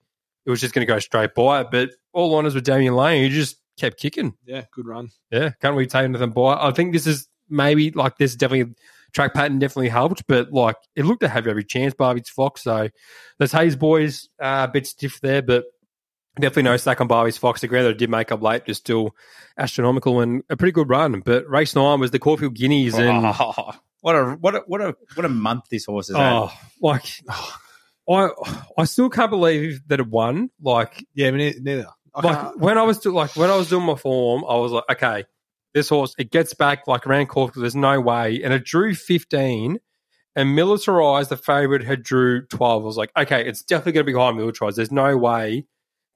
it 0.47 0.51
was 0.51 0.61
just 0.61 0.75
going 0.75 0.87
to 0.87 0.93
go 0.93 0.99
straight 0.99 1.35
by 1.35 1.61
it, 1.61 1.69
but 1.71 1.91
all 2.13 2.35
honors 2.35 2.55
with 2.55 2.65
Damian 2.65 2.95
Lane, 2.95 3.25
he 3.25 3.29
just 3.29 3.59
kept 3.79 3.99
kicking. 3.99 4.35
Yeah, 4.45 4.65
good 4.73 4.87
run. 4.87 5.11
Yeah, 5.31 5.51
can't 5.61 5.77
we 5.77 5.87
take 5.87 6.05
anything 6.05 6.31
by. 6.31 6.55
I 6.55 6.73
think 6.73 6.93
this 6.93 7.07
is 7.07 7.29
maybe 7.49 7.91
like 7.91 8.17
this 8.17 8.37
definitely 8.37 8.75
track 9.13 9.35
pattern 9.35 9.59
definitely 9.59 9.89
helped, 9.89 10.27
but 10.27 10.53
like 10.53 10.77
it 10.97 11.05
looked 11.05 11.21
to 11.21 11.29
have 11.29 11.47
every 11.47 11.65
chance. 11.65 11.95
Barbie's 11.95 12.29
Fox, 12.29 12.63
so 12.63 12.89
there's 13.39 13.53
Hayes 13.53 13.77
boys 13.77 14.29
uh, 14.41 14.67
a 14.69 14.73
bit 14.73 14.87
stiff 14.87 15.21
there, 15.21 15.43
but 15.43 15.65
definitely 16.37 16.63
no 16.65 16.77
stack 16.77 17.01
on 17.01 17.07
Barbie's 17.09 17.37
Fox. 17.37 17.61
The 17.61 17.69
ground 17.69 17.87
that 17.87 17.99
did 17.99 18.11
make 18.11 18.33
up 18.33 18.43
late 18.43 18.67
just 18.67 18.81
still 18.83 19.15
astronomical 19.59 20.21
and 20.21 20.43
a 20.51 20.57
pretty 20.57 20.73
good 20.73 20.89
run. 20.89 21.21
But 21.21 21.49
race 21.49 21.75
nine 21.75 22.01
was 22.01 22.11
the 22.11 22.19
Caulfield 22.19 22.55
Guineas, 22.55 22.95
and 22.95 23.25
Oh, 23.39 23.73
what 24.01 24.15
a 24.17 24.25
what 24.41 24.55
a 24.55 24.59
what 24.67 24.81
a 24.81 24.97
what 25.15 25.25
a 25.25 25.29
month 25.29 25.65
this 25.71 25.85
horse 25.87 26.09
has 26.09 26.17
had. 26.17 26.33
Oh, 26.33 26.53
like 26.81 27.05
I 28.09 28.29
I 28.79 28.85
still 28.85 29.09
can't 29.11 29.31
believe 29.31 29.81
that 29.89 30.01
it 30.01 30.09
won. 30.09 30.51
Like 30.63 31.05
Yeah, 31.15 31.31
but 31.31 31.37
ne- 31.39 31.59
neither. 31.61 31.87
I 32.15 32.27
like 32.27 32.41
can't- 32.41 32.59
when 32.59 32.79
I 32.79 32.83
was 32.83 32.99
do, 32.99 33.13
like 33.13 33.35
when 33.37 33.51
I 33.51 33.57
was 33.57 33.69
doing 33.69 33.85
my 33.87 33.97
form, 33.97 34.45
I 34.49 34.57
was 34.57 34.73
like, 34.73 34.85
okay, 34.91 35.25
this 35.73 35.89
horse 35.89 36.15
it 36.19 36.31
gets 36.31 36.55
back 36.55 36.87
like 36.87 37.07
around 37.07 37.27
Cork. 37.27 37.55
There's 37.55 37.75
no 37.77 38.01
way, 38.01 38.43
and 38.43 38.53
it 38.53 38.65
drew 38.65 38.95
15. 38.95 39.79
And 40.37 40.57
Militarized, 40.57 41.29
the 41.31 41.37
favorite, 41.37 41.85
had 41.85 42.03
drew 42.03 42.45
12. 42.47 42.83
I 42.83 42.85
was 42.85 42.97
like, 42.97 43.13
okay, 43.17 43.47
it's 43.47 43.63
definitely 43.63 43.93
going 43.93 44.05
to 44.07 44.13
be 44.13 44.19
high 44.19 44.33
Militarized. 44.33 44.77
There's 44.77 44.91
no 44.91 45.17
way 45.17 45.59
that 45.59 45.65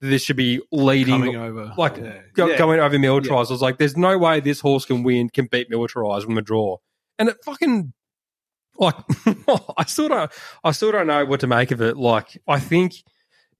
this 0.01 0.23
should 0.23 0.37
be 0.37 0.61
leading 0.71 1.15
Coming 1.21 1.37
over. 1.37 1.73
like 1.77 1.97
Yeah. 1.97 2.21
go, 2.35 2.47
Yeah. 2.47 2.59
going 2.59 2.81
over 2.81 2.99
militarized. 2.99 3.51
I 3.51 3.55
was 3.55 3.63
like, 3.63 3.79
there's 3.79 3.97
no 3.97 4.17
way 4.19 4.41
this 4.41 4.61
horse 4.61 4.85
can 4.85 5.03
win, 5.03 5.29
can 5.29 5.47
beat 5.47 5.69
militarized 5.71 6.25
from 6.25 6.39
a 6.39 6.43
draw. 6.43 6.77
And 7.19 7.29
it 7.29 7.37
fucking 7.45 7.93
like 8.77 8.95
I 9.77 9.85
still 9.87 10.09
don't 10.09 10.31
I 10.63 10.71
still 10.71 10.93
don't 10.93 11.09
know 11.09 11.25
what 11.25 11.41
to 11.41 11.47
make 11.47 11.71
of 11.73 11.83
it. 11.83 11.97
Like 11.97 12.41
I 12.47 12.61
think 12.61 12.95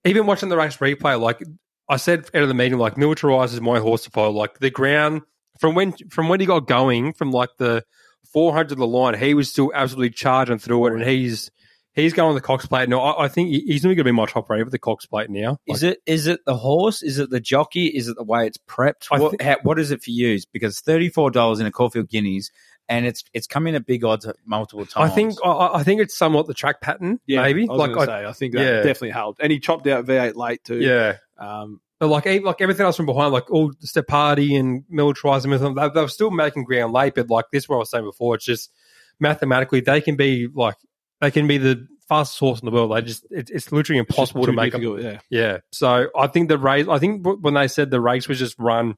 even 0.05 0.25
watching 0.25 0.49
the 0.49 0.57
race 0.57 0.77
replay, 0.77 1.19
like 1.19 1.43
I 1.89 1.97
said 1.97 2.29
out 2.33 2.43
of 2.43 2.47
the 2.47 2.53
meeting, 2.53 2.77
like 2.77 2.97
militarized 2.97 3.53
is 3.53 3.59
my 3.61 3.79
horse 3.79 4.03
to 4.05 4.11
follow. 4.11 4.31
Like 4.31 4.59
the 4.59 4.69
ground 4.69 5.23
from 5.59 5.75
when 5.75 5.93
from 6.09 6.29
when 6.29 6.39
he 6.39 6.45
got 6.45 6.67
going, 6.67 7.11
from 7.13 7.31
like 7.31 7.49
the 7.57 7.83
four 8.31 8.53
hundred 8.53 8.73
of 8.73 8.77
the 8.77 8.87
line, 8.87 9.19
he 9.19 9.33
was 9.33 9.49
still 9.49 9.71
absolutely 9.75 10.11
charging 10.11 10.59
through 10.59 10.85
it 10.87 10.93
and 10.93 11.03
he's 11.03 11.51
he's 12.01 12.13
going 12.13 12.29
on 12.29 12.35
the 12.35 12.41
Cox 12.41 12.65
plate. 12.65 12.89
No, 12.89 12.99
I, 13.01 13.25
I 13.25 13.27
think 13.27 13.49
he's 13.49 13.85
only 13.85 13.95
gonna 13.95 14.05
be 14.05 14.11
my 14.11 14.25
top 14.25 14.49
rated 14.49 14.65
with 14.65 14.71
the 14.71 14.79
Cox 14.79 15.05
plate 15.05 15.29
now. 15.29 15.59
Is 15.67 15.83
it 15.83 15.99
is 16.05 16.27
it 16.27 16.41
the 16.45 16.55
horse? 16.57 17.01
Is 17.03 17.19
it 17.19 17.29
the 17.29 17.39
jockey? 17.39 17.87
Is 17.87 18.07
it 18.07 18.15
the 18.17 18.23
way 18.23 18.47
it's 18.47 18.57
prepped? 18.57 19.05
What, 19.09 19.31
thi- 19.39 19.43
how, 19.43 19.57
what 19.63 19.79
is 19.79 19.91
it 19.91 20.01
for 20.03 20.11
you? 20.11 20.39
Because 20.51 20.79
thirty 20.79 21.09
four 21.09 21.31
dollars 21.31 21.59
in 21.59 21.65
a 21.65 21.71
Caulfield 21.71 22.09
Guineas, 22.09 22.51
and 22.87 23.05
it's 23.05 23.23
it's 23.33 23.47
come 23.47 23.67
in 23.67 23.75
at 23.75 23.85
big 23.85 24.03
odds 24.03 24.27
multiple 24.45 24.85
times. 24.85 24.95
I 24.95 25.01
times. 25.15 25.15
think 25.35 25.45
I, 25.45 25.69
I 25.75 25.83
think 25.83 26.01
it's 26.01 26.17
somewhat 26.17 26.47
the 26.47 26.53
track 26.53 26.81
pattern, 26.81 27.19
Yeah, 27.27 27.41
maybe. 27.43 27.63
I 27.69 27.71
was 27.71 27.79
like 27.79 27.89
gonna 27.93 28.01
I, 28.01 28.05
say, 28.23 28.25
I 28.27 28.31
think 28.33 28.53
that 28.53 28.61
yeah. 28.63 28.75
definitely 28.77 29.11
helped. 29.11 29.39
And 29.41 29.51
he 29.51 29.59
chopped 29.59 29.87
out 29.87 30.05
V8 30.05 30.35
late 30.35 30.63
too. 30.63 30.79
yeah, 30.79 31.17
Um, 31.37 31.81
But 31.99 32.07
like, 32.07 32.25
like 32.25 32.61
everything 32.61 32.85
else 32.85 32.95
from 32.97 33.05
behind, 33.05 33.33
like 33.33 33.51
all 33.51 33.71
the 33.79 33.87
step 33.87 34.07
party 34.07 34.55
and 34.55 34.83
militarized 34.89 35.45
and 35.45 35.53
everything, 35.53 35.75
they, 35.75 35.89
they 35.89 36.01
were 36.01 36.07
still 36.07 36.31
making 36.31 36.63
ground 36.63 36.93
late. 36.93 37.13
But 37.15 37.29
like 37.29 37.45
this, 37.51 37.63
is 37.63 37.69
what 37.69 37.75
I 37.75 37.79
was 37.79 37.91
saying 37.91 38.05
before, 38.05 38.35
it's 38.35 38.45
just 38.45 38.71
mathematically 39.19 39.81
they 39.81 40.01
can 40.01 40.15
be 40.15 40.47
like 40.53 40.75
they 41.21 41.31
can 41.31 41.47
be 41.47 41.57
the 41.57 41.87
fastest 42.07 42.39
horse 42.39 42.59
in 42.59 42.65
the 42.65 42.71
world. 42.71 42.95
They 42.95 43.01
just 43.01 43.25
it, 43.29 43.49
it's 43.49 43.71
literally 43.71 43.99
impossible 43.99 44.45
to 44.45 44.51
make. 44.51 44.73
Them, 44.73 44.99
yeah. 44.99 45.19
yeah. 45.29 45.57
So 45.71 46.09
I 46.17 46.27
think 46.27 46.49
the 46.49 46.57
race. 46.57 46.87
I 46.89 46.99
think 46.99 47.25
when 47.41 47.53
they 47.53 47.67
said 47.67 47.91
the 47.91 48.01
race 48.01 48.27
was 48.27 48.39
just 48.39 48.57
run 48.59 48.95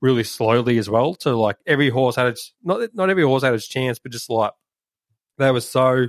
really 0.00 0.24
slowly 0.24 0.78
as 0.78 0.90
well. 0.90 1.16
So 1.20 1.38
like 1.40 1.56
every 1.66 1.90
horse 1.90 2.16
had 2.16 2.26
its 2.26 2.52
not 2.62 2.94
not 2.94 3.10
every 3.10 3.24
horse 3.24 3.42
had 3.42 3.54
its 3.54 3.68
chance, 3.68 3.98
but 3.98 4.12
just 4.12 4.30
like 4.30 4.52
they 5.38 5.50
were 5.50 5.60
so 5.60 6.06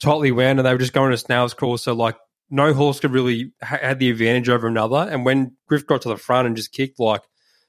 tightly 0.00 0.32
wound 0.32 0.58
and 0.58 0.66
they 0.66 0.72
were 0.72 0.78
just 0.78 0.92
going 0.92 1.10
to 1.10 1.18
snail's 1.18 1.54
crawl. 1.54 1.78
So 1.78 1.92
like 1.94 2.16
no 2.50 2.72
horse 2.74 3.00
could 3.00 3.12
really 3.12 3.52
ha- 3.62 3.78
had 3.80 3.98
the 3.98 4.10
advantage 4.10 4.48
over 4.48 4.66
another. 4.66 5.08
And 5.10 5.24
when 5.24 5.56
Griff 5.68 5.86
got 5.86 6.02
to 6.02 6.08
the 6.08 6.16
front 6.16 6.46
and 6.46 6.56
just 6.56 6.72
kicked, 6.72 7.00
like 7.00 7.22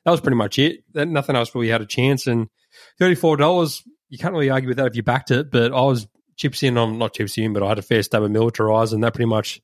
that 0.05 0.11
was 0.11 0.21
pretty 0.21 0.37
much 0.37 0.59
it. 0.59 0.83
Then 0.93 1.13
nothing 1.13 1.35
else 1.35 1.53
really 1.53 1.69
had 1.69 1.81
a 1.81 1.85
chance. 1.85 2.27
And 2.27 2.47
thirty 2.99 3.15
four 3.15 3.37
dollars, 3.37 3.83
you 4.09 4.17
can't 4.17 4.33
really 4.33 4.49
argue 4.49 4.69
with 4.69 4.77
that 4.77 4.87
if 4.87 4.95
you 4.95 5.03
backed 5.03 5.31
it. 5.31 5.51
But 5.51 5.73
I 5.73 5.81
was 5.81 6.07
chips 6.37 6.63
in 6.63 6.77
on 6.77 6.97
not 6.97 7.13
chips 7.13 7.37
in, 7.37 7.51
but 7.53 7.63
I 7.63 7.69
had 7.69 7.79
a 7.79 7.83
fair 7.83 8.01
stab 8.03 8.23
of 8.23 8.31
militarized, 8.31 8.93
and 8.93 9.03
that 9.03 9.13
pretty 9.13 9.27
much 9.27 9.61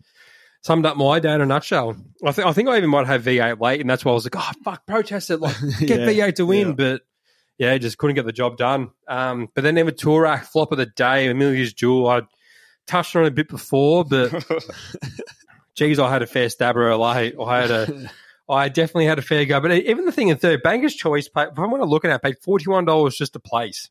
summed 0.62 0.86
up 0.86 0.98
my 0.98 1.20
day 1.20 1.34
in 1.34 1.42
a 1.42 1.46
nutshell. 1.46 1.96
I 2.26 2.32
think 2.34 2.48
I 2.48 2.54
think 2.54 2.68
I 2.68 2.78
even 2.78 2.90
might 2.90 3.08
have 3.08 3.24
V 3.24 3.40
eight 3.40 3.62
late, 3.62 3.80
and 3.80 3.90
that's 3.90 4.04
why 4.04 4.12
I 4.12 4.16
was 4.16 4.26
like, 4.26 4.36
oh 4.36 4.52
fuck, 4.64 4.86
protest 4.86 5.30
it, 5.30 5.40
like 5.40 5.56
get 5.80 6.02
Yeah, 6.02 6.06
V 6.08 6.22
eight 6.22 6.36
to 6.38 6.46
win, 6.46 6.70
yeah. 6.70 6.74
but. 6.74 7.02
Yeah, 7.60 7.78
just 7.78 8.00
couldn't 8.00 8.16
get 8.16 8.26
the 8.26 8.32
job 8.32 8.58
done. 8.58 8.90
Um, 9.08 9.48
but 9.54 9.64
then 9.64 9.78
Emma 9.78 9.92
Toorak, 9.92 10.46
flop 10.46 10.72
of 10.72 10.80
the 10.80 10.88
day, 10.88 11.28
Amelia's 11.28 11.72
Jewel. 11.72 12.10
I 12.10 12.24
touched 12.88 13.16
on 13.16 13.26
it 13.26 13.28
a 13.28 13.32
bit 13.32 13.48
before, 13.48 14.04
but 14.04 14.32
geez, 15.76 16.00
I 16.00 16.10
had 16.10 16.24
a 16.24 16.28
fair 16.28 16.50
stabber 16.50 16.96
late. 16.98 17.36
I 17.40 17.62
had 17.62 17.72
a, 17.72 18.12
I 18.50 18.70
definitely 18.70 19.06
had 19.06 19.20
a 19.20 19.22
fair 19.22 19.46
go. 19.46 19.62
But 19.62 19.72
even 19.72 20.06
the 20.06 20.12
thing 20.12 20.30
in 20.30 20.38
third, 20.38 20.64
Banker's 20.64 20.96
Choice, 20.96 21.30
paid, 21.30 21.50
if 21.52 21.60
I'm 21.60 21.70
going 21.70 21.82
to 21.82 21.88
look 21.88 22.06
at 22.06 22.12
it, 22.12 22.22
paid 22.24 22.40
forty 22.42 22.70
one 22.70 22.86
dollars 22.86 23.16
just 23.16 23.34
to 23.34 23.40
place. 23.40 23.90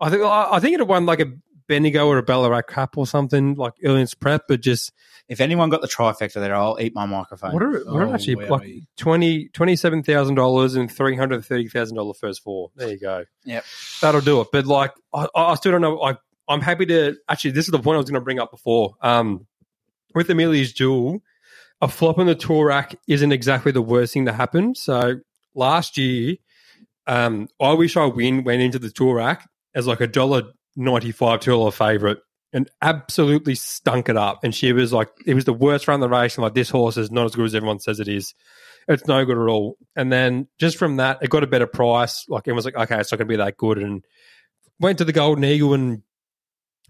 I 0.00 0.08
think 0.08 0.22
I 0.22 0.48
I 0.52 0.60
think 0.60 0.74
it 0.74 0.80
had 0.80 0.88
won 0.88 1.04
like 1.04 1.20
a 1.20 1.32
Bendigo 1.72 2.06
or 2.06 2.18
a 2.18 2.22
Ballarat 2.22 2.62
Cup 2.62 2.98
or 2.98 3.06
something 3.06 3.54
like 3.54 3.72
early 3.82 3.96
in 3.96 4.02
its 4.02 4.12
prep, 4.14 4.42
but 4.46 4.60
just 4.60 4.92
if 5.28 5.40
anyone 5.40 5.70
got 5.70 5.80
the 5.80 5.88
trifecta 5.88 6.34
there, 6.34 6.54
I'll 6.54 6.76
eat 6.78 6.94
my 6.94 7.06
microphone. 7.06 7.52
what 7.54 7.62
are 7.62 7.70
what 7.84 8.02
are 8.02 8.06
Oh, 8.08 8.14
actually 8.14 8.34
like 8.46 8.82
twenty 8.98 9.48
twenty 9.48 9.76
seven 9.76 10.02
thousand 10.02 10.34
dollars 10.34 10.74
and 10.74 10.90
three 10.92 11.16
hundred 11.16 11.44
thirty 11.44 11.68
thousand 11.68 11.96
dollar 11.96 12.12
first 12.12 12.42
four. 12.42 12.70
There 12.76 12.90
you 12.90 12.98
go. 12.98 13.24
Yep. 13.44 13.64
that'll 14.02 14.20
do 14.20 14.40
it. 14.42 14.48
But 14.52 14.66
like, 14.66 14.92
I, 15.14 15.26
I 15.34 15.54
still 15.54 15.72
don't 15.72 15.80
know. 15.80 16.02
I, 16.02 16.16
I'm 16.48 16.60
happy 16.60 16.84
to 16.86 17.16
actually. 17.28 17.52
This 17.52 17.64
is 17.66 17.70
the 17.72 17.78
point 17.78 17.94
I 17.94 17.98
was 17.98 18.10
going 18.10 18.20
to 18.20 18.24
bring 18.24 18.38
up 18.38 18.50
before. 18.50 18.94
Um, 19.00 19.46
with 20.14 20.28
Amelia's 20.28 20.72
Jewel, 20.74 21.22
a 21.80 21.88
flop 21.88 22.18
in 22.18 22.26
the 22.26 22.34
Toorak 22.36 22.94
isn't 23.08 23.32
exactly 23.32 23.72
the 23.72 23.80
worst 23.80 24.12
thing 24.12 24.26
to 24.26 24.32
happen. 24.32 24.74
So 24.74 25.20
last 25.54 25.96
year, 25.96 26.36
um, 27.06 27.48
I 27.58 27.72
wish 27.72 27.96
I 27.96 28.04
win 28.04 28.44
went 28.44 28.60
into 28.60 28.78
the 28.78 28.88
Toorak 28.88 29.40
as 29.74 29.86
like 29.86 30.00
a 30.02 30.06
dollar 30.06 30.42
ninety 30.76 31.12
five 31.12 31.40
two 31.40 31.52
dollar 31.52 31.70
favorite. 31.70 32.18
And 32.54 32.68
absolutely 32.82 33.54
stunk 33.54 34.10
it 34.10 34.16
up. 34.18 34.44
And 34.44 34.54
she 34.54 34.74
was 34.74 34.92
like, 34.92 35.08
it 35.24 35.32
was 35.32 35.46
the 35.46 35.54
worst 35.54 35.88
run 35.88 35.94
of 35.94 36.00
the 36.02 36.14
race. 36.14 36.36
And 36.36 36.42
like, 36.42 36.52
this 36.52 36.68
horse 36.68 36.98
is 36.98 37.10
not 37.10 37.24
as 37.24 37.34
good 37.34 37.46
as 37.46 37.54
everyone 37.54 37.78
says 37.78 37.98
it 37.98 38.08
is. 38.08 38.34
It's 38.86 39.06
no 39.06 39.24
good 39.24 39.38
at 39.38 39.48
all. 39.48 39.78
And 39.96 40.12
then 40.12 40.48
just 40.58 40.76
from 40.76 40.96
that, 40.96 41.20
it 41.22 41.30
got 41.30 41.44
a 41.44 41.46
better 41.46 41.66
price. 41.66 42.26
Like, 42.28 42.46
it 42.46 42.52
was 42.52 42.66
like, 42.66 42.76
okay, 42.76 43.00
it's 43.00 43.10
not 43.10 43.16
going 43.16 43.28
to 43.28 43.32
be 43.32 43.36
that 43.36 43.56
good. 43.56 43.78
And 43.78 44.04
went 44.78 44.98
to 44.98 45.06
the 45.06 45.14
Golden 45.14 45.44
Eagle 45.44 45.72
and 45.72 46.02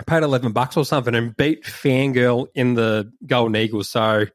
paid 0.04 0.24
11 0.24 0.50
bucks 0.50 0.76
or 0.76 0.84
something 0.84 1.14
and 1.14 1.36
beat 1.36 1.62
Fangirl 1.62 2.48
in 2.56 2.74
the 2.74 3.12
Golden 3.24 3.54
Eagle. 3.54 3.84
So 3.84 4.26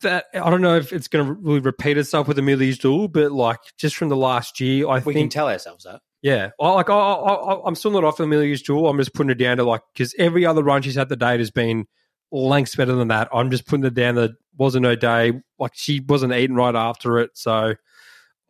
that, 0.00 0.24
I 0.32 0.48
don't 0.48 0.62
know 0.62 0.76
if 0.76 0.92
it's 0.92 1.08
going 1.08 1.26
to 1.26 1.32
really 1.34 1.60
repeat 1.60 1.98
itself 1.98 2.28
with 2.28 2.38
Amelia's 2.38 2.78
Jewel, 2.78 3.08
but 3.08 3.30
like 3.30 3.60
just 3.76 3.96
from 3.96 4.08
the 4.08 4.16
last 4.16 4.58
year, 4.58 4.88
I 4.88 4.94
we 4.94 5.00
think 5.00 5.06
We 5.06 5.14
can 5.14 5.28
tell 5.28 5.48
ourselves 5.50 5.84
that. 5.84 6.00
Yeah, 6.24 6.50
I 6.58 6.70
like 6.70 6.88
I, 6.90 6.94
I, 6.94 7.34
I, 7.34 7.66
I'm 7.66 7.74
still 7.74 7.90
not 7.90 8.02
off 8.02 8.18
Amelia's 8.18 8.62
Jewel. 8.62 8.88
I'm 8.88 8.96
just 8.98 9.12
putting 9.14 9.30
it 9.30 9.34
down 9.38 9.58
to 9.58 9.64
like 9.64 9.82
because 9.92 10.14
every 10.18 10.44
other 10.46 10.62
run 10.64 10.80
she's 10.82 10.94
had 10.96 11.08
the 11.10 11.16
date 11.16 11.38
has 11.38 11.50
been 11.50 11.86
lengths 12.32 12.74
better 12.74 12.94
than 12.94 13.08
that. 13.08 13.28
I'm 13.32 13.50
just 13.50 13.66
putting 13.66 13.84
it 13.84 13.94
down 13.94 14.14
that 14.16 14.30
wasn't 14.56 14.86
her 14.86 14.96
day. 14.96 15.32
Like 15.58 15.72
she 15.74 16.00
wasn't 16.00 16.32
eating 16.32 16.56
right 16.56 16.74
after 16.74 17.18
it, 17.18 17.32
so 17.34 17.74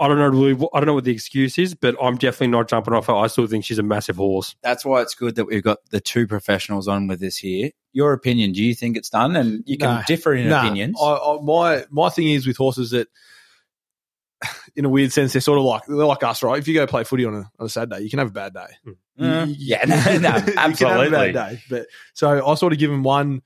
I 0.01 0.09
don't 0.09 0.19
know 0.19 0.29
really. 0.29 0.55
what- 0.55 0.71
I 0.73 0.79
don't 0.81 0.87
know 0.87 0.95
what 0.95 1.05
the 1.05 1.13
excuse 1.13 1.59
is, 1.59 1.75
but 1.75 1.97
I'm 2.03 2.17
definitely 2.17 2.49
not 2.49 2.69
jumping 2.69 2.95
off 2.95 3.07
her. 3.07 3.15
I 3.15 3.27
still 3.27 3.47
think 3.47 3.65
she's 3.65 3.79
a 3.79 3.83
massive 3.83 4.17
horse. 4.17 4.55
That's 4.63 4.85
why 4.85 5.03
it's 5.03 5.15
good 5.15 5.35
that 5.37 5.45
we've 5.47 5.63
got 5.63 5.79
the 5.91 6.01
two 6.01 6.27
professionals 6.27 6.89
on 6.89 7.07
with 7.09 7.23
us 7.23 7.37
here. 7.37 7.71
Your 7.93 8.13
opinion? 8.13 8.53
Do 8.53 8.63
you 8.63 8.75
think 8.75 8.97
it's 8.97 9.11
done? 9.11 9.37
And 9.37 9.63
you 9.67 9.79
can 9.79 9.97
No. 9.97 10.03
differ 10.07 10.35
in 10.35 10.49
Nah, 10.49 10.61
opinions. 10.65 10.97
I, 11.01 11.13
I, 11.15 11.39
my 11.43 11.85
my 11.91 12.09
thing 12.09 12.31
is 12.31 12.47
with 12.47 12.57
horses 12.57 12.91
that, 12.91 13.09
in 14.77 14.85
a 14.85 14.89
weird 14.89 15.13
sense, 15.13 15.33
they're 15.33 15.41
sort 15.41 15.59
of 15.59 15.65
like 15.65 15.83
they're 15.87 15.97
like 15.97 16.23
us, 16.23 16.43
right? 16.43 16.59
If 16.59 16.67
you 16.69 16.75
go 16.75 16.87
play 16.87 17.05
footy 17.05 17.25
on 17.25 17.35
a 17.35 17.51
on 17.59 17.67
a 17.67 17.69
Saturday, 17.69 18.01
you 18.03 18.11
can 18.11 18.19
have 18.19 18.29
a 18.29 18.33
bad 18.33 18.55
day. 18.55 18.67
Uh, 19.21 19.47
You- 19.49 19.55
yeah, 19.59 19.85
no, 19.87 19.95
no, 19.97 20.01
you 20.07 20.21
can 20.21 20.23
have 20.23 20.49
a 20.49 20.61
absolutely. 20.61 21.33
bad 21.33 21.51
day. 21.51 21.61
But 21.71 21.87
so 22.15 22.47
I 22.47 22.55
sort 22.55 22.73
of 22.73 22.79
give 22.79 22.91
them 22.91 23.03
one, 23.03 23.43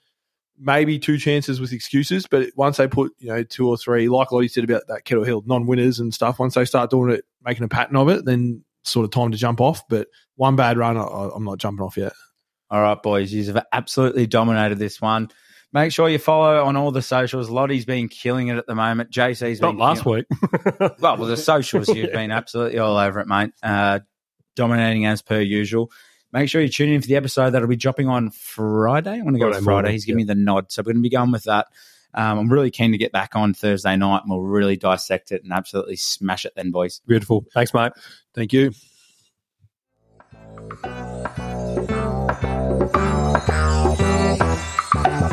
maybe 0.58 0.98
two 0.98 1.18
chances 1.18 1.60
with 1.60 1.72
excuses. 1.72 2.26
But 2.30 2.48
once 2.56 2.76
they 2.78 2.88
put 2.88 3.12
you 3.18 3.28
know 3.28 3.42
two 3.42 3.68
or 3.68 3.76
three, 3.76 4.08
like 4.08 4.32
Lottie 4.32 4.48
said 4.48 4.64
about 4.64 4.82
that 4.88 5.04
Kettle 5.04 5.24
Hill 5.24 5.42
non-winners 5.46 6.00
and 6.00 6.12
stuff, 6.14 6.38
once 6.38 6.54
they 6.54 6.64
start 6.64 6.90
doing 6.90 7.12
it, 7.12 7.24
making 7.44 7.64
a 7.64 7.68
pattern 7.68 7.96
of 7.96 8.08
it, 8.08 8.24
then 8.24 8.64
sort 8.84 9.04
of 9.04 9.10
time 9.10 9.30
to 9.32 9.36
jump 9.36 9.60
off. 9.60 9.82
But 9.88 10.08
one 10.36 10.56
bad 10.56 10.78
run, 10.78 10.96
I, 10.96 11.02
I'm 11.34 11.44
not 11.44 11.58
jumping 11.58 11.84
off 11.84 11.96
yet. 11.96 12.12
All 12.70 12.80
right, 12.82 13.02
boys, 13.02 13.32
you 13.32 13.44
have 13.52 13.64
absolutely 13.72 14.26
dominated 14.26 14.78
this 14.78 15.00
one. 15.00 15.30
Make 15.72 15.92
sure 15.92 16.08
you 16.08 16.18
follow 16.18 16.64
on 16.64 16.76
all 16.76 16.90
the 16.92 17.02
socials. 17.02 17.50
Lottie's 17.50 17.84
been 17.84 18.08
killing 18.08 18.48
it 18.48 18.56
at 18.56 18.66
the 18.66 18.74
moment. 18.74 19.10
JC's 19.10 19.60
Not 19.60 19.72
been 19.72 19.78
last 19.78 20.02
kill- 20.02 20.12
week. 20.14 20.24
Well, 20.98 21.16
well, 21.18 21.26
the 21.26 21.36
socials 21.36 21.88
you've 21.88 22.12
been 22.12 22.30
absolutely 22.30 22.78
all 22.78 22.96
over 22.96 23.20
it, 23.20 23.26
mate. 23.26 23.50
Uh, 23.62 24.00
dominating 24.56 25.04
as 25.06 25.20
per 25.22 25.40
usual. 25.40 25.90
Make 26.32 26.48
sure 26.48 26.60
you 26.60 26.68
tune 26.68 26.90
in 26.90 27.00
for 27.00 27.06
the 27.06 27.16
episode 27.16 27.50
that'll 27.50 27.68
be 27.68 27.76
dropping 27.76 28.08
on 28.08 28.30
Friday. 28.30 29.12
I 29.18 29.20
want 29.22 29.36
to 29.36 29.40
go 29.40 29.46
Friday 29.50 29.64
Friday. 29.64 29.74
morning, 29.74 29.92
He's 29.92 30.04
giving 30.04 30.18
me 30.18 30.24
the 30.24 30.34
nod, 30.34 30.70
so 30.72 30.80
we're 30.80 30.92
going 30.92 30.96
to 30.96 31.02
be 31.02 31.10
going 31.10 31.32
with 31.32 31.44
that. 31.44 31.66
Um, 32.14 32.38
I'm 32.38 32.48
really 32.52 32.70
keen 32.70 32.92
to 32.92 32.98
get 32.98 33.12
back 33.12 33.36
on 33.36 33.52
Thursday 33.54 33.96
night, 33.96 34.22
and 34.22 34.30
we'll 34.30 34.40
really 34.40 34.76
dissect 34.76 35.32
it 35.32 35.42
and 35.44 35.52
absolutely 35.52 35.96
smash 35.96 36.44
it. 36.46 36.52
Then, 36.56 36.70
boys. 36.70 37.00
Beautiful. 37.06 37.44
Thanks, 37.54 37.72
mate. 37.74 37.92
Thank 38.34 38.52
you. 38.52 38.72
Thank 44.90 45.32